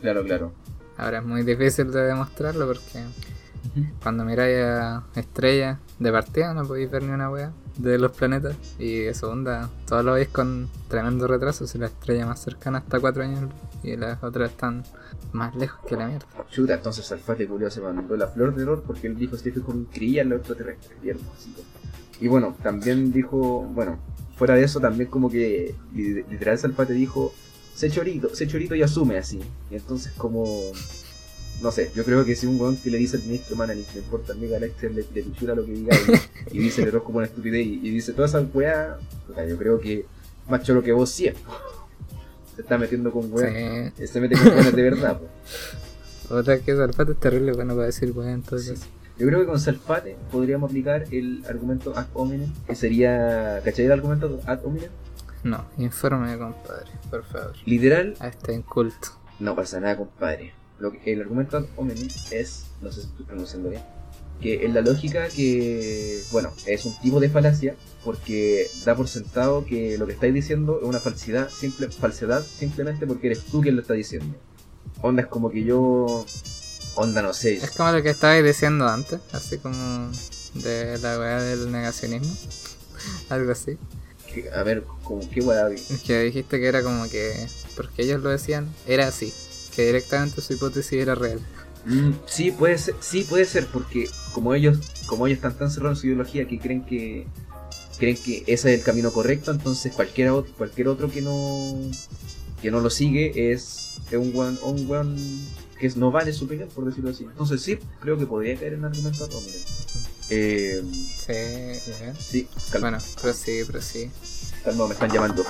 claro, 0.00 0.24
claro. 0.24 0.52
Ahora 0.96 1.18
es 1.18 1.24
muy 1.24 1.42
difícil 1.42 1.90
de 1.90 2.02
demostrarlo 2.02 2.66
porque 2.66 3.04
cuando 4.02 4.24
miráis 4.24 4.56
a 4.58 5.04
estrellas 5.16 5.78
de 5.98 6.12
partida 6.12 6.54
no 6.54 6.64
podéis 6.64 6.90
ver 6.90 7.02
ni 7.02 7.10
una 7.10 7.30
wea 7.30 7.52
de 7.76 7.98
los 7.98 8.12
planetas. 8.12 8.56
Y 8.78 9.00
de 9.00 9.14
segunda, 9.14 9.70
todo 9.86 10.02
lo 10.02 10.12
veis 10.12 10.28
con 10.28 10.68
tremendo 10.88 11.26
retraso. 11.26 11.66
Si 11.66 11.78
la 11.78 11.86
estrella 11.86 12.26
más 12.26 12.40
cercana 12.40 12.78
está 12.78 13.00
4 13.00 13.22
años 13.22 13.50
y 13.84 13.96
las 13.96 14.22
otras 14.24 14.50
están 14.50 14.82
más 15.32 15.54
lejos 15.54 15.80
que 15.86 15.96
la 15.96 16.06
mierda. 16.08 16.26
Chuta, 16.50 16.74
entonces 16.74 17.10
Alfate 17.12 17.46
Julio 17.46 17.70
se 17.70 17.80
mandó 17.80 18.16
la 18.16 18.28
flor 18.28 18.54
de 18.54 18.62
error 18.62 18.82
porque 18.86 19.06
él 19.06 19.16
dijo 19.16 19.36
Stephen 19.36 19.62
Hawking 19.62 19.84
creía 19.92 20.22
en 20.22 20.30
los 20.30 20.38
extraterrestres. 20.40 20.98
Así, 21.36 21.54
y 22.20 22.28
bueno, 22.28 22.56
también 22.62 23.12
dijo, 23.12 23.62
bueno, 23.62 23.98
fuera 24.36 24.54
de 24.54 24.62
eso 24.64 24.80
también 24.80 25.10
como 25.10 25.30
que 25.30 25.74
li- 25.94 26.22
literal 26.30 26.58
Salfate 26.58 26.92
dijo, 26.94 27.34
sé 27.74 27.90
chorito, 27.90 28.34
sé 28.34 28.46
chorito 28.46 28.74
y 28.74 28.82
asume 28.82 29.18
así. 29.18 29.40
Y 29.70 29.74
entonces 29.74 30.12
como, 30.16 30.44
no 31.62 31.70
sé, 31.72 31.90
yo 31.94 32.04
creo 32.04 32.24
que 32.24 32.36
si 32.36 32.46
un 32.46 32.60
weón 32.60 32.76
que 32.76 32.90
le 32.90 32.98
dice 32.98 33.16
al 33.16 33.24
ministro 33.24 33.56
Manani, 33.56 33.84
le 33.94 34.00
importa 34.00 34.32
a 34.32 34.36
mi 34.36 34.48
galaxia, 34.48 34.88
le, 34.90 35.04
le 35.12 35.22
pichura 35.22 35.54
lo 35.54 35.64
que 35.64 35.72
diga 35.72 35.96
y, 36.52 36.58
dice 36.58 36.82
el 36.82 36.88
error 36.88 37.02
como 37.02 37.18
una 37.18 37.26
estupidez 37.26 37.66
y, 37.66 37.80
y 37.82 37.90
dice 37.90 38.12
toda 38.12 38.28
esa 38.28 38.40
weá, 38.40 38.98
yo 39.48 39.56
creo 39.58 39.80
que 39.80 40.06
más 40.48 40.62
choro 40.62 40.82
que 40.82 40.92
vos 40.92 41.10
po. 41.44 41.50
Se 42.56 42.62
está 42.62 42.78
metiendo 42.78 43.10
con 43.10 43.32
weá. 43.32 43.92
Sí. 43.96 44.06
Se 44.06 44.20
mete 44.20 44.36
con 44.36 44.48
weones 44.48 44.74
de 44.76 44.82
verdad, 44.82 45.18
po. 45.18 45.26
Otra 46.34 46.58
que 46.58 46.74
Salfate 46.74 47.12
es 47.12 47.20
terrible 47.20 47.52
bueno 47.52 47.74
para 47.74 47.86
decir 47.86 48.12
wea 48.16 48.32
entonces. 48.32 48.82
Yo 49.18 49.26
creo 49.26 49.40
que 49.40 49.46
con 49.46 49.60
Salfate 49.60 50.16
podríamos 50.32 50.70
aplicar 50.70 51.04
el 51.12 51.44
argumento 51.48 51.96
ad 51.96 52.06
hominem, 52.14 52.52
que 52.66 52.74
sería. 52.74 53.60
¿Cachai 53.64 53.84
el 53.86 53.92
argumento 53.92 54.40
ad 54.46 54.64
hominem? 54.64 54.90
No, 55.42 55.64
infórmeme 55.78 56.38
compadre, 56.38 56.90
por 57.10 57.22
favor. 57.24 57.52
Literal, 57.66 58.14
A 58.18 58.28
este 58.28 58.54
inculto. 58.54 59.08
no 59.40 59.54
pasa 59.54 59.78
nada, 59.80 59.96
compadre. 59.98 60.54
Lo 60.78 60.90
que, 60.90 61.12
el 61.12 61.20
argumento 61.20 61.58
ad 61.58 61.64
hominem 61.76 62.08
es, 62.30 62.66
no 62.80 62.90
sé 62.90 63.02
si 63.02 63.06
estoy 63.08 63.26
pronunciando 63.26 63.68
bien, 63.68 63.82
que 64.40 64.64
en 64.66 64.74
la 64.74 64.80
lógica 64.82 65.28
que, 65.28 66.22
bueno, 66.32 66.52
es 66.66 66.84
un 66.84 66.94
tipo 67.00 67.20
de 67.20 67.30
falacia 67.30 67.76
porque 68.04 68.68
da 68.84 68.94
por 68.94 69.08
sentado 69.08 69.64
que 69.64 69.96
lo 69.96 70.06
que 70.06 70.12
estáis 70.12 70.34
diciendo 70.34 70.78
es 70.82 70.86
una 70.88 71.00
falsidad, 71.00 71.48
simple, 71.48 71.88
falsedad 71.90 72.44
simplemente 72.44 73.06
porque 73.06 73.28
eres 73.28 73.44
tú 73.44 73.60
quien 73.62 73.76
lo 73.76 73.82
está 73.82 73.94
diciendo. 73.94 74.36
Onda 75.00 75.22
es 75.22 75.28
como 75.28 75.50
que 75.50 75.64
yo, 75.64 76.26
onda 76.96 77.22
no 77.22 77.32
sé, 77.32 77.54
Es 77.56 77.70
como 77.70 77.90
lo 77.92 78.02
que 78.02 78.10
estabais 78.10 78.44
diciendo 78.44 78.86
antes, 78.86 79.18
así 79.32 79.58
como 79.58 80.10
de 80.54 80.98
la 80.98 81.18
weá 81.18 81.42
del 81.42 81.72
negacionismo. 81.72 82.34
Algo 83.30 83.52
así. 83.52 83.78
que- 84.32 84.50
a 84.50 84.62
ver, 84.62 84.84
como 85.02 85.28
qué 85.30 85.40
weá. 85.40 85.68
Es 85.70 86.02
que 86.04 86.20
dijiste 86.24 86.60
que 86.60 86.66
era 86.66 86.82
como 86.82 87.08
que, 87.08 87.46
porque 87.76 88.02
ellos 88.02 88.22
lo 88.22 88.28
decían, 88.30 88.68
era 88.86 89.08
así. 89.08 89.32
Que 89.74 89.86
directamente 89.86 90.40
su 90.40 90.52
hipótesis 90.52 90.92
era 91.00 91.14
real. 91.14 91.40
Mm, 91.86 92.10
sí, 92.26 92.50
puede 92.50 92.78
ser, 92.78 92.94
sí 93.00 93.24
puede 93.24 93.44
ser, 93.44 93.66
porque 93.66 94.08
como 94.32 94.54
ellos, 94.54 94.78
como 95.06 95.26
ellos 95.26 95.36
están 95.36 95.56
tan 95.58 95.70
cerrados 95.70 95.98
en 95.98 96.00
su 96.00 96.06
ideología 96.08 96.46
que 96.48 96.58
creen 96.58 96.84
que 96.84 97.26
creen 97.98 98.16
que 98.16 98.38
ese 98.46 98.72
es 98.74 98.80
el 98.80 98.84
camino 98.84 99.12
correcto, 99.12 99.50
entonces 99.52 99.92
cualquier 99.92 100.30
otro, 100.30 100.52
cualquier 100.56 100.88
otro 100.88 101.10
que 101.10 101.20
no 101.22 101.76
que 102.60 102.70
no 102.70 102.80
lo 102.80 102.88
sigue 102.90 103.52
es, 103.52 103.98
es 104.10 104.18
un 104.18 104.32
weón, 104.34 104.58
un 104.62 104.88
weón 104.90 105.16
que 105.78 105.88
no 105.96 106.10
vale 106.10 106.32
su 106.32 106.46
opinión, 106.46 106.68
por 106.74 106.86
decirlo 106.86 107.10
así. 107.10 107.24
Entonces 107.24 107.60
sí, 107.60 107.78
creo 108.00 108.16
que 108.16 108.26
podría 108.26 108.56
caer 108.56 108.74
en 108.74 108.84
argumento 108.86 109.24
atómico. 109.24 109.52
Eh, 110.30 110.82
Sí, 110.90 111.32
ya. 112.00 112.14
sí, 112.14 112.48
calma, 112.72 112.90
Bueno, 112.90 113.04
pero 113.20 113.34
sí, 113.34 113.60
pero 113.66 113.82
sí. 113.82 114.10
calma, 114.64 114.86
me 114.86 114.94
están 114.94 115.10
llamando. 115.10 115.44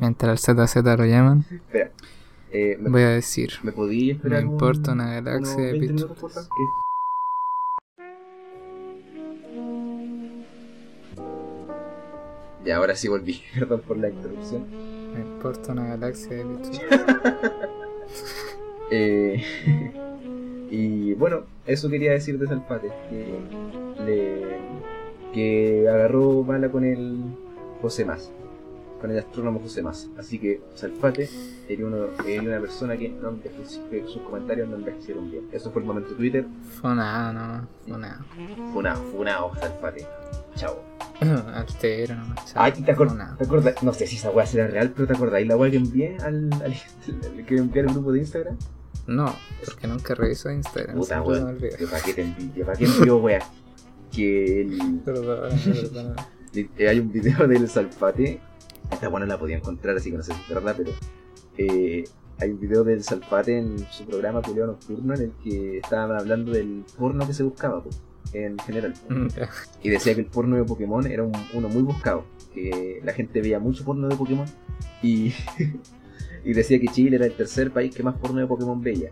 Mientras 0.00 0.48
el 0.48 0.66
ZZ 0.66 0.74
lo 0.98 1.04
llaman, 1.04 1.44
Espera, 1.50 1.92
eh, 2.52 2.76
¿me, 2.80 2.90
voy 2.90 3.02
a 3.02 3.08
decir. 3.10 3.50
¿me 3.62 3.72
podía 3.72 4.14
esperar 4.14 4.42
Me 4.42 4.46
un- 4.48 4.52
importa 4.54 4.92
una 4.92 5.14
galaxia 5.14 5.56
de 5.56 5.72
20 5.72 5.80
picho. 5.80 5.92
minutos, 5.94 6.18
por 6.18 6.30
favor? 6.30 6.48
Que- 6.48 6.86
Ya, 12.64 12.76
ahora 12.76 12.96
sí 12.96 13.08
volví. 13.08 13.42
Perdón 13.58 13.82
por 13.86 13.96
la 13.96 14.08
interrupción. 14.08 14.64
Me 15.14 15.20
importa 15.20 15.72
una 15.72 15.86
galaxia 15.88 16.36
de 16.36 16.44
bichos. 16.44 16.80
Eh, 18.88 19.42
y 20.70 21.14
bueno, 21.14 21.40
eso 21.66 21.90
quería 21.90 22.12
decir 22.12 22.38
de 22.38 22.46
Salpate, 22.46 22.86
que, 23.10 23.34
le, 24.04 24.42
que 25.34 25.88
agarró 25.88 26.44
mala 26.44 26.70
con 26.70 26.84
el 26.84 27.16
José 27.82 28.04
Más, 28.04 28.30
con 29.00 29.10
el 29.10 29.18
astrónomo 29.18 29.60
José 29.60 29.82
Más. 29.82 30.08
Así 30.18 30.38
que 30.38 30.60
Salpate 30.74 31.28
era, 31.68 31.86
uno, 31.86 32.06
era 32.26 32.42
una 32.42 32.60
persona 32.60 32.96
que, 32.96 33.08
no 33.10 33.38
que 33.40 34.04
sus 34.06 34.22
comentarios 34.22 34.68
no 34.68 34.76
envejecieron 34.76 35.30
bien. 35.30 35.48
Eso 35.52 35.70
fue 35.70 35.82
el 35.82 35.88
momento 35.88 36.14
Twitter. 36.14 36.46
Fue 36.80 36.94
nada, 36.94 37.32
no. 37.32 37.68
Fue 37.86 37.98
nada. 37.98 38.24
Funao, 38.72 39.02
funao, 39.12 39.54
Salpate. 39.56 40.06
Chao. 40.54 40.82
Altero, 41.54 42.14
no. 42.14 42.34
Ay, 42.54 42.72
¿te, 42.72 42.94
acor- 42.94 43.08
Fue 43.08 43.16
nada. 43.18 43.36
¿te 43.36 43.44
acordas? 43.44 43.82
No 43.82 43.92
sé 43.92 44.06
si 44.06 44.16
esa 44.16 44.30
weá 44.30 44.46
será 44.46 44.66
real, 44.68 44.92
pero 44.94 45.06
¿te 45.08 45.14
acordáis 45.14 45.46
la 45.46 45.56
weá 45.56 45.70
que 45.70 45.76
envié 45.78 46.16
al, 46.18 46.50
al, 46.54 46.62
al- 46.62 47.44
que 47.46 47.56
envié 47.56 47.82
al 47.82 47.88
grupo 47.88 48.12
de 48.12 48.20
Instagram? 48.20 48.56
No, 49.06 49.32
porque 49.64 49.86
nunca 49.86 50.14
reviso 50.14 50.50
Instagram. 50.50 50.96
Puta, 50.96 51.22
olvida. 51.22 51.76
¿De 51.76 51.86
para 51.86 52.02
qué 52.02 52.12
te 52.14 52.22
envié? 52.22 52.64
¿Para 52.64 52.76
qué 52.76 52.86
weá? 53.12 53.38
Que 54.12 54.62
el, 54.62 55.00
Perdón, 55.04 55.48
perdón. 55.92 56.16
hay 56.78 56.98
un 57.00 57.12
video 57.12 57.46
del 57.46 57.68
Salpate. 57.68 58.40
Esta 58.90 59.08
buena 59.08 59.26
la 59.26 59.38
podía 59.38 59.56
encontrar, 59.56 59.96
así 59.96 60.10
que 60.10 60.16
no 60.16 60.22
sé 60.22 60.32
si 60.32 60.40
es 60.40 60.48
verdad, 60.48 60.74
pero 60.76 60.90
eh, 61.58 62.04
hay 62.38 62.50
un 62.50 62.60
video 62.60 62.84
del 62.84 63.02
Salpate 63.02 63.58
en 63.58 63.78
su 63.90 64.04
programa 64.06 64.42
Culeo 64.42 64.66
Nocturno 64.66 65.14
en 65.14 65.22
el 65.22 65.32
que 65.42 65.78
estaban 65.78 66.16
hablando 66.16 66.52
del 66.52 66.84
porno 66.96 67.26
que 67.26 67.32
se 67.34 67.42
buscaba, 67.42 67.82
po, 67.82 67.90
en 68.32 68.58
general. 68.60 68.94
Ya. 69.36 69.48
Y 69.82 69.88
decía 69.90 70.14
que 70.14 70.20
el 70.20 70.26
porno 70.26 70.56
de 70.56 70.64
Pokémon 70.64 71.06
era 71.06 71.22
un- 71.22 71.32
uno 71.54 71.68
muy 71.68 71.82
buscado, 71.82 72.24
que 72.54 73.00
la 73.04 73.12
gente 73.12 73.40
veía 73.40 73.58
mucho 73.58 73.84
porno 73.84 74.08
de 74.08 74.16
Pokémon 74.16 74.46
y, 75.02 75.32
y 76.44 76.52
decía 76.52 76.78
que 76.80 76.88
Chile 76.88 77.16
era 77.16 77.26
el 77.26 77.32
tercer 77.32 77.70
país 77.72 77.94
que 77.94 78.02
más 78.02 78.16
porno 78.16 78.40
de 78.40 78.46
Pokémon 78.46 78.80
veía. 78.80 79.10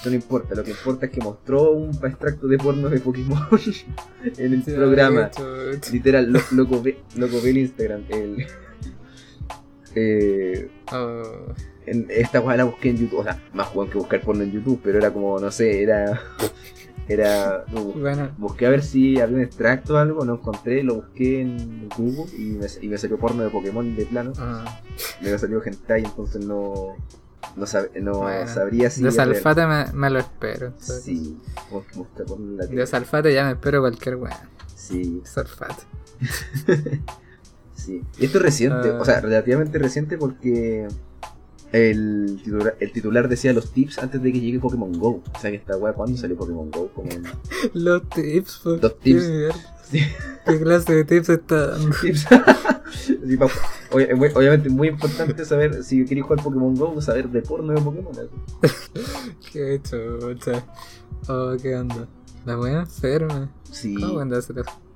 Eso 0.00 0.10
no 0.10 0.16
importa, 0.16 0.54
lo 0.54 0.62
que 0.62 0.70
importa 0.70 1.06
es 1.06 1.12
que 1.12 1.20
mostró 1.20 1.72
un 1.72 1.90
extracto 1.90 2.46
de 2.46 2.56
porno 2.58 2.88
de 2.88 3.00
Pokémon 3.00 3.38
en 4.38 4.52
el 4.52 4.62
programa. 4.62 5.30
Literal, 5.92 6.32
lo, 6.32 6.40
loco, 6.52 6.80
ve, 6.82 6.98
loco 7.16 7.40
ve 7.42 7.50
el 7.50 7.58
Instagram. 7.58 8.02
El, 8.08 8.46
eh, 9.94 10.70
Oh, 10.92 11.52
en- 11.86 12.06
esta 12.10 12.40
weá 12.40 12.56
la 12.56 12.64
busqué 12.64 12.90
en 12.90 12.96
YouTube, 12.98 13.20
o 13.20 13.24
sea, 13.24 13.42
más 13.52 13.74
weón 13.74 13.90
que 13.90 13.98
buscar 13.98 14.20
porno 14.22 14.42
en 14.42 14.52
YouTube, 14.52 14.80
pero 14.82 14.98
era 14.98 15.12
como, 15.12 15.38
no 15.38 15.50
sé, 15.50 15.82
era. 15.82 16.20
Era. 17.10 17.64
no, 17.72 17.84
Bueno, 17.84 18.30
Busqué 18.36 18.66
a 18.66 18.68
ver 18.68 18.82
si 18.82 19.18
había 19.18 19.36
un 19.36 19.42
extracto 19.42 19.94
o 19.94 19.96
algo, 19.96 20.26
no 20.26 20.34
encontré, 20.34 20.82
lo 20.82 20.96
busqué 20.96 21.40
en 21.40 21.88
Google 21.96 22.26
y 22.36 22.50
me, 22.50 22.66
y 22.82 22.88
me 22.88 22.98
salió 22.98 23.16
porno 23.18 23.42
de 23.42 23.48
Pokémon 23.48 23.96
de 23.96 24.04
plano. 24.04 24.34
ah, 24.36 24.82
Me 25.22 25.38
salió 25.38 25.62
hentai, 25.64 26.04
entonces 26.04 26.44
no. 26.44 26.96
No, 27.56 27.64
sab- 27.64 27.90
no 27.98 28.18
Bueno, 28.18 28.46
sabría 28.46 28.90
si. 28.90 29.02
de 29.02 29.08
es 29.08 29.16
real. 29.16 29.34
Salfate 29.34 29.66
me, 29.66 29.86
me 29.94 30.10
lo 30.10 30.18
espero. 30.18 30.66
entonces. 30.66 31.02
Sí, 31.02 31.38
mu- 31.70 31.80
muestra 31.94 32.26
porno 32.26 32.44
en 32.44 32.56
la 32.58 32.66
tele. 32.66 32.80
De 32.82 32.86
Salfate 32.86 33.32
ya 33.32 33.44
me 33.46 33.52
espero 33.52 33.80
cualquier 33.80 34.16
weá. 34.16 34.46
Sí, 34.76 35.22
Salfate. 35.24 35.84
sí. 37.78 38.02
Y 38.18 38.24
esto 38.26 38.38
es 38.38 38.44
reciente, 38.44 38.90
Ah. 38.90 38.98
o 39.00 39.04
sea, 39.04 39.20
relativamente 39.20 39.78
reciente 39.78 40.18
porque 40.18 40.88
el 41.72 42.40
titular, 42.42 42.76
el 42.80 42.92
titular 42.92 43.28
decía 43.28 43.52
los 43.52 43.72
tips 43.72 43.98
antes 43.98 44.22
de 44.22 44.32
que 44.32 44.40
llegue 44.40 44.58
Pokémon 44.58 44.92
Go. 44.98 45.22
O 45.34 45.38
sea 45.40 45.50
que 45.50 45.56
esta 45.58 45.76
weá, 45.76 45.92
¿cuándo 45.92 46.16
salió 46.16 46.36
Pokémon 46.36 46.70
Go? 46.70 46.88
Como 46.94 47.10
en- 47.10 47.24
Los 47.74 48.08
tips, 48.10 48.60
po. 48.64 48.70
Los 48.70 48.98
tips. 48.98 49.22
Qué 49.24 49.28
mierda. 49.30 49.54
Sí. 49.88 50.00
¿Qué 50.44 50.60
clase 50.60 50.94
de 50.96 51.04
tips 51.06 51.30
está 51.30 51.68
dando? 51.68 51.96
tips. 52.02 52.26
Sí, 52.90 53.18
obviamente 53.90 54.68
es 54.68 54.74
muy 54.74 54.88
importante 54.88 55.46
saber, 55.46 55.82
si 55.82 56.04
queréis 56.04 56.26
jugar 56.26 56.42
Pokémon 56.44 56.74
Go, 56.74 57.00
saber 57.00 57.30
de 57.30 57.40
porno 57.40 57.72
de 57.72 57.80
Pokémon. 57.80 58.12
así. 58.12 59.02
Qué 59.50 59.80
chucha. 59.82 60.62
Oh, 61.28 61.56
qué 61.62 61.74
onda. 61.74 62.06
La 62.44 62.58
wea 62.58 62.80
enferma. 62.80 63.50
Sí, 63.70 63.94
¿Cómo 63.94 64.20
andas 64.20 64.50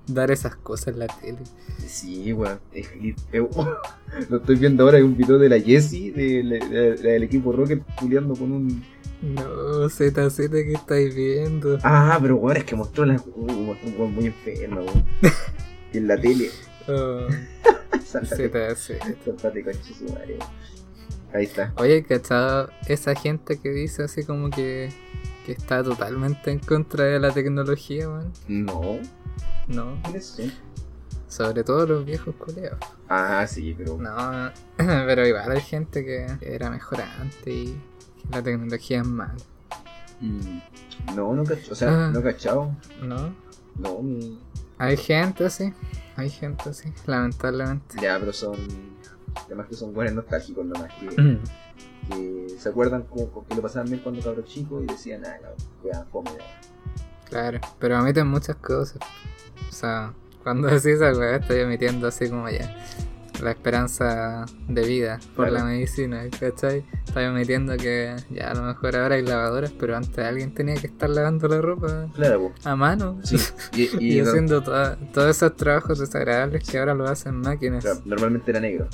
dar 0.07 0.31
esas 0.31 0.57
cosas 0.57 0.89
en 0.95 0.99
la 1.01 1.07
tele? 1.07 1.39
sí, 1.87 2.33
weón. 2.33 2.59
Es- 2.73 2.91
Lo 4.31 4.37
estoy 4.39 4.57
viendo 4.57 4.85
ahora, 4.85 4.99
hay 4.99 5.03
un 5.05 5.17
video 5.17 5.39
de 5.39 5.49
la 5.49 5.59
Jessie, 5.61 6.11
de, 6.13 6.43
la- 6.43 6.67
de- 6.67 6.69
de- 6.69 6.97
del 7.13 7.23
equipo 7.23 7.53
Rocket, 7.53 7.83
puleando 7.99 8.35
con 8.35 8.53
un... 8.53 8.85
No, 9.23 9.89
ZZ, 9.89 10.37
¿qué 10.51 10.73
estáis 10.73 11.15
viendo? 11.15 11.79
Ah, 11.85 12.19
pero 12.21 12.37
weón, 12.37 12.57
es 12.57 12.65
que 12.65 12.75
mostró, 12.75 13.05
la... 13.07 13.15
uh, 13.15 13.21
un 13.37 13.95
weón 13.97 14.15
muy 14.15 14.27
enfermo, 14.27 14.81
weón. 14.83 15.05
En 15.93 16.09
la 16.09 16.19
tele. 16.21 16.51
Oh, 16.89 17.27
madre. 20.13 20.39
Ahí 21.35 21.45
está. 21.45 21.73
Oye, 21.77 22.03
¿cachado? 22.03 22.71
Esa 22.89 23.15
gente 23.15 23.59
que 23.59 23.71
dice 23.71 24.03
así 24.03 24.25
como 24.25 24.51
que, 24.51 24.91
que 25.45 25.53
está 25.53 25.83
totalmente 25.83 26.51
en 26.51 26.59
contra 26.61 27.05
de 27.05 27.19
la 27.21 27.31
tecnología, 27.33 28.09
man. 28.09 28.33
No, 28.49 28.99
No, 29.69 29.99
¿quiénes 30.05 30.27
son? 30.27 30.53
sobre 31.29 31.65
todo 31.65 31.87
los 31.87 32.05
viejos 32.05 32.35
culeados. 32.37 32.79
Ah, 33.09 33.47
sí, 33.49 33.75
pero... 33.77 33.97
No, 33.97 34.51
pero 34.77 35.27
igual 35.27 35.51
hay 35.51 35.61
gente 35.63 36.05
que 36.05 36.27
era 36.43 36.69
mejor 36.71 37.01
antes 37.01 37.47
y 37.47 37.73
que 38.21 38.29
la 38.31 38.43
tecnología 38.43 39.01
es 39.01 39.07
mala. 39.07 39.35
Mm, 40.21 40.59
No, 41.17 41.33
no 41.35 41.43
cacho, 41.45 41.73
o 41.73 41.75
sea, 41.75 41.89
Ah. 42.07 42.11
no 42.13 42.23
cachado. 42.23 42.77
¿No? 43.03 43.35
No, 43.79 44.03
mi- 44.03 44.39
Hay 44.79 44.97
gente 44.99 45.47
así, 45.47 45.73
hay 46.17 46.29
gente 46.29 46.69
así, 46.69 46.93
lamentablemente. 47.07 47.97
ya, 48.01 48.19
pero 48.19 48.33
son. 48.33 48.57
Además 49.47 49.67
que 49.69 49.75
son 49.75 49.93
buenos 49.93 50.15
nostálgicos 50.15 50.65
nomás, 50.67 50.93
que, 50.95 51.21
Mm. 51.23 51.39
que 52.11 52.47
se 52.59 52.69
acuerdan 52.69 53.03
como 53.05 53.47
que 53.47 53.55
lo 53.55 53.63
pasaban 53.63 53.89
bien 53.89 54.01
cuando 54.03 54.23
cabros 54.23 54.45
chicos 54.47 54.83
y 54.83 54.87
decían, 54.87 55.23
ah, 55.27 55.37
no, 55.43 56.05
fome, 56.11 56.31
ya". 56.39 56.61
Claro, 57.29 57.61
pero 57.79 57.99
omiten 58.01 58.27
muchas 58.27 58.57
cosas. 58.57 58.99
O 59.69 59.73
sea, 59.73 60.13
cuando 60.43 60.69
decís 60.69 60.87
esa 61.01 61.13
weá, 61.19 61.37
estoy 61.37 61.61
omitiendo 61.63 62.09
así 62.09 62.29
como 62.29 62.49
ya 62.51 62.75
la 63.43 63.51
esperanza 63.51 64.47
de 64.69 64.87
vida 64.87 65.19
por 65.37 65.51
la 65.51 65.65
medicina, 65.65 66.23
¿cachai? 66.39 66.85
Estoy 67.07 67.25
omitiendo 67.25 67.77
que 67.77 68.15
ya 68.31 68.51
a 68.51 68.55
lo 68.55 68.63
mejor 68.63 68.97
ahora 68.97 69.17
hay 69.17 69.23
lavadoras, 69.23 69.73
pero 69.73 69.97
antes 69.97 70.19
alguien 70.25 70.55
tenía 70.55 70.75
que 70.77 70.87
estar 70.87 71.11
lavando 71.11 71.49
la 71.49 71.61
ropa 71.61 72.09
Claro, 72.15 72.53
a 72.65 72.77
mano. 72.77 73.19
Sí, 73.25 73.37
y, 73.75 73.83
y 73.99 74.19
Y, 74.19 74.23
no- 74.23 74.31
haciendo 74.31 74.63
todos 74.63 75.29
esos 75.29 75.57
trabajos 75.57 75.99
desagradables 75.99 76.69
que 76.69 76.79
ahora 76.79 76.95
lo 76.95 77.07
hacen 77.07 77.37
máquinas. 77.37 77.83
claro, 77.85 78.01
normalmente 78.05 78.51
era 78.51 78.61
negro. 78.61 78.89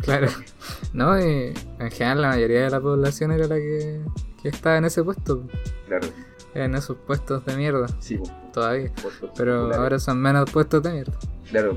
Claro. 0.00 0.28
No, 0.92 1.18
y 1.20 1.52
en 1.78 1.90
general 1.90 2.22
la 2.22 2.28
mayoría 2.28 2.62
de 2.62 2.70
la 2.70 2.80
población 2.80 3.30
era 3.32 3.46
la 3.46 3.56
que, 3.56 4.00
que 4.42 4.48
estaba 4.48 4.78
en 4.78 4.86
ese 4.86 5.02
puesto, 5.04 5.42
Claro, 5.86 6.08
en 6.54 6.74
esos 6.74 6.96
puestos 7.06 7.44
de 7.44 7.54
mierda, 7.56 7.86
sí, 8.00 8.18
todavía. 8.52 8.92
Pero 9.36 9.54
populares. 9.56 9.76
ahora 9.78 9.98
son 9.98 10.18
menos 10.22 10.50
puestos 10.50 10.82
de 10.82 10.92
mierda. 10.92 11.12
Claro. 11.50 11.76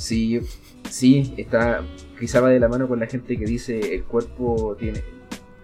Sí, 0.00 0.40
sí, 0.88 1.34
está. 1.36 1.82
Quizá 2.18 2.40
va 2.40 2.48
de 2.50 2.60
la 2.60 2.68
mano 2.68 2.88
con 2.88 3.00
la 3.00 3.06
gente 3.06 3.36
que 3.38 3.44
dice 3.44 3.94
el 3.94 4.04
cuerpo 4.04 4.76
tiene. 4.78 5.02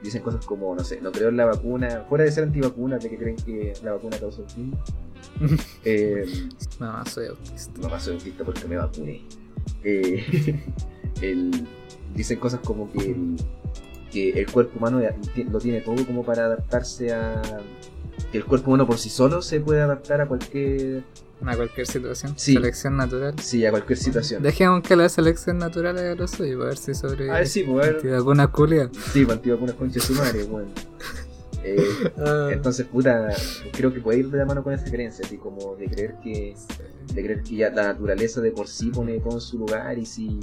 Dicen 0.03 0.22
cosas 0.22 0.45
como, 0.47 0.74
no 0.74 0.84
sé, 0.84 1.01
no 1.01 1.11
creo 1.11 1.30
en 1.30 1.37
la 1.37 1.47
vacuna, 1.47 2.05
fuera 2.09 2.24
de 2.24 2.30
ser 2.30 2.45
antivacunas, 2.45 3.03
de 3.03 3.11
que 3.11 3.16
creen 3.16 3.37
que 3.37 3.72
la 3.82 3.93
vacuna 3.93 4.18
causa 4.18 4.43
autismo. 4.43 4.78
eh, 5.84 6.24
No, 6.78 7.05
soy 7.07 7.26
autista. 7.28 7.72
no 7.89 8.01
soy 8.01 8.14
autista 8.14 8.45
porque 8.45 8.64
me 8.66 8.76
vacuné. 8.76 9.22
Eh, 9.82 10.61
el- 11.22 11.66
dicen 12.14 12.39
cosas 12.39 12.61
como 12.61 12.91
que 12.93 12.99
el, 13.11 13.37
que 14.12 14.30
el 14.30 14.51
cuerpo 14.51 14.78
humano 14.78 15.01
lo 15.51 15.59
tiene 15.59 15.80
todo 15.80 16.07
como 16.07 16.24
para 16.24 16.45
adaptarse 16.47 17.12
a. 17.12 17.43
Que 18.32 18.39
el 18.39 18.45
cuerpo 18.45 18.70
humano 18.70 18.87
por 18.87 18.99
sí 18.99 19.09
solo 19.11 19.43
se 19.43 19.61
puede 19.61 19.80
adaptar 19.80 20.20
a 20.20 20.26
cualquier. 20.28 21.03
A 21.45 21.55
cualquier 21.57 21.87
situación. 21.87 22.34
Sí. 22.37 22.55
Selección 22.55 22.97
natural. 22.97 23.39
Sí, 23.41 23.64
a 23.66 23.70
cualquier 23.70 23.99
situación. 23.99 24.43
Dejemos 24.43 24.82
que 24.82 24.97
la 24.97 25.09
selección 25.09 25.59
natural 25.59 25.99
haga 25.99 26.14
lo 26.14 26.26
suyo, 26.26 26.62
a 26.62 26.66
ver 26.66 26.76
si 26.78 26.95
sobrevive. 26.95 27.30
A 27.30 27.34
ver, 27.39 27.47
sí, 27.47 27.62
pues, 27.62 28.03
ver. 28.03 28.14
alguna 28.14 28.47
culia. 28.51 28.89
Sí, 29.12 29.24
pues, 29.24 29.37
antivacunas 29.37 29.74
concha 29.76 29.95
de 29.95 30.01
su 30.01 30.12
madre, 30.14 30.45
bueno. 30.45 30.68
Eh, 31.68 31.84
Ah, 32.18 32.51
entonces, 32.53 32.87
puta, 32.87 33.28
creo 33.72 33.93
que 33.93 33.99
puede 34.01 34.20
ir 34.20 34.30
de 34.30 34.39
la 34.39 34.45
mano 34.45 34.62
con 34.62 34.72
esa 34.72 34.84
creencia, 34.89 35.24
así 35.26 35.37
como 35.37 35.74
de 35.74 35.87
creer 35.89 36.14
que 36.22 36.55
de 37.12 37.22
creer 37.24 37.43
que 37.43 37.57
ya 37.57 37.70
la 37.70 37.89
naturaleza 37.89 38.41
de 38.41 38.53
por 38.53 38.68
sí 38.68 38.91
pone 38.91 39.18
todo 39.18 39.34
en 39.34 39.41
su 39.41 39.59
lugar 39.59 39.99
y 39.99 40.07
si 40.07 40.39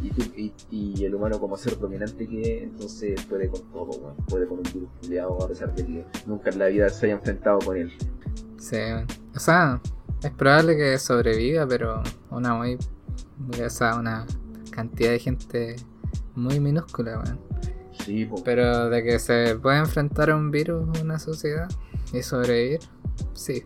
y, 0.00 0.08
tú- 0.10 0.32
y, 0.34 0.52
y 0.70 1.04
el 1.04 1.14
humano 1.14 1.38
como 1.38 1.58
ser 1.58 1.78
dominante 1.78 2.26
que 2.26 2.40
es, 2.40 2.62
entonces 2.62 3.20
puede 3.26 3.48
con 3.48 3.60
todo, 3.70 3.90
weón. 3.90 4.16
puede 4.28 4.46
con 4.46 4.58
un 4.58 4.62
virus 4.62 4.88
culiado 5.02 5.42
a 5.44 5.48
pesar 5.48 5.74
de 5.74 5.84
que 5.84 6.04
nunca 6.26 6.48
en 6.48 6.58
la 6.58 6.66
vida 6.68 6.88
se 6.88 7.04
haya 7.06 7.16
enfrentado 7.16 7.58
con 7.58 7.76
él. 7.76 7.92
Sí, 8.58 8.76
o 9.34 9.40
sea, 9.40 9.78
es 10.22 10.30
probable 10.32 10.76
que 10.76 10.98
sobreviva, 10.98 11.66
pero 11.66 12.02
una 12.30 12.54
muy. 12.54 12.78
O 13.64 13.70
sea, 13.70 13.96
una 13.96 14.26
cantidad 14.70 15.10
de 15.10 15.18
gente 15.18 15.76
muy 16.34 16.60
minúscula, 16.60 17.18
weón. 17.18 17.40
Sí, 18.04 18.24
po. 18.24 18.42
Pero 18.44 18.88
de 18.90 19.02
que 19.02 19.18
se 19.18 19.56
puede 19.56 19.78
enfrentar 19.78 20.30
a 20.30 20.36
un 20.36 20.50
virus 20.50 20.98
una 21.00 21.18
sociedad 21.18 21.68
y 22.12 22.22
sobrevivir, 22.22 22.80
sí. 23.34 23.64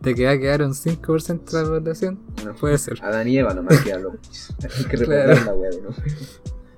De 0.00 0.14
que 0.14 0.26
va 0.26 0.32
a 0.32 0.38
quedar 0.38 0.62
un 0.62 0.74
5% 0.74 1.44
de 1.50 1.62
la 1.62 1.68
población, 1.68 2.20
Bueno, 2.36 2.54
puede 2.54 2.78
ser. 2.78 3.02
Adán 3.02 3.26
y 3.28 3.38
Eva 3.38 3.54
nomás 3.54 3.80
que 3.80 3.92
habló. 3.92 4.12
Hay 4.78 4.84
que 4.84 4.96
Claro. 4.98 5.34
la 5.44 5.54
weá, 5.54 5.70
¿no? 5.82 5.88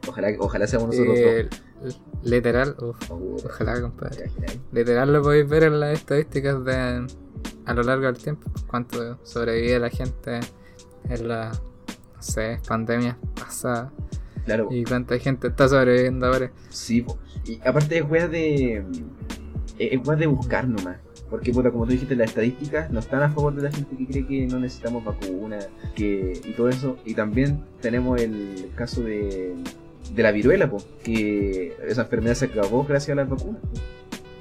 Ojalá, 0.08 0.28
ojalá 0.38 0.66
seamos 0.66 0.88
nosotros 0.88 1.16
Eh, 1.18 1.48
literal, 2.22 2.76
uf. 2.80 3.10
Oh, 3.10 3.36
ojalá, 3.44 3.80
compadre. 3.80 4.30
Literal 4.72 5.12
lo 5.12 5.22
podéis 5.22 5.48
ver 5.48 5.64
en 5.64 5.80
las 5.80 5.98
estadísticas 5.98 6.64
de 6.64 7.06
a 7.66 7.74
lo 7.74 7.82
largo 7.82 8.06
del 8.06 8.18
tiempo. 8.18 8.50
Cuánto 8.66 9.18
sobrevive 9.24 9.78
la 9.78 9.90
gente 9.90 10.40
en 11.08 11.28
la, 11.28 11.50
no 12.16 12.22
sé, 12.22 12.60
pandemia 12.66 13.18
pasada. 13.34 13.92
Claro, 14.44 14.68
Y 14.70 14.84
cuánta 14.84 15.18
gente 15.18 15.48
está 15.48 15.68
sobreviviendo 15.68 16.26
ahora. 16.26 16.50
sí, 16.68 17.04
y 17.46 17.60
aparte 17.66 17.98
es 17.98 18.04
weá 18.10 18.28
de. 18.28 18.84
Es 19.78 19.92
es 19.92 20.06
weá 20.06 20.16
de 20.16 20.26
buscar 20.26 20.68
nomás. 20.68 20.98
Porque, 21.30 21.52
puta, 21.52 21.70
como 21.70 21.84
tú 21.86 21.92
dijiste, 21.92 22.14
las 22.14 22.28
estadísticas 22.28 22.90
no 22.90 23.00
están 23.00 23.22
a 23.22 23.30
favor 23.30 23.54
de 23.54 23.62
la 23.62 23.72
gente 23.72 23.96
que 23.96 24.06
cree 24.06 24.26
que 24.26 24.46
no 24.46 24.58
necesitamos 24.60 25.04
vacuna 25.04 25.58
que, 25.94 26.40
y 26.44 26.52
todo 26.52 26.68
eso. 26.68 26.98
Y 27.04 27.14
también 27.14 27.64
tenemos 27.80 28.20
el 28.20 28.70
caso 28.76 29.02
de, 29.02 29.54
de 30.14 30.22
la 30.22 30.30
viruela, 30.30 30.70
po, 30.70 30.82
que 31.02 31.74
esa 31.88 32.02
enfermedad 32.02 32.34
se 32.34 32.44
acabó 32.46 32.84
gracias 32.84 33.16
a 33.18 33.20
las 33.22 33.28
vacunas. 33.28 33.60
po. 33.62 33.68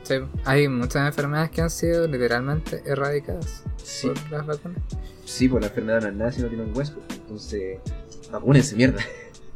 Sí, 0.04 0.16
hay 0.46 0.68
muchas 0.68 1.08
enfermedades 1.08 1.50
que 1.52 1.62
han 1.62 1.70
sido 1.70 2.08
literalmente 2.08 2.84
erradicadas 2.86 3.64
Sí, 3.78 4.08
por 4.08 4.32
las 4.32 4.46
vacunas. 4.46 4.80
sí, 5.26 5.48
pues 5.48 5.62
la 5.62 5.68
enfermedad 5.68 6.02
no 6.02 6.08
es 6.10 6.14
nada 6.16 6.32
si 6.32 6.42
no 6.42 6.48
tiene 6.50 6.64
un 6.66 6.78
hueso. 6.78 6.96
Entonces, 7.10 7.80
vacúnense, 8.32 8.76
mierda. 8.76 9.02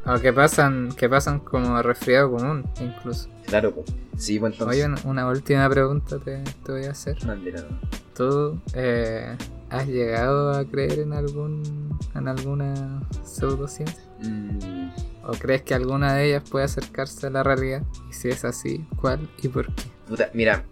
O 0.06 0.18
que 0.20 0.32
pasan, 0.32 0.90
que 0.96 1.06
pasan 1.08 1.40
como 1.40 1.82
resfriado 1.82 2.30
común, 2.30 2.64
incluso. 2.80 3.28
Claro, 3.46 3.74
po. 3.74 3.84
Sí, 4.16 4.38
pues 4.38 4.54
entonces. 4.54 4.84
Oye, 4.86 4.94
una, 5.04 5.28
última 5.28 5.68
pregunta 5.68 6.18
te, 6.18 6.42
te 6.64 6.72
voy 6.72 6.84
a 6.86 6.92
hacer. 6.92 7.22
Mande 7.26 7.52
nada. 7.52 7.68
¿Tú 8.16 8.58
eh, 8.72 9.36
has 9.68 9.86
llegado 9.86 10.52
a 10.52 10.64
creer 10.64 11.00
en 11.00 11.12
algún 11.12 11.98
en 12.14 12.26
alguna 12.26 13.02
pseudociencia? 13.22 14.02
Mm, 14.22 14.90
¿O 15.24 15.32
crees 15.32 15.62
que 15.62 15.74
alguna 15.74 16.14
de 16.14 16.28
ellas 16.28 16.42
puede 16.48 16.64
acercarse 16.64 17.26
a 17.26 17.30
la 17.30 17.42
realidad? 17.42 17.82
Y 18.08 18.14
si 18.14 18.28
es 18.30 18.44
así, 18.46 18.86
¿cuál 18.96 19.28
y 19.42 19.48
por 19.48 19.66
qué? 19.74 19.82
Puta, 20.08 20.30
mira, 20.34 20.64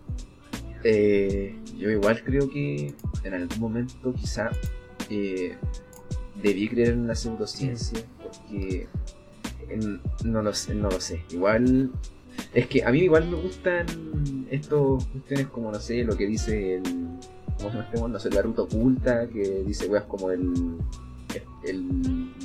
eh, 0.83 1.55
yo 1.77 1.91
igual 1.91 2.23
creo 2.25 2.49
que 2.49 2.95
en 3.25 3.35
algún 3.35 3.59
momento 3.59 4.15
quizá 4.15 4.51
eh, 5.11 5.57
debí 6.43 6.69
creer 6.69 6.91
en 6.91 7.07
la 7.07 7.15
pseudociencia 7.15 8.01
porque 8.23 8.89
no, 10.25 10.43
lo 10.43 10.55
sé, 10.55 10.75
no 10.75 10.91
lo 10.91 11.01
sé. 11.01 11.23
Igual 11.31 11.91
es 12.55 12.67
que 12.67 12.85
a 12.85 12.91
mí 12.91 13.01
igual 13.01 13.29
me 13.29 13.37
gustan 13.37 13.87
estos 14.51 15.05
cuestiones 15.07 15.47
como 15.49 15.73
no 15.73 15.81
sé 15.81 16.05
lo 16.05 16.17
que 16.17 16.27
dice 16.27 16.77
el 16.77 16.83
¿cómo 17.59 17.71
se 17.71 17.77
llama 17.77 17.89
este? 17.93 18.09
No 18.09 18.19
sé, 18.19 18.31
la 18.31 18.43
ruta 18.43 18.63
oculta 18.63 19.29
que 19.29 19.65
dice 19.67 19.87
weas 19.87 20.05
como 20.05 20.31
el 20.31 20.79
el 21.65 21.83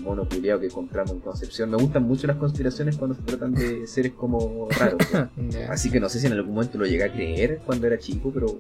mono 0.03 0.27
culiao 0.27 0.59
que 0.59 0.69
compramos 0.69 1.11
en 1.13 1.19
Concepción. 1.19 1.69
Me 1.69 1.77
gustan 1.77 2.03
mucho 2.03 2.27
las 2.27 2.37
conspiraciones 2.37 2.97
cuando 2.97 3.15
se 3.15 3.21
tratan 3.23 3.53
de 3.53 3.85
seres 3.87 4.13
como 4.13 4.67
raros. 4.69 4.99
Así 5.69 5.89
que 5.91 5.99
no 5.99 6.09
sé 6.09 6.19
si 6.19 6.27
en 6.27 6.33
algún 6.33 6.53
momento 6.55 6.77
lo 6.77 6.85
llegué 6.85 7.03
a 7.03 7.11
creer 7.13 7.61
cuando 7.65 7.87
era 7.87 7.97
chico, 7.99 8.31
pero 8.33 8.57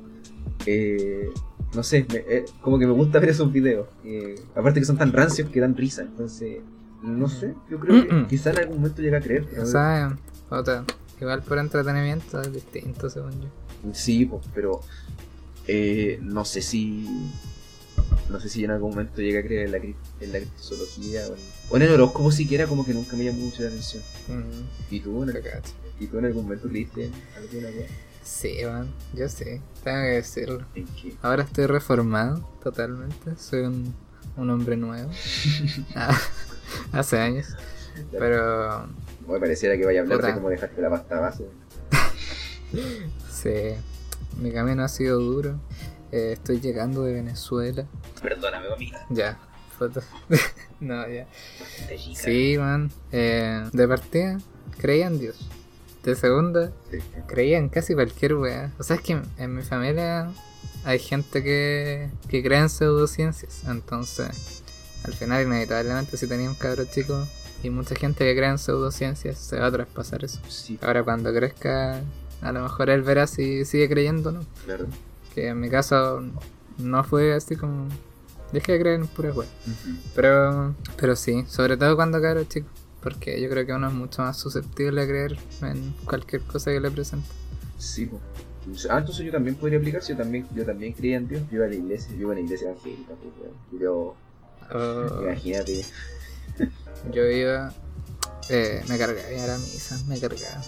eh, 0.65 1.29
no 1.73 1.83
sé, 1.83 2.05
me- 2.11 2.23
eh, 2.35 2.45
como 2.61 2.77
que 2.77 2.85
me 2.85 2.93
gusta 2.93 3.19
ver 3.19 3.29
esos 3.29 3.51
videos. 3.51 3.87
Eh, 4.03 4.35
aparte 4.55 4.79
que 4.79 4.85
son 4.85 4.97
tan 4.97 5.11
rancios 5.11 5.49
que 5.49 5.59
dan 5.59 5.75
risa, 5.75 6.01
entonces 6.03 6.59
no 7.01 7.27
sé, 7.29 7.55
yo 7.69 7.79
creo 7.79 8.07
que 8.07 8.27
quizá 8.27 8.51
en 8.51 8.59
algún 8.59 8.77
momento 8.77 9.01
llegué 9.01 9.17
a 9.17 9.21
creer. 9.21 9.45
pero- 9.49 9.63
O 9.63 9.65
sea, 9.65 10.15
otra, 10.49 10.83
igual 11.19 11.41
por 11.41 11.57
entretenimiento 11.57 12.39
es 12.41 12.53
distinto, 12.53 13.09
según 13.09 13.31
yo. 13.41 13.47
sí, 13.93 14.25
pues, 14.25 14.43
pero 14.53 14.81
no 16.21 16.45
sé 16.45 16.61
si 16.61 17.07
no 18.31 18.39
sé 18.39 18.49
si 18.49 18.63
en 18.63 18.71
algún 18.71 18.91
momento 18.91 19.21
llegué 19.21 19.39
a 19.39 19.43
creer 19.43 19.65
en 19.65 19.71
la, 19.71 19.77
en 19.77 20.31
la 20.31 20.39
criptozoología 20.39 21.27
o 21.27 21.35
en, 21.35 21.39
o 21.69 21.75
en 21.77 21.81
el 21.83 21.91
horóscopo 21.91 22.31
siquiera, 22.31 22.67
como 22.67 22.85
que 22.85 22.93
nunca 22.93 23.15
me 23.15 23.25
llamó 23.25 23.39
mucho 23.39 23.61
la 23.61 23.69
atención. 23.69 24.03
¿Y 24.89 24.99
tú, 24.99 25.23
en. 25.23 25.33
¿y 25.99 26.07
tú 26.07 26.17
en 26.17 26.25
algún 26.25 26.43
momento 26.43 26.67
creíste 26.67 27.05
en 27.05 27.13
alguna 27.35 27.67
cosa? 27.69 27.93
Sí, 28.23 28.57
man, 28.65 28.87
yo 29.13 29.27
sí, 29.27 29.45
tengo 29.83 30.01
que 30.01 30.07
decirlo. 30.07 30.65
¿En 30.75 30.85
qué? 30.87 31.13
Ahora 31.21 31.43
estoy 31.43 31.65
reformado 31.65 32.47
totalmente, 32.63 33.35
soy 33.37 33.61
un, 33.61 33.93
un 34.37 34.49
hombre 34.49 34.77
nuevo. 34.77 35.11
Ah, 35.95 36.17
Hace 36.91 37.19
años. 37.19 37.47
Pero 38.11 38.87
Me 39.27 39.39
pareciera 39.39 39.77
que 39.77 39.85
vaya 39.85 39.99
a 39.99 40.03
hablar 40.03 40.21
de 40.21 40.33
cómo 40.33 40.49
dejaste 40.49 40.81
la 40.81 40.89
pasta 40.89 41.19
base. 41.19 41.45
sí, 43.31 43.75
mi 44.41 44.51
camino 44.51 44.83
ha 44.83 44.87
sido 44.87 45.19
duro. 45.19 45.59
Eh, 46.11 46.33
estoy 46.33 46.59
llegando 46.59 47.03
de 47.03 47.13
Venezuela. 47.13 47.85
Perdóname, 48.21 48.67
amiga. 48.73 49.05
Ya, 49.09 49.39
foto. 49.77 50.01
no, 50.79 51.07
ya. 51.07 51.27
Sí, 52.15 52.55
man. 52.57 52.91
Eh, 53.11 53.69
de 53.71 53.87
partida, 53.87 54.37
creía 54.77 55.07
en 55.07 55.19
Dios. 55.19 55.47
De 56.03 56.15
segunda, 56.15 56.71
creía 57.27 57.57
en 57.59 57.69
casi 57.69 57.93
cualquier 57.93 58.33
wea. 58.35 58.71
O 58.79 58.83
sea, 58.83 58.95
es 58.97 59.01
que 59.03 59.21
en 59.37 59.55
mi 59.55 59.61
familia 59.61 60.31
hay 60.83 60.99
gente 60.99 61.43
que, 61.43 62.09
que 62.27 62.41
cree 62.43 62.59
en 62.59 62.69
pseudociencias. 62.69 63.63
Entonces, 63.67 64.63
al 65.03 65.13
final, 65.13 65.45
inevitablemente, 65.45 66.17
si 66.17 66.27
tenía 66.27 66.49
un 66.49 66.55
cabro 66.55 66.85
chico 66.85 67.27
y 67.63 67.69
mucha 67.69 67.95
gente 67.95 68.25
que 68.25 68.35
cree 68.35 68.49
en 68.49 68.57
pseudociencias, 68.57 69.37
se 69.37 69.59
va 69.59 69.67
a 69.67 69.71
traspasar 69.71 70.23
eso. 70.25 70.39
Sí, 70.49 70.79
Ahora, 70.81 71.03
cuando 71.03 71.31
crezca, 71.33 72.01
a 72.41 72.51
lo 72.51 72.63
mejor 72.63 72.89
él 72.89 73.03
verá 73.03 73.27
si 73.27 73.63
sigue 73.65 73.87
creyendo 73.87 74.29
o 74.29 74.31
no. 74.33 74.45
claro. 74.65 74.87
Que 75.33 75.47
en 75.49 75.59
mi 75.59 75.69
caso, 75.69 76.21
no 76.77 77.03
fue 77.03 77.33
así 77.33 77.55
como. 77.55 77.87
Dejé 78.51 78.73
de 78.73 78.79
creer 78.81 78.99
en 78.99 79.07
pura 79.07 79.31
wea. 79.31 79.47
Pero, 80.13 80.75
pero 80.97 81.15
sí, 81.15 81.45
sobre 81.47 81.77
todo 81.77 81.95
cuando 81.95 82.21
cabro 82.21 82.43
chico. 82.43 82.67
Porque 83.01 83.41
yo 83.41 83.49
creo 83.49 83.65
que 83.65 83.73
uno 83.73 83.87
es 83.87 83.93
mucho 83.93 84.21
más 84.21 84.37
susceptible 84.37 85.01
a 85.01 85.07
creer 85.07 85.37
en 85.61 85.93
cualquier 86.05 86.41
cosa 86.43 86.71
que 86.71 86.79
le 86.79 86.91
presente. 86.91 87.25
Sí, 87.77 88.05
po. 88.05 88.19
Ah, 88.91 88.99
entonces 88.99 89.25
yo 89.25 89.31
también 89.31 89.55
podría 89.55 89.79
aplicar 89.79 90.03
si 90.03 90.11
yo 90.11 90.17
también, 90.17 90.47
yo 90.53 90.63
también 90.65 90.93
creía 90.93 91.17
en 91.17 91.27
Dios. 91.27 91.41
Yo 91.49 91.55
iba 91.57 91.65
a 91.65 91.69
la 91.69 91.75
iglesia, 91.75 92.11
yo 92.11 92.21
iba 92.21 92.31
a 92.33 92.35
la 92.35 92.41
iglesia 92.41 92.69
evangélica, 92.69 93.13
pues. 93.15 93.81
Yo, 93.81 94.15
O 94.73 95.21
imagínate. 95.23 95.85
yo 97.11 97.25
iba. 97.25 97.73
Eh, 98.49 98.83
me 98.89 98.97
cargaba 98.97 99.31
ir 99.31 99.39
a 99.39 99.47
la 99.47 99.57
misa, 99.57 99.97
me 100.07 100.19
cargaba. 100.19 100.61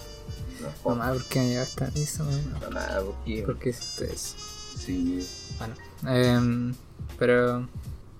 No, 0.85 0.89
Mamá, 0.95 1.13
¿por 1.13 1.23
qué 1.25 1.39
me 1.39 1.49
llevaste 1.49 1.83
a 1.83 1.91
misa, 1.91 2.23
mamá? 2.23 2.37
no, 2.61 2.69
nada, 2.69 3.01
porque. 3.01 3.43
¿Por 3.43 3.59
qué 3.59 3.69
hiciste 3.69 4.13
eso? 4.13 4.35
Sí. 4.77 5.27
Bueno, 5.59 5.75
em, 6.15 6.73
pero. 7.19 7.67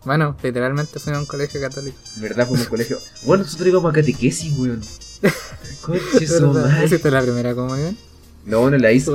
Bueno, 0.05 0.35
literalmente 0.43 0.99
fui 0.99 1.13
a 1.13 1.19
un 1.19 1.25
colegio 1.25 1.61
católico. 1.61 1.97
Verdad 2.17 2.47
fue 2.47 2.57
un 2.59 2.65
colegio. 2.65 2.99
Bueno, 3.25 3.43
nosotros 3.45 3.69
íbamos 3.69 3.91
a 3.91 3.95
catequesis, 3.95 4.57
weón. 4.57 4.81
Madre. 6.53 6.85
¿Hiciste 6.85 7.11
la 7.11 7.21
primera 7.21 7.55
comunión? 7.55 7.97
No, 8.45 8.69
no 8.69 8.77
la 8.77 8.91
hice. 8.91 9.11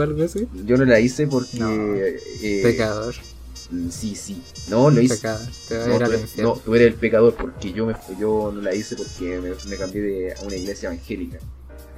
Yo 0.64 0.76
no 0.76 0.84
la 0.84 1.00
hice 1.00 1.26
porque. 1.26 1.58
No. 1.58 1.70
eh, 1.70 2.60
Pecador. 2.62 3.14
mm, 3.70 3.90
Sí, 3.90 4.14
sí. 4.14 4.42
No, 4.68 4.90
lo 4.90 5.00
hice. 5.02 5.16
Pecador. 5.16 5.46
Te 5.68 5.78
No 5.78 5.98
tú, 5.98 6.04
eres, 6.04 6.38
no, 6.38 6.52
tú 6.54 6.74
eres 6.74 6.88
el 6.88 6.94
pecador 6.94 7.34
porque 7.34 7.72
yo 7.72 7.84
me 7.86 7.94
yo 8.18 8.50
no 8.54 8.60
la 8.62 8.74
hice 8.74 8.96
porque 8.96 9.38
me, 9.40 9.50
me 9.70 9.76
cambié 9.76 10.00
de 10.02 10.32
a 10.32 10.40
una 10.42 10.56
iglesia 10.56 10.88
evangélica. 10.90 11.38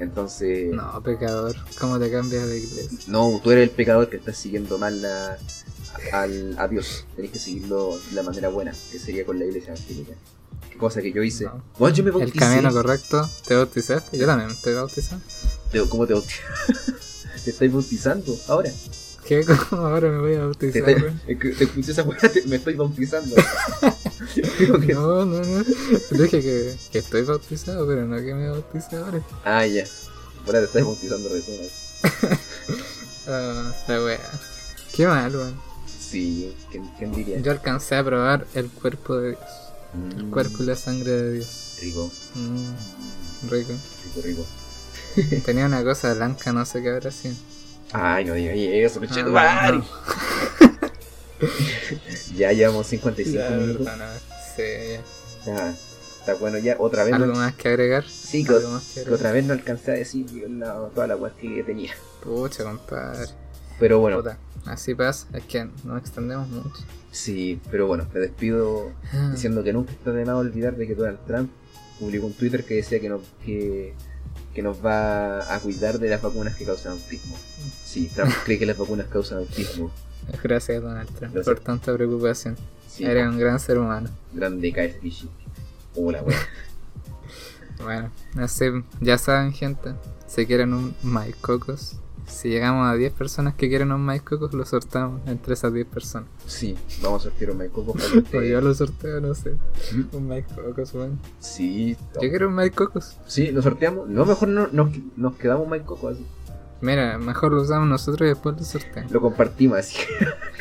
Entonces, 0.01 0.73
no. 0.73 0.95
No, 0.95 1.03
pecador. 1.03 1.55
¿Cómo 1.79 1.99
te 1.99 2.11
cambias 2.11 2.49
de 2.49 2.59
iglesia? 2.59 2.99
tú 3.43 3.51
eres 3.51 3.65
el 3.69 3.71
pecador 3.71 4.09
que 4.09 4.17
estás 4.17 4.37
siguiendo 4.37 4.79
mal 4.79 5.01
la, 5.03 5.39
al, 6.13 6.59
a 6.59 6.67
Dios. 6.69 7.05
Tenés 7.15 7.31
que 7.31 7.39
seguirlo 7.39 7.99
de 8.09 8.15
la 8.15 8.23
manera 8.23 8.49
buena, 8.49 8.73
que 8.91 8.99
sería 8.99 9.25
con 9.27 9.39
la 9.39 9.45
iglesia 9.45 9.75
evangélica. 9.75 10.15
Qué 10.71 10.79
cosa 10.79 11.03
que 11.03 11.13
yo 11.13 11.23
hice. 11.23 11.45
No. 11.45 11.63
Bueno, 11.79 11.95
yo 11.95 12.05
me 12.05 12.23
El 12.23 12.33
camino 12.33 12.73
correcto, 12.73 13.29
¿te 13.47 13.55
bautizaste? 13.55 14.17
Yo 14.19 14.27
también 14.27 14.51
estoy. 14.51 14.75
Te- 15.71 15.87
¿Cómo 15.89 16.07
te 16.07 16.15
bautizas? 16.15 17.27
¿Te 17.45 17.51
estáis 17.51 17.73
bautizando 17.73 18.35
ahora? 18.49 18.71
¿Qué? 19.31 19.45
¿Cómo 19.70 19.87
ahora 19.87 20.11
me 20.11 20.18
voy 20.18 20.33
a 20.33 20.39
Te, 20.39 20.43
bautizar? 20.43 20.83
weón? 21.03 21.20
es 21.28 21.39
que 21.39 21.51
te 21.51 21.62
escuché 21.64 21.93
esa 21.93 22.03
weá, 22.03 22.18
te- 22.18 22.43
me 22.47 22.57
estoy 22.57 22.74
bautizando. 22.74 23.37
Que- 24.35 24.93
No, 24.95 25.24
no, 25.24 25.41
no. 25.41 25.64
Dije 26.11 26.43
que, 26.43 26.74
que 26.91 26.99
estoy 26.99 27.22
bautizado, 27.22 27.87
pero 27.87 28.05
no 28.07 28.16
que 28.16 28.35
me 28.35 28.49
bauticé 28.51 28.97
ahora. 28.97 29.20
Ah, 29.45 29.64
ya. 29.66 29.85
Ahora 30.47 30.59
te 30.61 30.64
estás 30.66 30.85
bautizando 30.85 31.28
recién. 31.28 31.61
Ah, 33.28 33.72
la 33.87 34.03
wea. 34.05 34.31
Qué 34.95 35.07
mal, 35.07 35.35
weón. 35.37 35.55
Sí, 35.87 36.53
¿quién, 36.72 36.91
quién 36.99 37.12
diría? 37.14 37.39
Yo 37.41 37.53
alcancé 37.53 37.95
a 37.95 38.05
probar 38.05 38.47
el 38.55 38.68
cuerpo 38.68 39.16
de 39.16 39.28
Dios. 39.31 39.41
El 40.16 40.24
Mm, 40.24 40.31
cuerpo 40.31 40.62
y 40.62 40.66
la 40.66 40.74
sangre 40.76 41.11
de 41.12 41.33
Dios. 41.35 41.76
Rico, 41.81 42.11
Mm, 42.35 43.49
rico. 43.51 43.72
rico, 44.24 44.45
rico. 45.22 45.43
Tenía 45.45 45.66
una 45.66 45.85
cosa 45.85 46.14
blanca, 46.14 46.53
no 46.53 46.64
sé 46.64 46.83
qué 46.83 46.91
habrá 46.91 47.11
sido. 47.12 47.35
Ay, 47.93 48.24
no 48.24 48.34
digas 48.34 48.57
eso, 48.57 49.01
Ah, 49.03 49.07
conchetumare. 49.07 49.76
no. 49.78 49.84
Ya 52.36 52.53
llevamos 52.53 52.86
55 52.86 53.38
Ya, 53.43 53.51
minutos. 53.51 53.86
verdad, 53.86 53.97
no. 53.97 54.20
Sí, 54.57 54.62
ya. 55.47 55.70
Está 56.20 56.34
bueno 56.34 56.59
ya. 56.59 56.76
Otra 56.78 57.05
vez, 57.05 57.14
¿Algo 57.14 57.26
no, 57.26 57.34
más 57.34 57.55
que 57.55 57.68
agregar? 57.68 58.05
Sí, 58.07 58.45
que- 58.45 58.53
¿Algo 58.55 58.70
más 58.70 58.86
que 58.88 58.95
que 58.95 59.01
agregar? 59.01 59.18
otra 59.18 59.32
vez 59.32 59.45
no 59.47 59.53
alcancé 59.55 59.91
a 59.91 59.95
decir 59.95 60.26
toda 60.95 61.07
la 61.07 61.16
weá 61.16 61.34
que 61.34 61.62
tenía. 61.64 61.93
Pucha, 62.22 62.64
compadre. 62.64 63.30
Pero 63.78 63.99
bueno, 64.01 64.18
Puta, 64.18 64.36
así 64.66 64.95
pasa, 64.95 65.26
es 65.32 65.45
que 65.45 65.66
nos 65.84 65.99
extendemos 66.01 66.47
mucho. 66.49 66.84
sí, 67.11 67.59
pero 67.70 67.86
bueno, 67.86 68.07
me 68.12 68.20
despido 68.20 68.93
Ah, 69.12 69.30
diciendo 69.32 69.64
que 69.64 69.72
nunca 69.72 69.93
está 69.93 70.12
de 70.12 70.24
nada 70.26 70.36
olvidar 70.38 70.76
de 70.76 70.86
que 70.86 70.95
Donald 70.95 71.18
Trump 71.26 71.51
publicó 71.99 72.26
un 72.26 72.34
Twitter 72.34 72.64
que 72.64 72.74
decía 72.74 73.01
que 73.01 73.09
no 73.09 73.20
que 73.45 73.95
que 74.55 74.63
nos 74.63 74.85
va 74.85 75.55
a 75.55 75.59
cuidar 75.61 75.99
de 75.99 76.09
las 76.11 76.21
vacunas 76.23 76.57
que 76.57 76.65
causan 76.65 76.93
autismo. 76.93 77.37
Sí, 77.85 78.11
Trump 78.15 78.33
cree 78.45 78.59
que 78.59 78.67
las 78.67 78.77
vacunas 78.79 79.07
causan 79.07 79.39
autismo. 79.39 79.91
Gracias, 80.43 80.83
Donald 80.83 81.09
Trump, 81.09 81.35
Gracias. 81.35 81.45
por 81.45 81.61
tanta 81.61 81.93
preocupación. 81.95 82.57
Sí, 82.89 83.05
Eres 83.05 83.29
un 83.29 83.39
gran 83.39 83.59
ser 83.61 83.79
humano. 83.79 84.09
grande 84.33 84.73
KFC. 84.73 85.27
Hola, 85.97 86.23
weón. 86.23 86.39
Bueno, 87.83 88.11
ya 89.01 89.17
saben, 89.17 89.53
gente. 89.55 89.95
Si 90.27 90.45
quieren 90.45 90.75
un 90.75 90.95
Mike 91.03 91.39
Cocos, 91.41 91.97
si 92.27 92.49
llegamos 92.49 92.89
a 92.89 92.95
10 92.95 93.12
personas 93.12 93.55
que 93.55 93.68
quieren 93.68 93.93
un 93.93 94.05
Mike 94.05 94.25
Cocos, 94.25 94.55
lo 94.55 94.64
sortamos 94.64 95.21
entre 95.27 95.55
esas 95.55 95.73
10 95.73 95.87
personas. 95.87 96.29
Sí, 96.47 96.77
vamos 97.03 97.23
a 97.23 97.31
sortear 97.31 97.51
un 97.53 97.59
Mike 97.59 97.73
Coco 97.73 97.95
para 97.95 98.45
yo 98.47 98.61
lo 98.61 98.75
sorteo, 98.75 99.21
no 99.21 99.35
sé. 99.35 99.55
Un 100.12 100.29
Mike 100.29 100.49
Cocos, 100.55 100.95
weón. 100.95 101.18
Sí, 101.39 101.97
Yo 102.14 102.29
quiero 102.31 102.49
un 102.49 102.55
Mike 102.55 102.75
Cocos. 102.75 103.16
sí, 103.27 103.51
lo 103.51 103.62
sorteamos. 103.62 104.09
No, 104.09 104.25
mejor 104.25 104.49
no, 104.49 104.68
nos, 104.73 104.91
nos 105.16 105.37
quedamos 105.37 105.68
Mike 105.68 105.85
Coco 105.85 106.09
así. 106.09 106.25
Mira, 106.81 107.18
mejor 107.18 107.53
lo 107.53 107.62
usamos 107.62 107.89
nosotros 107.89 108.27
y 108.27 108.31
después 108.31 108.57
lo 108.57 108.64
sorteamos. 108.64 109.12
Lo 109.12 109.21
compartimos 109.21 109.79
así. 109.79 109.99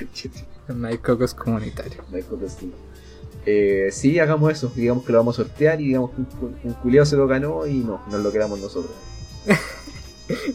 Un 0.70 0.98
Cocos 0.98 1.34
comunitario. 1.34 2.04
Coco 2.30 2.48
sí. 2.48 2.74
Eh, 3.46 3.90
sí, 3.92 4.20
hagamos 4.20 4.52
eso. 4.52 4.72
Digamos 4.76 5.06
que 5.06 5.12
lo 5.12 5.20
vamos 5.20 5.40
a 5.40 5.44
sortear 5.44 5.80
y 5.82 5.86
digamos 5.86 6.12
que 6.12 6.18
un, 6.22 6.56
un 6.64 6.74
culiao 6.74 7.06
se 7.06 7.16
lo 7.16 7.26
ganó 7.28 7.66
y 7.66 7.80
no, 7.80 8.02
nos 8.12 8.22
lo 8.22 8.32
quedamos 8.32 8.60
nosotros. 8.60 8.94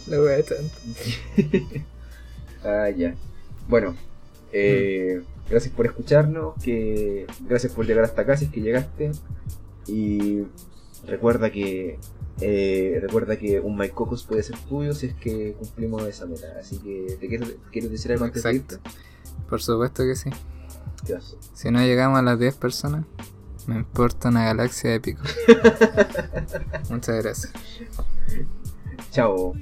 La 0.06 0.20
wea 0.20 0.42
tanto. 0.42 0.74
Ah, 2.64 2.88
ya. 2.90 3.14
Bueno, 3.68 3.94
eh, 4.52 5.22
gracias 5.50 5.72
por 5.74 5.86
escucharnos, 5.86 6.54
que 6.62 7.26
gracias 7.40 7.72
por 7.72 7.86
llegar 7.86 8.04
hasta 8.04 8.22
acá 8.22 8.36
si 8.36 8.46
es 8.46 8.50
que 8.50 8.60
llegaste. 8.60 9.12
Y 9.86 10.44
recuerda 11.06 11.50
que 11.50 11.98
eh, 12.40 12.98
recuerda 13.02 13.36
que 13.38 13.60
un 13.60 13.76
My 13.76 13.90
Cocos 13.90 14.24
puede 14.24 14.42
ser 14.42 14.56
tuyo 14.68 14.94
si 14.94 15.06
es 15.06 15.14
que 15.14 15.52
cumplimos 15.58 16.02
esa 16.06 16.26
meta. 16.26 16.46
Así 16.58 16.78
que 16.78 17.16
te 17.20 17.28
quiero, 17.28 17.46
quiero 17.70 17.88
decir 17.88 18.12
algo 18.12 18.24
antes 18.24 18.42
de 18.42 18.50
Exacto. 18.50 18.74
irte. 18.76 18.90
Por 19.48 19.62
supuesto 19.62 20.04
que 20.04 20.16
sí. 20.16 20.30
¿Qué 21.06 21.14
vas? 21.14 21.36
Si 21.54 21.70
no 21.70 21.80
llegamos 21.80 22.18
a 22.18 22.22
las 22.22 22.38
10 22.38 22.54
personas, 22.56 23.04
me 23.66 23.76
importa 23.76 24.28
una 24.30 24.44
galaxia 24.44 24.90
de 24.90 25.00
pico. 25.00 25.22
Muchas 26.90 27.22
gracias. 27.22 27.52
Chao. 29.12 29.54